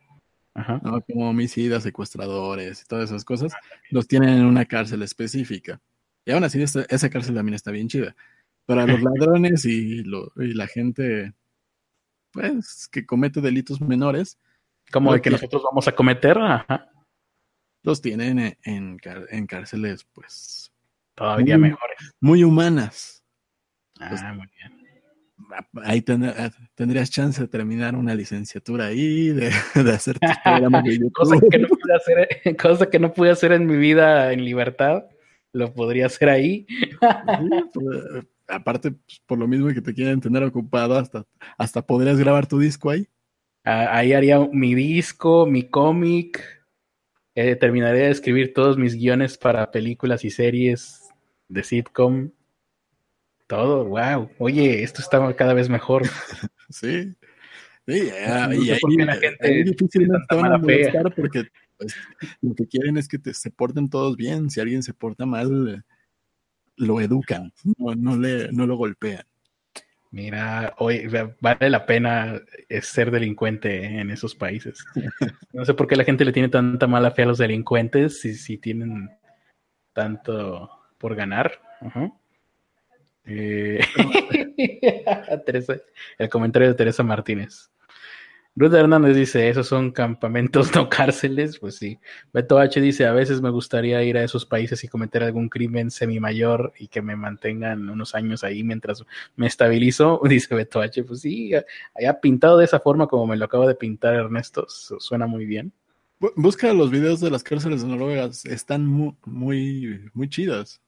Ajá. 0.57 0.81
No, 0.83 1.01
como 1.03 1.31
homicidas, 1.31 1.83
secuestradores 1.83 2.83
y 2.83 2.87
todas 2.87 3.11
esas 3.11 3.25
cosas, 3.25 3.53
los 3.91 4.09
tienen 4.09 4.31
en 4.31 4.45
una 4.45 4.65
cárcel 4.65 5.03
específica. 5.03 5.81
Y 6.25 6.33
aún 6.33 6.45
así, 6.45 6.63
esa, 6.63 7.11
cárcel 7.11 7.35
también 7.35 7.55
está 7.55 7.71
bien 7.71 7.89
chida. 7.89 8.17
Para 8.65 8.87
los 8.87 9.01
ladrones 9.03 9.65
y, 9.65 10.01
y 10.01 10.55
la 10.55 10.67
gente, 10.67 11.35
pues, 12.33 12.89
que 12.89 13.07
comete 13.07 13.41
delitos 13.41 13.81
menores. 13.81 14.39
Como 14.91 15.13
de 15.13 15.21
que, 15.21 15.31
nosotros 15.31 15.63
vamos 15.65 15.87
a 15.89 15.93
cometer, 15.93 16.39
ajá 16.39 16.91
los 17.87 18.03
tienen 18.03 18.59
en, 18.65 19.47
cárceles, 19.47 20.05
pues. 20.13 20.73
Todavía 21.15 21.57
mejores. 21.57 22.15
Muy 22.21 22.43
humanas. 22.43 23.25
Pues, 23.97 24.21
ah, 24.23 24.35
muy 24.35 24.49
bien. 24.59 24.76
Ahí 25.82 26.03
eh, 26.07 26.51
tendrías 26.74 27.11
chance 27.11 27.41
de 27.41 27.49
terminar 27.49 27.95
una 27.95 28.14
licenciatura 28.14 28.87
ahí, 28.87 29.28
de, 29.28 29.49
hacer 29.93 30.18
tus 30.18 30.30
programas 30.43 30.84
de 30.84 30.93
YouTube. 30.99 31.12
cosa, 31.12 31.37
que 31.51 31.59
no 31.59 31.68
pude 31.68 31.95
hacer, 31.95 32.57
cosa 32.57 32.91
que 32.91 32.99
no 32.99 33.12
pude 33.12 33.30
hacer 33.30 33.53
en 33.53 33.66
mi 33.66 33.76
vida 33.76 34.32
en 34.32 34.45
libertad, 34.45 35.05
lo 35.53 35.72
podría 35.72 36.07
hacer 36.07 36.28
ahí. 36.28 36.66
Pues, 37.72 38.24
aparte, 38.49 38.93
pues, 38.93 39.20
por 39.26 39.39
lo 39.39 39.47
mismo 39.47 39.68
que 39.68 39.82
te 39.82 39.95
quieren 39.95 40.20
tener 40.20 40.43
ocupado, 40.43 40.97
hasta, 40.97 41.24
hasta 41.59 41.87
podrías 41.87 42.18
grabar 42.18 42.47
tu 42.47 42.59
disco 42.59 42.91
ahí. 42.91 43.07
Ah, 43.64 43.99
ahí 43.99 44.12
haría 44.12 44.39
mi 44.53 44.74
disco, 44.74 45.45
mi 45.45 45.64
cómic, 45.64 46.43
eh, 47.34 47.57
terminaré 47.57 47.99
de 47.99 48.11
escribir 48.11 48.55
todos 48.55 48.78
mis 48.78 48.95
guiones 48.95 49.37
para 49.37 49.70
películas 49.70 50.24
y 50.24 50.30
series 50.30 51.11
de 51.49 51.62
sitcom. 51.64 52.30
Todo, 53.47 53.84
wow. 53.84 54.30
Oye, 54.38 54.82
esto 54.82 55.01
está 55.01 55.34
cada 55.34 55.55
vez 55.55 55.68
mejor. 55.68 56.03
sí. 56.68 57.16
Sí, 57.86 58.11
y 58.66 58.70
ahí, 58.70 58.97
la 58.99 59.14
gente 59.16 59.64
difícilmente 59.64 60.34
van 60.34 60.53
a 60.53 60.59
molestar 60.59 61.14
porque 61.14 61.44
pues, 61.76 61.94
lo 62.42 62.55
que 62.55 62.66
quieren 62.66 62.97
es 62.97 63.07
que 63.07 63.18
se 63.32 63.51
porten 63.51 63.88
todos 63.88 64.16
bien. 64.16 64.51
Si 64.51 64.61
alguien 64.61 64.82
se 64.82 64.92
porta 64.92 65.24
mal, 65.24 65.84
lo 66.76 67.01
educan, 67.01 67.53
no, 67.78 68.16
le, 68.16 68.51
no 68.53 68.66
lo 68.66 68.76
golpean. 68.76 69.24
Mira, 70.11 70.74
hoy 70.78 71.09
vale 71.40 71.68
la 71.68 71.84
pena 71.84 72.40
eh, 72.68 72.80
ser 72.80 73.11
delincuente 73.11 73.84
en 73.84 74.11
esos 74.11 74.34
países. 74.34 74.84
No 75.53 75.64
sé 75.64 75.72
por 75.72 75.86
qué 75.86 75.97
la 75.97 76.05
gente 76.05 76.24
le 76.26 76.32
tiene 76.32 76.51
tanta 76.51 76.86
mala 76.86 77.12
fe 77.12 77.22
a 77.22 77.26
los 77.26 77.38
delincuentes 77.38 78.20
si, 78.20 78.34
si 78.34 78.59
tienen 78.59 79.09
tanto 79.94 80.70
por 80.99 81.14
ganar. 81.14 81.53
Eh, 83.27 83.81
el 86.18 86.29
comentario 86.29 86.68
de 86.68 86.74
Teresa 86.74 87.03
Martínez. 87.03 87.70
Ruth 88.59 88.72
Hernández 88.72 89.14
dice, 89.14 89.51
esos 89.51 89.66
son 89.66 89.91
campamentos, 89.91 90.70
no 90.74 90.89
cárceles. 90.89 91.59
Pues 91.59 91.77
sí. 91.77 91.99
Beto 92.33 92.59
H 92.59 92.81
dice, 92.81 93.05
a 93.05 93.12
veces 93.12 93.43
me 93.43 93.51
gustaría 93.51 94.03
ir 94.03 94.16
a 94.16 94.24
esos 94.24 94.47
países 94.47 94.83
y 94.83 94.89
cometer 94.89 95.22
algún 95.22 95.51
crimen 95.51 95.91
semi-mayor 95.91 96.72
y 96.79 96.89
que 96.89 97.03
me 97.03 97.16
mantengan 97.16 97.91
unos 97.91 98.14
años 98.14 98.45
ahí 98.45 98.64
mientras 98.64 99.05
me 99.37 99.47
estabilizo. 99.47 100.22
Dice 100.24 100.55
Beto 100.55 100.81
H, 100.81 101.05
pues 101.05 101.20
sí, 101.20 101.53
haya 101.95 102.20
pintado 102.20 102.57
de 102.57 102.64
esa 102.64 102.81
forma 102.81 103.07
como 103.07 103.27
me 103.27 103.37
lo 103.37 103.45
acaba 103.45 103.68
de 103.68 103.74
pintar 103.74 104.14
Ernesto, 104.14 104.66
suena 104.68 105.27
muy 105.27 105.45
bien. 105.45 105.72
Busca 106.35 106.72
los 106.72 106.91
videos 106.91 107.20
de 107.20 107.31
las 107.31 107.43
cárceles 107.43 107.83
de 107.83 107.89
Noruega, 107.89 108.31
están 108.45 108.87
muy, 108.87 109.14
muy, 109.27 110.11
muy 110.14 110.31
chidas. 110.31 110.81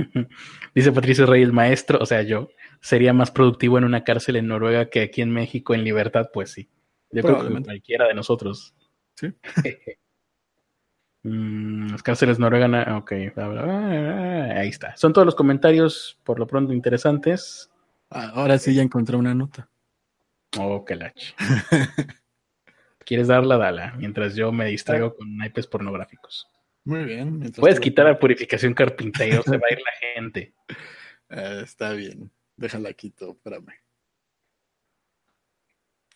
Dice 0.74 0.92
Patricio 0.92 1.26
Rey, 1.26 1.42
el 1.42 1.52
maestro, 1.52 1.98
o 2.00 2.06
sea, 2.06 2.22
yo, 2.22 2.50
sería 2.80 3.12
más 3.12 3.30
productivo 3.30 3.78
en 3.78 3.84
una 3.84 4.04
cárcel 4.04 4.36
en 4.36 4.48
Noruega 4.48 4.90
que 4.90 5.02
aquí 5.02 5.22
en 5.22 5.30
México 5.30 5.74
en 5.74 5.84
libertad, 5.84 6.30
pues 6.32 6.52
sí. 6.52 6.68
Yo 7.10 7.22
creo 7.22 7.46
que 7.46 7.62
cualquiera 7.62 8.06
de 8.06 8.14
nosotros. 8.14 8.74
Sí. 9.14 9.32
Mm, 11.22 11.90
las 11.90 12.02
cárceles 12.02 12.38
norueganas, 12.38 12.88
ok, 13.02 13.12
ahí 13.12 14.68
está. 14.68 14.96
Son 14.96 15.12
todos 15.12 15.26
los 15.26 15.34
comentarios, 15.34 16.18
por 16.24 16.38
lo 16.38 16.46
pronto, 16.46 16.72
interesantes. 16.72 17.70
Ah, 18.08 18.32
ahora 18.34 18.56
sí 18.58 18.74
ya 18.74 18.82
encontré 18.82 19.16
una 19.16 19.34
nota. 19.34 19.68
Oh, 20.58 20.84
qué 20.84 20.96
lache. 20.96 21.34
¿Quieres 23.04 23.28
darla? 23.28 23.58
Dala, 23.58 23.94
mientras 23.98 24.34
yo 24.34 24.50
me 24.50 24.66
distraigo 24.66 25.14
con 25.14 25.36
naipes 25.36 25.66
pornográficos. 25.66 26.48
Muy 26.84 27.04
bien. 27.04 27.52
Puedes 27.52 27.78
quitar 27.78 28.06
la 28.06 28.18
purificación 28.18 28.74
carpintero, 28.74 29.42
se 29.42 29.56
va 29.58 29.66
a 29.68 29.72
ir 29.72 29.80
la 29.80 29.92
gente. 30.14 30.54
Eh, 31.28 31.60
está 31.64 31.92
bien. 31.92 32.30
Déjala 32.56 32.92
quito, 32.92 33.32
espérame. 33.32 33.74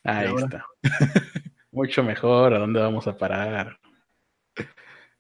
Ahí 0.03 0.35
está. 0.37 0.67
Mucho 1.71 2.03
mejor. 2.03 2.55
¿A 2.55 2.59
dónde 2.59 2.81
vamos 2.81 3.07
a 3.07 3.17
parar? 3.17 3.79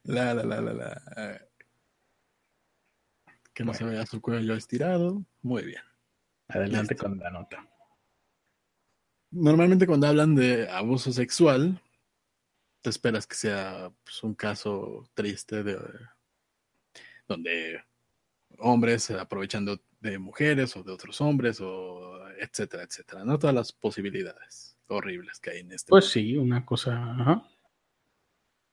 La, 0.02 0.34
la, 0.34 0.44
la, 0.44 0.60
la, 0.60 0.72
la. 0.72 1.48
Que 3.54 3.64
no 3.64 3.72
se 3.72 3.84
vea 3.84 4.04
su 4.04 4.20
cuello 4.20 4.54
estirado. 4.54 5.24
Muy 5.40 5.64
bien. 5.64 5.82
Adelante 6.48 6.94
con 6.96 7.18
la 7.18 7.30
nota. 7.30 7.66
Normalmente 9.30 9.86
cuando 9.86 10.06
hablan 10.06 10.34
de 10.34 10.68
abuso 10.68 11.12
sexual, 11.12 11.80
te 12.84 12.90
esperas 12.90 13.26
que 13.26 13.34
sea 13.34 13.90
pues, 14.04 14.22
un 14.22 14.34
caso 14.34 15.08
triste 15.14 15.62
de 15.62 15.78
donde 17.26 17.82
hombres 18.58 19.10
aprovechando 19.10 19.80
de 20.00 20.18
mujeres 20.18 20.76
o 20.76 20.82
de 20.82 20.92
otros 20.92 21.18
hombres 21.22 21.62
o 21.62 22.28
etcétera, 22.38 22.82
etcétera, 22.82 23.24
¿no? 23.24 23.38
Todas 23.38 23.56
las 23.56 23.72
posibilidades 23.72 24.76
horribles 24.88 25.40
que 25.40 25.52
hay 25.52 25.60
en 25.60 25.72
este. 25.72 25.88
Pues 25.88 26.10
sí, 26.10 26.36
una 26.36 26.66
cosa. 26.66 27.42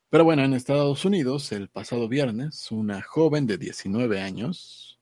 Pero 0.09 0.25
bueno, 0.25 0.43
en 0.43 0.55
Estados 0.55 1.05
Unidos, 1.05 1.53
el 1.53 1.69
pasado 1.69 2.09
viernes, 2.09 2.69
una 2.69 3.01
joven 3.01 3.47
de 3.47 3.57
19 3.57 4.19
años 4.19 4.99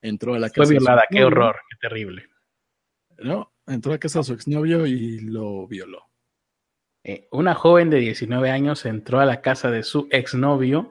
entró 0.00 0.34
a 0.34 0.38
la 0.38 0.48
casa. 0.48 0.66
Fue 0.66 0.76
violada, 0.76 1.06
qué 1.10 1.24
horror, 1.24 1.56
qué 1.68 1.88
terrible. 1.88 2.28
No, 3.18 3.52
entró 3.66 3.92
a 3.92 3.98
casa 3.98 4.20
de 4.20 4.26
su 4.26 4.34
exnovio 4.34 4.86
y 4.86 5.18
lo 5.18 5.66
violó. 5.66 6.13
Eh, 7.06 7.28
una 7.30 7.54
joven 7.54 7.90
de 7.90 7.98
19 7.98 8.50
años 8.50 8.86
entró 8.86 9.20
a 9.20 9.26
la 9.26 9.42
casa 9.42 9.70
de 9.70 9.82
su 9.82 10.08
exnovio 10.10 10.90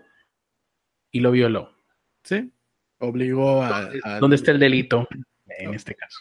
y 1.12 1.22
lo 1.22 1.32
violó. 1.32 1.76
Sí, 2.24 2.54
obligó 3.00 3.64
a... 3.64 3.90
¿Dónde 4.20 4.36
está 4.36 4.52
el 4.52 4.60
delito 4.60 5.08
en 5.48 5.74
este 5.74 5.96
caso? 5.96 6.20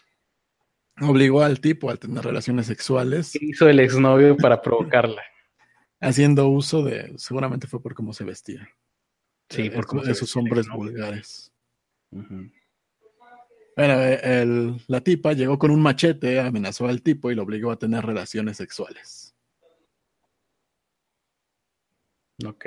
Obligó 1.00 1.42
al 1.42 1.60
tipo 1.60 1.90
a 1.90 1.96
tener 1.96 2.24
relaciones 2.24 2.66
sexuales. 2.66 3.32
¿Qué 3.32 3.44
hizo 3.46 3.68
el 3.68 3.80
exnovio 3.80 4.36
para 4.36 4.62
provocarla? 4.62 5.22
Haciendo 6.00 6.48
uso 6.48 6.82
de, 6.82 7.12
seguramente 7.18 7.66
fue 7.66 7.82
por 7.82 7.94
cómo 7.94 8.14
se 8.14 8.24
vestía. 8.24 8.68
Sí, 9.50 9.68
por 9.68 9.86
cómo 9.86 10.02
esos 10.04 10.34
hombres 10.36 10.66
vulgares. 10.68 11.52
Bueno, 13.76 14.78
la 14.86 15.00
tipa 15.02 15.34
llegó 15.34 15.58
con 15.58 15.70
un 15.70 15.82
machete, 15.82 16.40
amenazó 16.40 16.88
al 16.88 17.02
tipo 17.02 17.30
y 17.30 17.34
lo 17.34 17.42
obligó 17.42 17.70
a 17.70 17.78
tener 17.78 18.04
relaciones 18.04 18.56
sexuales. 18.56 19.31
Ok. 22.46 22.66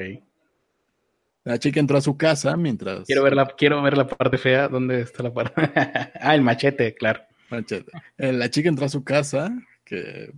La 1.43 1.59
chica 1.59 1.80
entró 1.80 1.97
a 1.97 2.01
su 2.01 2.17
casa 2.17 2.57
mientras. 2.57 3.05
Quiero 3.05 3.23
ver 3.23 3.36
la, 3.36 3.45
quiero 3.45 3.82
ver 3.84 3.95
la 3.95 4.07
parte 4.07 4.38
fea. 4.38 4.67
¿Dónde 4.67 5.01
está 5.01 5.21
la 5.21 5.34
parte? 5.34 5.53
ah, 6.19 6.34
el 6.34 6.41
machete, 6.41 6.95
claro. 6.95 7.21
Machete. 7.49 7.91
Eh, 8.17 8.34
la 8.34 8.49
chica 8.49 8.67
entró 8.67 8.86
a 8.86 8.89
su 8.89 9.03
casa, 9.03 9.51
que 9.84 10.34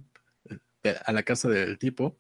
eh, 0.84 0.96
a 1.06 1.12
la 1.14 1.24
casa 1.24 1.48
del 1.48 1.78
tipo. 1.78 2.18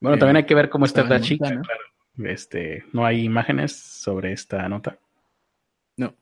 Bueno, 0.00 0.18
también 0.18 0.36
hay 0.36 0.46
que 0.46 0.54
ver 0.54 0.68
cómo 0.68 0.84
está 0.84 1.04
la 1.04 1.20
chica. 1.20 1.48
Claro. 1.48 1.80
Este, 2.24 2.84
no 2.92 3.06
hay 3.06 3.24
imágenes 3.24 3.72
sobre 3.72 4.32
esta 4.32 4.68
nota. 4.68 4.98
No. 5.96 6.14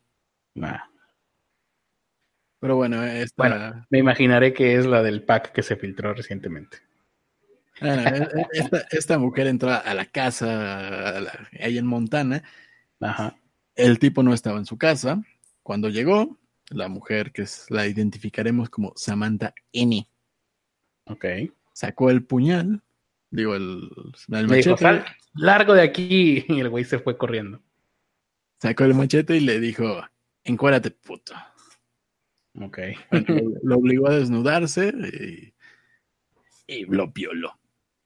Nada. 0.55 0.90
Pero 2.61 2.76
bueno, 2.76 3.03
esta... 3.03 3.86
me 3.90 3.99
imaginaré 3.99 4.53
que 4.53 4.76
es 4.76 4.86
la 4.86 5.03
del 5.03 5.24
pack 5.24 5.53
que 5.53 5.62
se 5.62 5.76
filtró 5.76 6.14
recientemente. 6.14 6.78
E, 7.81 7.89
e, 7.89 8.87
esta, 8.91 9.18
mujer 9.18 9.47
entró 9.47 9.70
a 9.70 9.95
la 9.95 10.05
casa 10.07 11.18
ahí 11.61 11.79
en 11.79 11.87
Montana. 11.87 12.43
Ajá. 13.01 13.37
El 13.75 13.99
tipo 13.99 14.23
no 14.23 14.35
estaba 14.35 14.59
en 14.59 14.66
su 14.66 14.77
casa. 14.77 15.23
Cuando 15.62 15.89
llegó, 15.89 16.39
la 16.70 16.89
mujer, 16.89 17.33
que 17.33 17.43
es, 17.43 17.66
la 17.70 17.87
identificaremos 17.87 18.68
como 18.68 18.93
Samantha 18.97 19.55
N. 19.73 20.07
Ok. 21.07 21.25
Sacó 21.73 22.11
el 22.11 22.25
puñal, 22.25 22.83
digo, 23.31 23.55
el, 23.55 23.91
machete. 24.29 25.05
largo 25.35 25.75
de 25.75 25.83
aquí. 25.83 26.45
Y 26.49 26.61
el 26.61 26.68
güey 26.68 26.85
se 26.85 26.99
fue 26.99 27.16
corriendo. 27.16 27.61
Sacó 28.61 28.85
el 28.85 28.95
machete 28.95 29.37
y 29.37 29.41
le 29.41 29.59
dijo, 29.59 30.03
encuérdate, 30.45 30.91
puto. 30.91 31.35
Ok. 32.61 32.79
lo 33.62 33.77
obligó 33.77 34.09
a 34.09 34.16
desnudarse 34.16 34.93
y, 34.93 35.55
y 36.66 36.85
lo 36.85 37.09
violó 37.09 37.59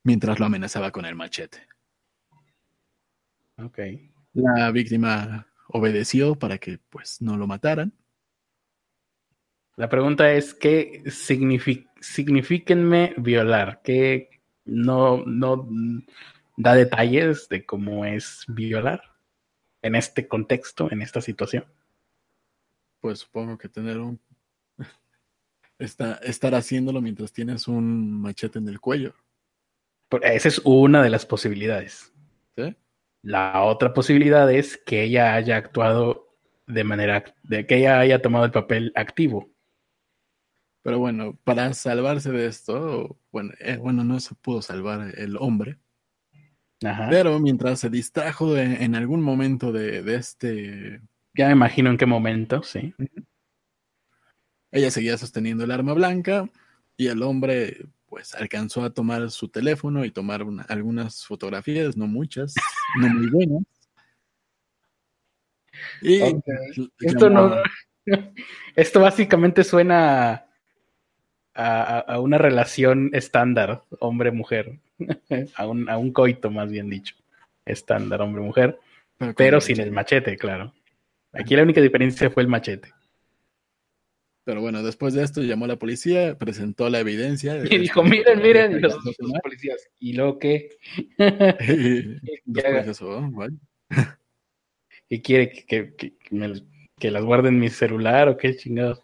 mientras 0.07 0.39
lo 0.39 0.47
amenazaba 0.47 0.93
con 0.93 1.05
el 1.05 1.17
machete. 1.17 1.67
Ok. 3.59 3.81
La 4.35 4.71
víctima 4.71 5.49
obedeció 5.69 6.37
para 6.37 6.59
que 6.59 6.79
pues 6.79 7.21
no 7.21 7.37
lo 7.37 7.49
mataran. 7.49 7.93
La 9.75 9.89
pregunta 9.89 10.33
es, 10.33 10.55
¿qué 10.55 11.03
signifiquenme 11.11 13.15
violar? 13.17 13.83
¿Qué 13.83 14.31
no, 14.65 15.25
no 15.27 15.69
da 16.57 16.75
detalles 16.75 17.49
de 17.49 17.67
cómo 17.67 18.05
es 18.05 18.45
violar 18.47 19.03
en 19.83 19.97
este 19.97 20.29
contexto, 20.29 20.89
en 20.93 21.03
esta 21.03 21.21
situación? 21.21 21.65
Pues 23.01 23.19
supongo 23.19 23.59
que 23.59 23.69
tener 23.69 23.99
un... 23.99 24.21
estar 25.81 26.55
haciéndolo 26.55 27.01
mientras 27.01 27.33
tienes 27.33 27.67
un 27.67 28.21
machete 28.21 28.61
en 28.61 28.69
el 28.69 28.79
cuello. 28.79 29.17
Esa 30.23 30.49
es 30.49 30.61
una 30.65 31.03
de 31.03 31.11
las 31.11 31.27
posibilidades. 31.27 32.13
La 33.23 33.65
otra 33.65 33.93
posibilidad 33.93 34.51
es 34.53 34.77
que 34.77 35.03
ella 35.03 35.35
haya 35.35 35.57
actuado 35.57 36.29
de 36.69 36.85
manera, 36.85 37.25
de 37.43 37.67
que 37.67 37.79
ella 37.79 37.99
haya 37.99 38.23
tomado 38.23 38.45
el 38.45 38.53
papel 38.53 38.93
activo. 38.95 39.51
Pero 40.83 41.01
bueno, 41.01 41.37
para 41.43 41.75
salvarse 41.75 42.31
de 42.31 42.47
esto, 42.47 43.19
bueno, 43.33 43.53
eh, 43.59 43.79
bueno 43.79 44.05
no 44.05 44.21
se 44.21 44.37
pudo 44.37 44.63
salvar 44.63 45.13
el 45.19 45.37
hombre. 45.39 45.79
Pero 47.11 47.41
mientras 47.41 47.81
se 47.81 47.91
distrajo 47.91 48.57
en 48.57 48.95
algún 48.95 49.23
momento 49.23 49.73
de, 49.73 50.03
de, 50.03 50.15
este... 50.15 51.01
Ya 51.35 51.47
me 51.47 51.53
imagino 51.53 51.91
en 51.91 51.97
qué 51.97 52.07
momento, 52.07 52.63
sí. 52.63 52.95
Ella 54.71 54.91
seguía 54.91 55.19
sosteniendo 55.19 55.65
el 55.65 55.73
arma 55.73 55.95
blanca 55.95 56.49
y 56.97 57.09
el 57.09 57.23
hombre 57.23 57.87
pues 58.09 58.35
alcanzó 58.35 58.85
a 58.85 58.91
tomar 58.91 59.31
su 59.31 59.49
teléfono 59.49 60.05
y 60.05 60.11
tomar 60.11 60.45
algunas 60.69 61.25
fotografías, 61.25 61.97
no 61.97 62.07
muchas, 62.07 62.55
no 62.99 63.09
muy 63.09 63.31
buenas. 63.31 63.63
Y 66.01 66.21
esto 67.01 67.29
no, 67.31 67.57
esto 68.77 69.01
básicamente 69.01 69.65
suena 69.65 70.47
a, 71.55 72.21
una 72.21 72.39
relación 72.39 73.11
estándar, 73.13 73.83
hombre-mujer, 73.99 74.79
a 75.57 75.67
un, 75.67 75.89
a 75.89 75.99
un 75.99 76.13
coito 76.13 76.51
más 76.51 76.71
bien 76.71 76.89
dicho, 76.89 77.15
estándar 77.65 78.23
hombre-mujer, 78.23 78.79
pero, 79.37 79.61
sin 79.61 79.81
el 79.81 79.93
machete, 79.93 80.37
claro. 80.37 80.75
Aquí 81.33 81.57
la 81.57 81.63
única 81.63 81.81
diferencia 81.81 82.31
fue 82.31 82.43
el 82.43 82.49
machete. 82.49 82.93
Pero 84.47 84.61
bueno, 84.61 84.81
después 84.85 85.13
de 85.13 85.25
esto 85.25 85.43
llamó 85.43 85.65
a 85.65 85.69
la 85.69 85.77
policía, 85.77 86.39
presentó 86.39 86.89
la 86.89 87.01
evidencia. 87.01 87.57
Y 87.69 87.79
dijo, 87.79 88.05
miren, 88.05 88.41
miren, 88.41 88.81
los, 88.81 88.95
los 89.05 89.17
policías. 89.43 89.89
¿Y 89.99 90.13
luego 90.13 90.39
qué? 90.39 90.69
después 92.45 92.87
eso, 92.87 93.09
oh, 93.19 93.23
bueno. 93.23 93.59
¿Y 95.09 95.21
quiere 95.21 95.51
que, 95.51 95.65
que, 95.65 95.95
que, 95.97 96.17
me, 96.31 96.63
que, 96.97 97.11
las 97.11 97.25
guarde 97.25 97.49
en 97.49 97.59
mi 97.59 97.71
celular 97.71 98.29
o 98.29 98.37
qué 98.37 98.55
chingados? 98.55 99.03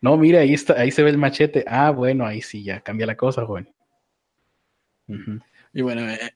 no, 0.00 0.16
mira, 0.16 0.40
ahí 0.40 0.54
está, 0.54 0.72
ahí 0.72 0.90
se 0.90 1.04
ve 1.04 1.10
el 1.10 1.18
machete. 1.18 1.64
Ah, 1.68 1.92
bueno, 1.92 2.26
ahí 2.26 2.42
sí, 2.42 2.64
ya 2.64 2.80
cambia 2.80 3.06
la 3.06 3.16
cosa, 3.16 3.46
joven. 3.46 3.72
Uh 5.06 5.14
-huh. 5.14 5.42
Y 5.72 5.82
bueno, 5.82 6.10
eh, 6.10 6.34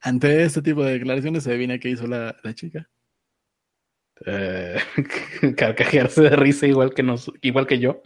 ante 0.00 0.42
este 0.42 0.60
tipo 0.60 0.84
de 0.84 0.98
declaraciones 0.98 1.44
se 1.44 1.50
adivina 1.50 1.78
qué 1.78 1.88
hizo 1.88 2.06
la, 2.06 2.36
la 2.42 2.54
chica. 2.54 2.90
Uh, 4.26 4.78
carcajearse 5.56 6.22
de 6.22 6.36
risa 6.36 6.66
igual 6.66 6.92
que 6.92 7.02
nos, 7.02 7.30
igual 7.40 7.66
que 7.66 7.78
yo. 7.78 8.02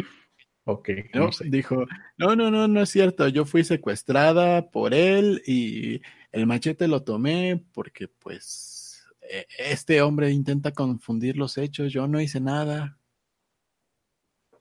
Ok, 0.64 0.88
no, 1.12 1.26
no 1.26 1.32
sé. 1.32 1.44
dijo, 1.48 1.84
no, 2.16 2.36
no, 2.36 2.50
no, 2.50 2.68
no 2.68 2.80
es 2.80 2.88
cierto, 2.88 3.28
yo 3.28 3.44
fui 3.44 3.64
secuestrada 3.64 4.70
por 4.70 4.94
él 4.94 5.42
y 5.46 6.00
el 6.32 6.46
machete 6.46 6.88
lo 6.88 7.02
tomé 7.02 7.62
porque 7.74 8.08
pues 8.08 9.04
este 9.58 10.00
hombre 10.02 10.30
intenta 10.30 10.72
confundir 10.72 11.36
los 11.36 11.58
hechos, 11.58 11.92
yo 11.92 12.06
no 12.06 12.20
hice 12.20 12.40
nada. 12.40 12.98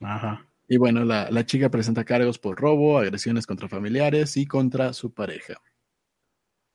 Ajá. 0.01 0.45
Y 0.68 0.78
bueno, 0.78 1.06
la, 1.06 1.30
la 1.30 1.45
chica 1.45 1.70
presenta 1.70 2.04
cargos 2.04 2.39
por 2.39 2.60
robo, 2.60 2.97
agresiones 2.97 3.45
contra 3.45 3.68
familiares 3.68 4.38
y 4.38 4.45
contra 4.45 4.93
su 4.93 5.14
pareja. 5.14 5.56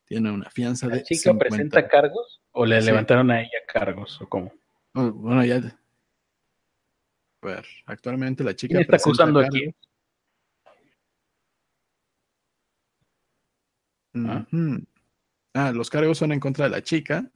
Tiene 0.04 0.30
una 0.30 0.48
fianza 0.50 0.86
¿La 0.86 0.94
de. 0.94 1.00
¿La 1.00 1.04
chica 1.04 1.30
50. 1.30 1.48
presenta 1.48 1.88
cargos 1.88 2.40
o 2.52 2.64
le 2.64 2.80
sí. 2.80 2.86
levantaron 2.86 3.30
a 3.30 3.40
ella 3.40 3.58
cargos 3.66 4.20
o 4.22 4.28
cómo? 4.28 4.52
Bueno, 4.94 5.44
ya. 5.44 5.56
A 7.42 7.46
ver, 7.46 7.66
actualmente 7.86 8.42
la 8.42 8.54
chica. 8.54 8.72
¿Quién 8.72 8.82
está 8.82 8.96
acusando 8.96 9.40
aquí? 9.40 9.74
¿Ah? 14.14 14.46
Uh 14.50 14.56
-huh. 14.56 14.86
ah, 15.54 15.72
los 15.72 15.90
cargos 15.90 16.18
son 16.18 16.32
en 16.32 16.40
contra 16.40 16.64
de 16.64 16.70
la 16.70 16.82
chica. 16.82 17.30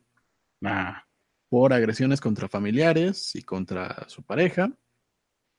Ah. 0.65 1.07
Por 1.49 1.73
agresiones 1.73 2.21
contra 2.21 2.49
familiares 2.49 3.37
y 3.37 3.43
contra 3.43 4.09
su 4.09 4.23
pareja. 4.23 4.73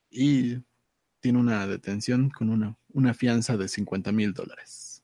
Y 0.09 0.57
tiene 1.19 1.39
una 1.39 1.65
detención 1.67 2.29
con 2.29 2.49
una, 2.49 2.75
una 2.89 3.13
fianza 3.13 3.55
de 3.57 3.67
50 3.67 4.11
mil 4.11 4.33
dólares. 4.33 5.03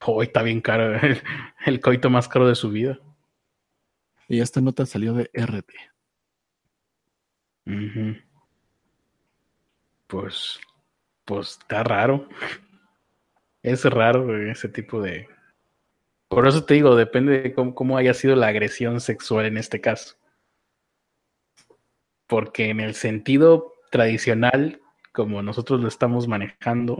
Oh, 0.00 0.22
está 0.22 0.42
bien 0.42 0.60
caro. 0.60 0.94
El, 1.02 1.22
el 1.66 1.80
coito 1.80 2.08
más 2.08 2.28
caro 2.28 2.48
de 2.48 2.54
su 2.54 2.70
vida. 2.70 2.98
Y 4.28 4.40
esta 4.40 4.60
nota 4.60 4.84
salió 4.84 5.14
de 5.14 5.30
RT. 5.32 5.72
Uh. 7.66 8.14
Pues, 10.06 10.60
pues 11.24 11.58
está 11.60 11.82
raro. 11.82 12.28
Es 13.62 13.84
raro 13.84 14.36
ese 14.50 14.68
tipo 14.68 15.00
de. 15.00 15.28
Por 16.28 16.46
eso 16.46 16.64
te 16.64 16.74
digo, 16.74 16.94
depende 16.94 17.40
de 17.40 17.54
cómo, 17.54 17.74
cómo, 17.74 17.96
haya 17.96 18.12
sido 18.12 18.36
la 18.36 18.48
agresión 18.48 19.00
sexual 19.00 19.46
en 19.46 19.56
este 19.56 19.80
caso. 19.80 20.16
Porque 22.26 22.68
en 22.68 22.80
el 22.80 22.94
sentido 22.94 23.72
tradicional, 23.90 24.82
como 25.12 25.42
nosotros 25.42 25.80
lo 25.80 25.88
estamos 25.88 26.28
manejando, 26.28 26.98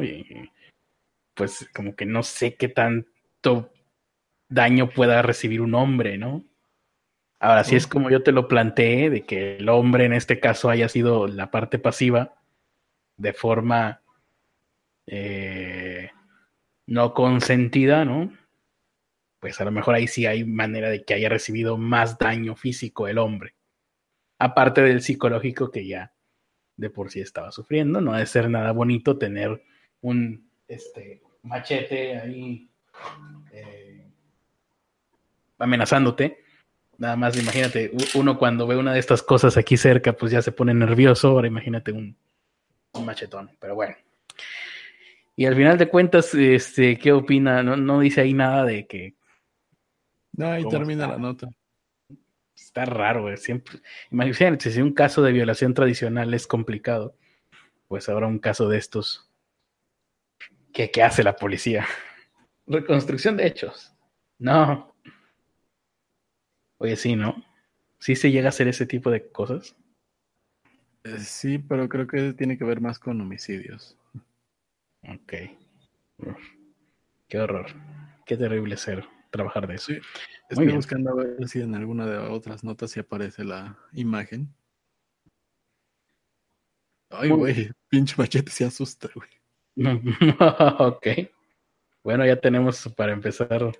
pues 1.34 1.68
como 1.74 1.94
que 1.94 2.06
no 2.06 2.22
sé 2.22 2.56
qué 2.56 2.68
tanto 2.68 3.70
daño 4.48 4.88
pueda 4.88 5.20
recibir 5.20 5.60
un 5.60 5.74
hombre, 5.74 6.16
¿no? 6.16 6.44
Ahora, 7.40 7.62
si 7.62 7.76
es 7.76 7.86
como 7.86 8.10
yo 8.10 8.22
te 8.22 8.32
lo 8.32 8.48
planteé, 8.48 9.10
de 9.10 9.24
que 9.24 9.58
el 9.58 9.68
hombre 9.68 10.04
en 10.04 10.12
este 10.12 10.40
caso 10.40 10.70
haya 10.70 10.88
sido 10.88 11.28
la 11.28 11.50
parte 11.50 11.78
pasiva, 11.78 12.34
de 13.16 13.32
forma 13.32 14.02
eh, 15.06 16.10
no 16.86 17.14
consentida, 17.14 18.04
¿no? 18.04 18.32
Pues 19.38 19.60
a 19.60 19.64
lo 19.64 19.70
mejor 19.70 19.94
ahí 19.94 20.08
sí 20.08 20.26
hay 20.26 20.44
manera 20.44 20.90
de 20.90 21.04
que 21.04 21.14
haya 21.14 21.28
recibido 21.28 21.76
más 21.76 22.18
daño 22.18 22.56
físico 22.56 23.06
el 23.06 23.18
hombre. 23.18 23.54
Aparte 24.40 24.82
del 24.82 25.02
psicológico 25.02 25.70
que 25.70 25.86
ya 25.86 26.12
de 26.76 26.90
por 26.90 27.10
sí 27.10 27.20
estaba 27.20 27.52
sufriendo, 27.52 28.00
no 28.00 28.14
ha 28.14 28.18
de 28.18 28.26
ser 28.26 28.50
nada 28.50 28.72
bonito 28.72 29.16
tener 29.16 29.62
un 30.00 30.50
este, 30.66 31.22
machete 31.42 32.18
ahí 32.18 32.70
eh, 33.52 34.06
amenazándote 35.58 36.47
Nada 36.98 37.14
más 37.14 37.40
imagínate, 37.40 37.92
uno 38.14 38.36
cuando 38.36 38.66
ve 38.66 38.76
una 38.76 38.92
de 38.92 38.98
estas 38.98 39.22
cosas 39.22 39.56
aquí 39.56 39.76
cerca, 39.76 40.12
pues 40.14 40.32
ya 40.32 40.42
se 40.42 40.50
pone 40.50 40.74
nervioso. 40.74 41.28
Ahora 41.28 41.46
imagínate 41.46 41.92
un, 41.92 42.16
un 42.92 43.06
machetón, 43.06 43.50
pero 43.60 43.76
bueno. 43.76 43.94
Y 45.36 45.46
al 45.46 45.54
final 45.54 45.78
de 45.78 45.88
cuentas, 45.88 46.34
este, 46.34 46.98
¿qué 46.98 47.12
opina? 47.12 47.62
No, 47.62 47.76
no 47.76 48.00
dice 48.00 48.22
ahí 48.22 48.34
nada 48.34 48.64
de 48.64 48.88
que. 48.88 49.14
No, 50.32 50.50
ahí 50.50 50.68
termina 50.68 51.04
está? 51.04 51.16
la 51.16 51.22
nota. 51.22 51.48
Está 52.56 52.84
raro, 52.84 53.22
güey. 53.22 53.36
Siempre. 53.36 53.78
Imagínate, 54.10 54.68
si 54.68 54.82
un 54.82 54.92
caso 54.92 55.22
de 55.22 55.30
violación 55.30 55.74
tradicional 55.74 56.34
es 56.34 56.48
complicado, 56.48 57.14
pues 57.86 58.08
ahora 58.08 58.26
un 58.26 58.40
caso 58.40 58.68
de 58.68 58.78
estos. 58.78 59.30
¿Qué, 60.72 60.90
qué 60.90 61.04
hace 61.04 61.22
la 61.22 61.36
policía? 61.36 61.86
Reconstrucción 62.66 63.36
de 63.36 63.46
hechos. 63.46 63.94
No, 64.40 64.92
Oye, 66.78 66.96
sí, 66.96 67.16
¿no? 67.16 67.44
¿Sí 67.98 68.14
se 68.16 68.30
llega 68.30 68.46
a 68.46 68.50
hacer 68.50 68.68
ese 68.68 68.86
tipo 68.86 69.10
de 69.10 69.30
cosas? 69.30 69.76
Eh, 71.04 71.18
sí, 71.18 71.58
pero 71.58 71.88
creo 71.88 72.06
que 72.06 72.32
tiene 72.32 72.56
que 72.56 72.64
ver 72.64 72.80
más 72.80 72.98
con 72.98 73.20
homicidios. 73.20 73.96
Ok. 75.02 75.32
Uf. 76.18 76.36
Qué 77.28 77.38
horror. 77.38 77.66
Qué 78.24 78.36
terrible 78.36 78.76
ser 78.76 79.04
trabajar 79.30 79.66
de 79.66 79.74
eso. 79.74 79.92
Sí. 79.92 80.00
Estoy 80.48 80.66
Muy 80.66 80.76
buscando 80.76 81.10
a 81.10 81.14
ver 81.14 81.48
si 81.48 81.60
en 81.60 81.74
alguna 81.74 82.06
de 82.06 82.18
otras 82.18 82.64
notas 82.64 82.90
si 82.90 83.00
aparece 83.00 83.44
la 83.44 83.76
imagen. 83.92 84.54
Ay, 87.10 87.30
güey, 87.30 87.70
pinche 87.88 88.14
machete 88.16 88.50
se 88.50 88.64
asusta, 88.64 89.08
güey. 89.14 89.28
ok. 90.78 91.06
Bueno, 92.02 92.24
ya 92.26 92.40
tenemos 92.40 92.88
para 92.96 93.12
empezar 93.12 93.72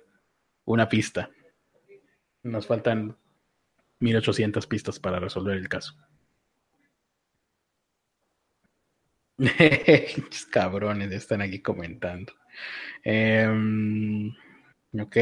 una 0.65 0.87
pista. 0.87 1.29
Nos 2.43 2.67
faltan 2.67 3.17
1800 3.99 4.65
pistas 4.67 4.99
para 4.99 5.19
resolver 5.19 5.57
el 5.57 5.67
caso. 5.67 5.95
Cabrones, 10.51 11.11
están 11.11 11.41
aquí 11.41 11.59
comentando. 11.59 12.33
Eh, 13.03 14.31
ok, 14.99 15.17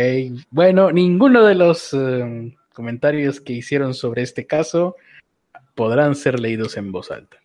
bueno, 0.50 0.92
ninguno 0.92 1.44
de 1.44 1.56
los 1.56 1.94
eh, 1.94 2.56
comentarios 2.74 3.42
que 3.42 3.54
hicieron 3.54 3.94
sobre 3.94 4.24
este 4.24 4.48
caso 4.48 4.96
podrán 5.76 6.16
ser 6.16 6.40
leídos 6.40 6.78
en 6.78 6.92
voz 6.92 7.12
alta. 7.12 7.38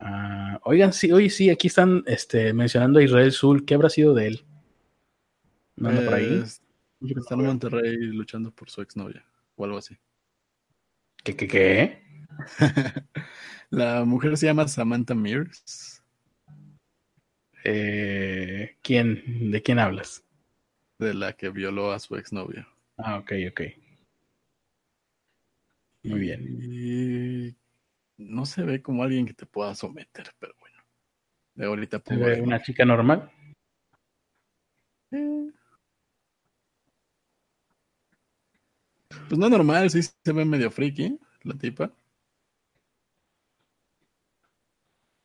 Uh, 0.00 0.56
oigan, 0.62 0.92
sí, 0.92 1.12
hoy 1.12 1.28
sí, 1.28 1.50
aquí 1.50 1.66
están 1.66 2.02
este, 2.06 2.54
mencionando 2.54 3.00
a 3.00 3.02
Israel 3.02 3.32
Zul. 3.32 3.66
¿Qué 3.66 3.74
habrá 3.74 3.90
sido 3.90 4.14
de 4.14 4.28
él? 4.28 4.44
¿No 5.76 5.90
anda 5.90 6.02
por 6.02 6.14
ahí? 6.14 6.42
Está 7.00 7.34
en 7.34 7.46
Monterrey 7.46 7.96
luchando 7.96 8.50
por 8.50 8.70
su 8.70 8.82
exnovia 8.82 9.24
o 9.56 9.64
algo 9.64 9.78
así. 9.78 9.96
¿Qué, 11.24 11.34
qué, 11.34 11.48
qué? 11.48 12.02
La 13.70 14.04
mujer 14.04 14.36
se 14.36 14.46
llama 14.46 14.68
Samantha 14.68 15.14
Mears. 15.14 16.02
Eh, 17.64 18.76
¿quién, 18.82 19.50
¿De 19.50 19.62
quién 19.62 19.78
hablas? 19.78 20.24
De 20.98 21.14
la 21.14 21.32
que 21.34 21.50
violó 21.50 21.92
a 21.92 21.98
su 21.98 22.16
exnovia. 22.16 22.68
Ah, 22.98 23.18
ok, 23.18 23.32
ok. 23.50 23.60
Muy 26.02 26.20
bien. 26.20 26.58
Y 26.62 27.54
no 28.16 28.46
se 28.46 28.62
ve 28.62 28.82
como 28.82 29.02
alguien 29.02 29.26
que 29.26 29.34
te 29.34 29.46
pueda 29.46 29.74
someter, 29.74 30.30
pero 30.38 30.54
bueno. 30.58 30.76
De 31.54 31.66
ahorita 31.66 32.02
¿Se 32.04 32.16
ve 32.16 32.40
una 32.40 32.62
chica 32.62 32.84
normal? 32.84 33.30
Eh, 35.10 35.50
Pues 39.28 39.38
no 39.38 39.48
normal, 39.48 39.90
sí 39.90 40.02
se 40.02 40.32
ve 40.32 40.44
medio 40.44 40.70
friki 40.70 41.18
la 41.42 41.54
tipa. 41.54 41.92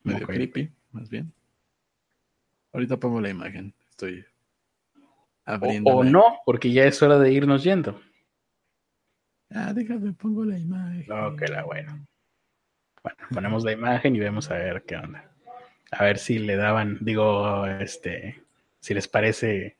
Medio 0.03 0.25
okay. 0.25 0.35
creepy, 0.35 0.71
más 0.91 1.09
bien. 1.09 1.33
Ahorita 2.71 2.97
pongo 2.97 3.19
la 3.21 3.29
imagen. 3.29 3.73
Estoy 3.89 4.25
abriendo. 5.45 5.91
O, 5.91 5.97
o, 5.97 6.03
no, 6.03 6.39
porque 6.45 6.71
ya 6.71 6.85
es 6.85 7.01
hora 7.01 7.17
de 7.17 7.31
irnos 7.31 7.63
yendo. 7.63 7.99
Ah, 9.49 9.73
déjame, 9.73 10.13
pongo 10.13 10.45
la 10.45 10.57
imagen. 10.57 11.11
Ok, 11.11 11.49
la 11.49 11.63
bueno. 11.63 12.05
Bueno, 13.01 13.17
ponemos 13.31 13.63
la 13.63 13.71
imagen 13.71 14.15
y 14.15 14.19
vemos 14.19 14.49
a 14.51 14.55
ver 14.55 14.83
qué 14.83 14.95
onda. 14.97 15.31
A 15.91 16.03
ver 16.03 16.17
si 16.17 16.39
le 16.39 16.55
daban, 16.55 16.97
digo, 17.01 17.65
este, 17.67 18.43
si 18.79 18.93
les 18.93 19.07
parece 19.07 19.77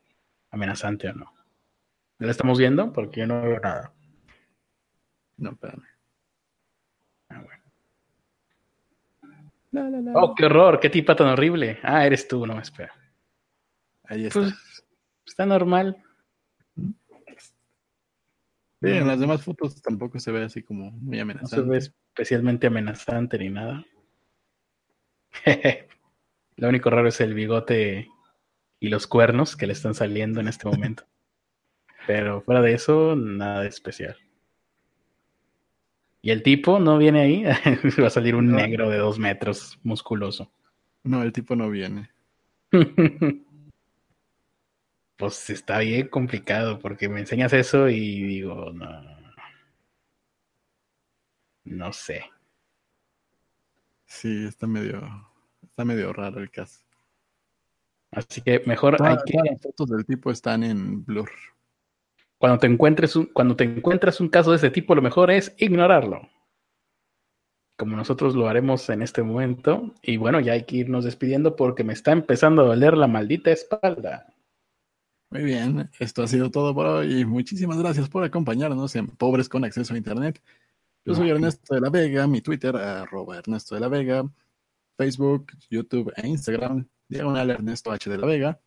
amenazante 0.50 1.08
o 1.08 1.12
no. 1.12 1.32
¿La 2.18 2.30
estamos 2.30 2.58
viendo? 2.58 2.92
Porque 2.92 3.20
yo 3.20 3.26
no 3.26 3.42
veo 3.42 3.60
nada. 3.60 3.92
No, 5.38 5.50
espérame. 5.50 5.84
Ah, 7.28 7.42
bueno. 7.42 7.62
Oh, 10.14 10.34
qué 10.34 10.46
horror, 10.46 10.80
qué 10.80 10.88
tipa 10.88 11.14
tan 11.14 11.28
horrible. 11.28 11.78
Ah, 11.82 12.06
eres 12.06 12.26
tú, 12.26 12.46
no, 12.46 12.58
espera. 12.58 12.92
Ahí 14.04 14.26
está. 14.26 14.40
Pues, 14.40 14.54
está 15.26 15.44
normal. 15.44 16.02
Sí, 18.82 18.88
en 18.92 19.06
las 19.06 19.18
demás 19.18 19.42
fotos 19.42 19.80
tampoco 19.82 20.18
se 20.18 20.30
ve 20.30 20.44
así 20.44 20.62
como 20.62 20.90
muy 20.92 21.16
No 21.16 21.16
se 21.16 21.22
amenazante. 21.22 21.68
ve 21.70 21.78
especialmente 21.78 22.66
amenazante 22.66 23.38
ni 23.38 23.48
nada. 23.50 23.84
Lo 26.56 26.68
único 26.68 26.88
raro 26.90 27.08
es 27.08 27.20
el 27.20 27.34
bigote 27.34 28.08
y 28.80 28.88
los 28.88 29.06
cuernos 29.06 29.56
que 29.56 29.66
le 29.66 29.72
están 29.72 29.94
saliendo 29.94 30.40
en 30.40 30.48
este 30.48 30.68
momento. 30.68 31.04
Pero 32.06 32.42
fuera 32.42 32.60
de 32.62 32.74
eso, 32.74 33.16
nada 33.16 33.62
de 33.62 33.68
especial. 33.68 34.16
Y 36.26 36.32
el 36.32 36.42
tipo 36.42 36.80
no 36.80 36.98
viene 36.98 37.20
ahí. 37.20 37.44
Va 38.02 38.08
a 38.08 38.10
salir 38.10 38.34
un 38.34 38.50
No. 38.50 38.56
negro 38.56 38.90
de 38.90 38.98
dos 38.98 39.16
metros, 39.16 39.78
musculoso. 39.84 40.50
No, 41.04 41.22
el 41.22 41.30
tipo 41.32 41.54
no 41.54 41.70
viene. 41.70 42.10
Pues 45.18 45.48
está 45.48 45.78
bien 45.78 46.08
complicado 46.08 46.78
porque 46.80 47.08
me 47.08 47.20
enseñas 47.20 47.52
eso 47.54 47.88
y 47.88 48.22
digo, 48.24 48.70
no. 48.72 49.02
No 51.64 51.92
sé. 51.92 52.24
Sí, 54.04 54.46
está 54.46 54.66
medio, 54.66 55.00
está 55.62 55.84
medio 55.86 56.12
raro 56.12 56.40
el 56.40 56.50
caso. 56.50 56.80
Así 58.10 58.42
que 58.42 58.62
mejor 58.66 58.94
hay 58.94 59.14
Todas, 59.14 59.24
que 59.24 59.32
todas 59.32 59.46
las 59.52 59.62
fotos 59.62 59.88
del 59.90 60.04
tipo 60.04 60.30
están 60.30 60.62
en 60.64 61.02
blur. 61.04 61.30
Cuando 62.38 62.58
te 62.58 62.66
encuentres 62.66 63.16
un, 63.16 63.26
cuando 63.26 63.56
te 63.56 63.64
encuentras 63.64 64.20
un 64.20 64.28
caso 64.28 64.50
de 64.50 64.58
ese 64.58 64.70
tipo, 64.70 64.94
lo 64.94 65.02
mejor 65.02 65.30
es 65.30 65.54
ignorarlo. 65.58 66.28
Como 67.78 67.96
nosotros 67.96 68.34
lo 68.34 68.48
haremos 68.48 68.88
en 68.90 69.02
este 69.02 69.22
momento. 69.22 69.94
Y 70.02 70.16
bueno, 70.16 70.40
ya 70.40 70.52
hay 70.52 70.64
que 70.64 70.76
irnos 70.76 71.04
despidiendo 71.04 71.56
porque 71.56 71.84
me 71.84 71.92
está 71.92 72.12
empezando 72.12 72.62
a 72.62 72.66
doler 72.66 72.96
la 72.96 73.06
maldita 73.06 73.50
espalda. 73.50 74.26
Muy 75.30 75.42
bien, 75.42 75.90
esto 75.98 76.22
ha 76.22 76.28
sido 76.28 76.50
todo 76.50 76.74
por 76.74 76.86
hoy. 76.86 77.24
Muchísimas 77.24 77.78
gracias 77.78 78.08
por 78.08 78.22
acompañarnos 78.22 78.94
en 78.96 79.08
Pobres 79.08 79.48
con 79.48 79.64
Acceso 79.64 79.92
a 79.94 79.96
Internet. 79.96 80.40
Yo 81.04 81.14
soy 81.14 81.30
Ernesto 81.30 81.74
de 81.74 81.80
la 81.80 81.90
Vega, 81.90 82.26
mi 82.26 82.40
Twitter, 82.40 82.76
arroba 82.76 83.38
Ernesto 83.38 83.74
de 83.74 83.80
la 83.80 83.88
Vega, 83.88 84.28
Facebook, 84.96 85.52
YouTube 85.68 86.12
e 86.16 86.26
Instagram, 86.26 86.86
diagonal 87.08 87.50
Ernesto 87.50 87.92
H 87.92 88.08
de 88.08 88.18
la 88.18 88.26
Vega. 88.26 88.60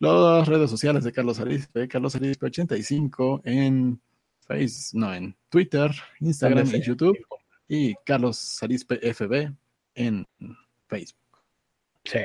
Las 0.00 0.48
redes 0.48 0.70
sociales 0.70 1.04
de 1.04 1.12
Carlos 1.12 1.40
Arispe, 1.40 1.86
Carlos 1.86 2.16
Arispe 2.16 2.46
85 2.46 3.42
en 3.44 4.00
Face, 4.40 4.96
no, 4.96 5.12
en 5.12 5.36
Twitter, 5.50 5.90
Instagram 6.20 6.64
¿Dónde 6.64 6.78
y 6.78 6.82
YouTube, 6.82 7.18
y 7.68 7.94
Carlos 8.06 8.62
Arispe 8.62 8.96
FB 9.12 9.52
en 9.94 10.26
Facebook. 10.88 11.38
Sí. 12.04 12.20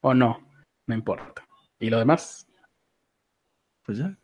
O 0.00 0.14
no, 0.14 0.40
no 0.86 0.94
importa. 0.94 1.46
¿Y 1.78 1.90
lo 1.90 1.98
demás? 1.98 2.46
Pues 3.84 3.98
ya, 3.98 4.16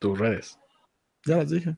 Tus 0.00 0.18
redes. 0.18 0.58
ya 1.24 1.36
las 1.36 1.50
dije. 1.50 1.76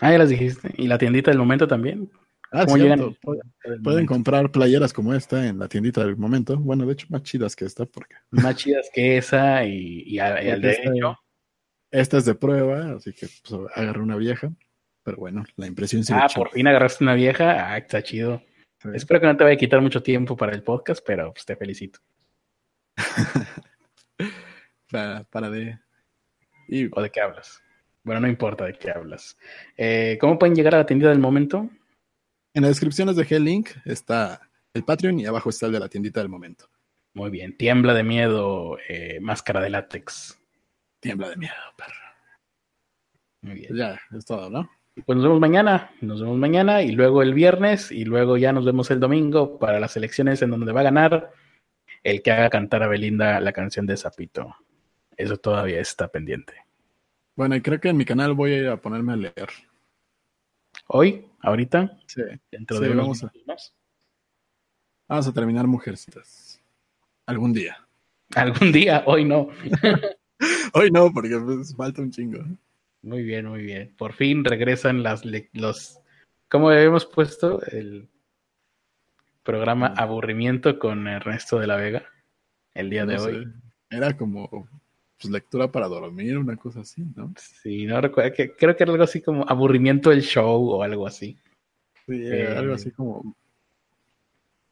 Ah, 0.00 0.12
ya 0.12 0.18
las 0.18 0.28
dijiste. 0.28 0.72
¿Y 0.78 0.86
la 0.86 0.98
tiendita 0.98 1.32
del 1.32 1.38
momento 1.38 1.66
también? 1.66 2.10
Ah, 2.56 2.64
¿Cómo 2.66 2.76
cierto. 2.76 3.16
Pueden- 3.20 3.82
Pueden 3.82 4.06
comprar 4.06 4.50
playeras 4.52 4.92
como 4.92 5.12
esta 5.14 5.46
en 5.48 5.58
la 5.58 5.66
tiendita 5.68 6.02
del 6.04 6.16
momento. 6.16 6.56
Bueno, 6.56 6.86
de 6.86 6.92
hecho, 6.92 7.06
más 7.10 7.22
chidas 7.24 7.56
que 7.56 7.64
esta, 7.64 7.84
porque 7.84 8.14
Más 8.30 8.56
chidas 8.56 8.88
que 8.94 9.16
esa 9.18 9.64
y, 9.64 10.02
y, 10.06 10.18
a- 10.20 10.42
y 10.42 10.48
al 10.50 10.60
Porque 10.60 10.70
esta- 10.70 10.90
derecho. 10.90 11.18
esta 11.90 12.18
es 12.18 12.24
de 12.26 12.34
prueba, 12.34 12.92
así 12.96 13.12
que 13.12 13.26
pues, 13.26 13.60
agarré 13.74 14.00
una 14.00 14.16
vieja. 14.16 14.52
Pero 15.02 15.16
bueno, 15.18 15.44
la 15.56 15.66
impresión 15.66 16.04
sí 16.04 16.12
Ah, 16.14 16.28
por 16.34 16.50
fin 16.50 16.66
agarraste 16.66 17.04
una 17.04 17.14
vieja. 17.14 17.72
Ah, 17.72 17.76
está 17.76 18.02
chido. 18.02 18.42
Espero 18.94 19.20
que 19.20 19.26
no 19.26 19.36
te 19.36 19.44
vaya 19.44 19.54
a 19.54 19.58
quitar 19.58 19.80
mucho 19.80 20.02
tiempo 20.02 20.36
para 20.36 20.52
el 20.52 20.62
podcast, 20.62 21.04
pero 21.06 21.32
pues 21.32 21.44
te 21.44 21.56
felicito. 21.56 21.98
Para, 24.90 25.24
para 25.24 25.50
de. 25.50 25.78
Y 26.68 26.88
¿O 26.92 27.02
de 27.02 27.10
qué 27.10 27.20
hablas? 27.20 27.60
Bueno, 28.04 28.20
no 28.20 28.28
importa 28.28 28.64
de 28.66 28.74
qué 28.74 28.90
hablas. 28.90 29.36
Eh, 29.76 30.18
¿Cómo 30.20 30.38
pueden 30.38 30.54
llegar 30.54 30.74
a 30.74 30.78
la 30.78 30.86
tiendita 30.86 31.08
del 31.10 31.18
momento? 31.18 31.68
En 32.54 32.62
la 32.62 32.68
descripción 32.68 33.08
les 33.08 33.16
dejé 33.16 33.36
el 33.36 33.44
link, 33.44 33.70
está 33.84 34.40
el 34.72 34.84
Patreon 34.84 35.20
y 35.20 35.26
abajo 35.26 35.50
está 35.50 35.66
el 35.66 35.72
de 35.72 35.80
la 35.80 35.88
tiendita 35.88 36.20
del 36.20 36.28
momento. 36.28 36.70
Muy 37.12 37.30
bien. 37.30 37.56
Tiembla 37.56 37.94
de 37.94 38.02
miedo, 38.02 38.78
eh, 38.88 39.18
máscara 39.20 39.60
de 39.60 39.70
látex. 39.70 40.40
Tiembla 41.00 41.30
de 41.30 41.36
miedo, 41.36 41.54
perro. 41.76 41.92
Muy 43.42 43.54
bien. 43.54 43.66
Pues 43.68 43.78
ya, 43.78 44.00
es 44.16 44.24
todo, 44.24 44.50
¿no? 44.50 44.70
Pues 45.04 45.16
nos 45.16 45.24
vemos 45.24 45.40
mañana. 45.40 45.90
Nos 46.00 46.20
vemos 46.20 46.38
mañana 46.38 46.82
y 46.82 46.92
luego 46.92 47.22
el 47.22 47.34
viernes 47.34 47.92
y 47.92 48.04
luego 48.04 48.36
ya 48.36 48.52
nos 48.52 48.64
vemos 48.64 48.90
el 48.90 49.00
domingo 49.00 49.58
para 49.58 49.78
las 49.78 49.96
elecciones 49.96 50.40
en 50.42 50.50
donde 50.50 50.72
va 50.72 50.80
a 50.80 50.84
ganar 50.84 51.32
el 52.02 52.22
que 52.22 52.32
haga 52.32 52.50
cantar 52.50 52.82
a 52.82 52.88
Belinda 52.88 53.40
la 53.40 53.52
canción 53.52 53.86
de 53.86 53.96
Zapito. 53.96 54.56
Eso 55.16 55.36
todavía 55.36 55.80
está 55.80 56.08
pendiente. 56.08 56.54
Bueno, 57.36 57.56
y 57.56 57.62
creo 57.62 57.80
que 57.80 57.88
en 57.88 57.96
mi 57.96 58.04
canal 58.04 58.34
voy 58.34 58.52
a 58.52 58.58
ir 58.58 58.68
a 58.68 58.80
ponerme 58.80 59.12
a 59.12 59.16
leer. 59.16 59.48
Hoy, 60.88 61.26
ahorita, 61.40 61.98
Sí. 62.06 62.22
dentro 62.50 62.78
Sí, 62.78 62.84
de 62.84 62.94
vamos 62.94 63.24
a- 63.24 63.32
más. 63.46 63.74
Vamos 65.08 65.26
a 65.28 65.32
terminar 65.32 65.66
Mujercitas. 65.66 66.60
Algún 67.26 67.52
día. 67.52 67.76
Algún 68.36 68.72
día, 68.72 69.02
hoy 69.06 69.24
no. 69.24 69.48
Hoy 70.74 70.90
no, 70.90 71.12
porque 71.12 71.38
pues, 71.38 71.74
falta 71.76 72.02
un 72.02 72.10
chingo. 72.10 72.40
Muy 73.02 73.22
bien, 73.22 73.46
muy 73.46 73.62
bien. 73.62 73.94
Por 73.96 74.12
fin 74.12 74.44
regresan 74.44 75.02
las 75.02 75.22
los 75.52 76.00
¿cómo 76.48 76.70
habíamos 76.70 77.06
puesto 77.06 77.62
el 77.66 78.08
programa 79.42 79.86
Aburrimiento 79.96 80.78
con 80.78 81.06
Ernesto 81.06 81.58
de 81.58 81.66
la 81.66 81.76
Vega 81.76 82.04
el 82.74 82.90
día 82.90 83.06
de 83.06 83.18
hoy? 83.18 83.52
Era 83.90 84.16
como 84.16 84.68
pues, 85.24 85.32
lectura 85.32 85.70
para 85.70 85.88
dormir, 85.88 86.38
una 86.38 86.56
cosa 86.56 86.80
así, 86.80 87.02
¿no? 87.16 87.32
Sí, 87.36 87.86
no 87.86 88.00
recuerdo, 88.00 88.32
que, 88.34 88.54
creo 88.54 88.76
que 88.76 88.82
era 88.82 88.92
algo 88.92 89.04
así 89.04 89.20
como 89.20 89.44
Aburrimiento 89.48 90.12
el 90.12 90.22
show 90.22 90.68
o 90.70 90.82
algo 90.82 91.06
así. 91.06 91.36
Sí, 92.06 92.12
Eh, 92.26 92.54
algo 92.56 92.74
así 92.74 92.90
como. 92.90 93.34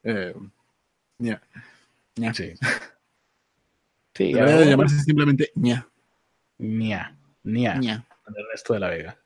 Eh, 0.03 0.35
ña. 1.19 1.41
Ña. 2.17 2.35
Sí. 2.35 2.55
Sí, 4.15 4.31
Debería 4.35 4.59
de 4.59 4.67
llamarse 4.67 4.99
simplemente 5.01 5.51
ña. 5.55 5.89
Nia, 6.59 7.17
Nia, 7.45 7.77
ña. 7.77 8.07
con 8.23 8.35
Ernesto 8.39 8.75
de 8.75 8.81
la 8.81 8.91
Vega. 8.91 9.19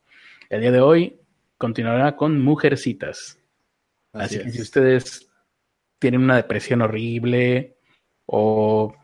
El 0.49 0.61
día 0.61 0.71
de 0.71 0.81
hoy 0.81 1.19
continuará 1.59 2.15
con 2.15 2.41
Mujercitas. 2.41 3.37
Así, 4.13 4.37
Así 4.37 4.45
que 4.45 4.51
si 4.53 4.59
es. 4.59 4.63
ustedes 4.63 5.29
tienen 5.99 6.23
una 6.23 6.37
depresión 6.37 6.83
horrible 6.83 7.77
o 8.27 8.95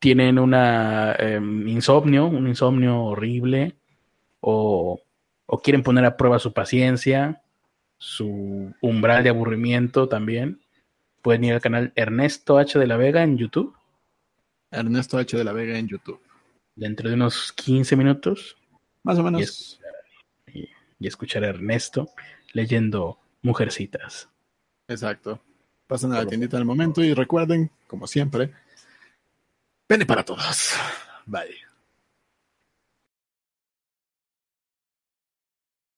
tienen 0.00 0.38
una 0.38 1.14
em, 1.18 1.68
insomnio, 1.68 2.26
un 2.26 2.48
insomnio 2.48 3.00
horrible, 3.04 3.76
o, 4.40 5.00
o 5.46 5.60
quieren 5.62 5.82
poner 5.82 6.04
a 6.04 6.16
prueba 6.16 6.38
su 6.38 6.52
paciencia, 6.52 7.42
su 7.98 8.72
umbral 8.80 9.22
de 9.22 9.28
aburrimiento 9.30 10.08
también, 10.08 10.60
pueden 11.22 11.44
ir 11.44 11.52
al 11.52 11.60
canal 11.60 11.92
Ernesto 11.94 12.56
H 12.58 12.78
de 12.78 12.86
la 12.86 12.96
Vega 12.96 13.22
en 13.22 13.36
YouTube. 13.38 13.74
Ernesto 14.70 15.18
H. 15.18 15.36
de 15.36 15.44
la 15.44 15.52
Vega 15.52 15.76
en 15.78 15.88
YouTube. 15.88 16.20
Dentro 16.76 17.08
de 17.08 17.14
unos 17.16 17.52
15 17.52 17.96
minutos 17.96 18.56
Más 19.02 19.18
o 19.18 19.20
y, 19.20 19.24
menos. 19.24 19.80
y- 20.54 20.68
y 20.98 21.06
escuchar 21.06 21.44
a 21.44 21.48
Ernesto 21.48 22.08
leyendo 22.52 23.18
Mujercitas. 23.42 24.28
Exacto. 24.88 25.40
Pasen 25.86 26.12
a 26.12 26.18
la 26.18 26.26
tiendita 26.26 26.56
del 26.56 26.66
momento 26.66 27.02
y 27.02 27.12
recuerden, 27.14 27.70
como 27.86 28.06
siempre, 28.06 28.52
pene 29.90 30.06
para 30.06 30.22
todos. 30.22 30.74
Bye. 31.26 31.69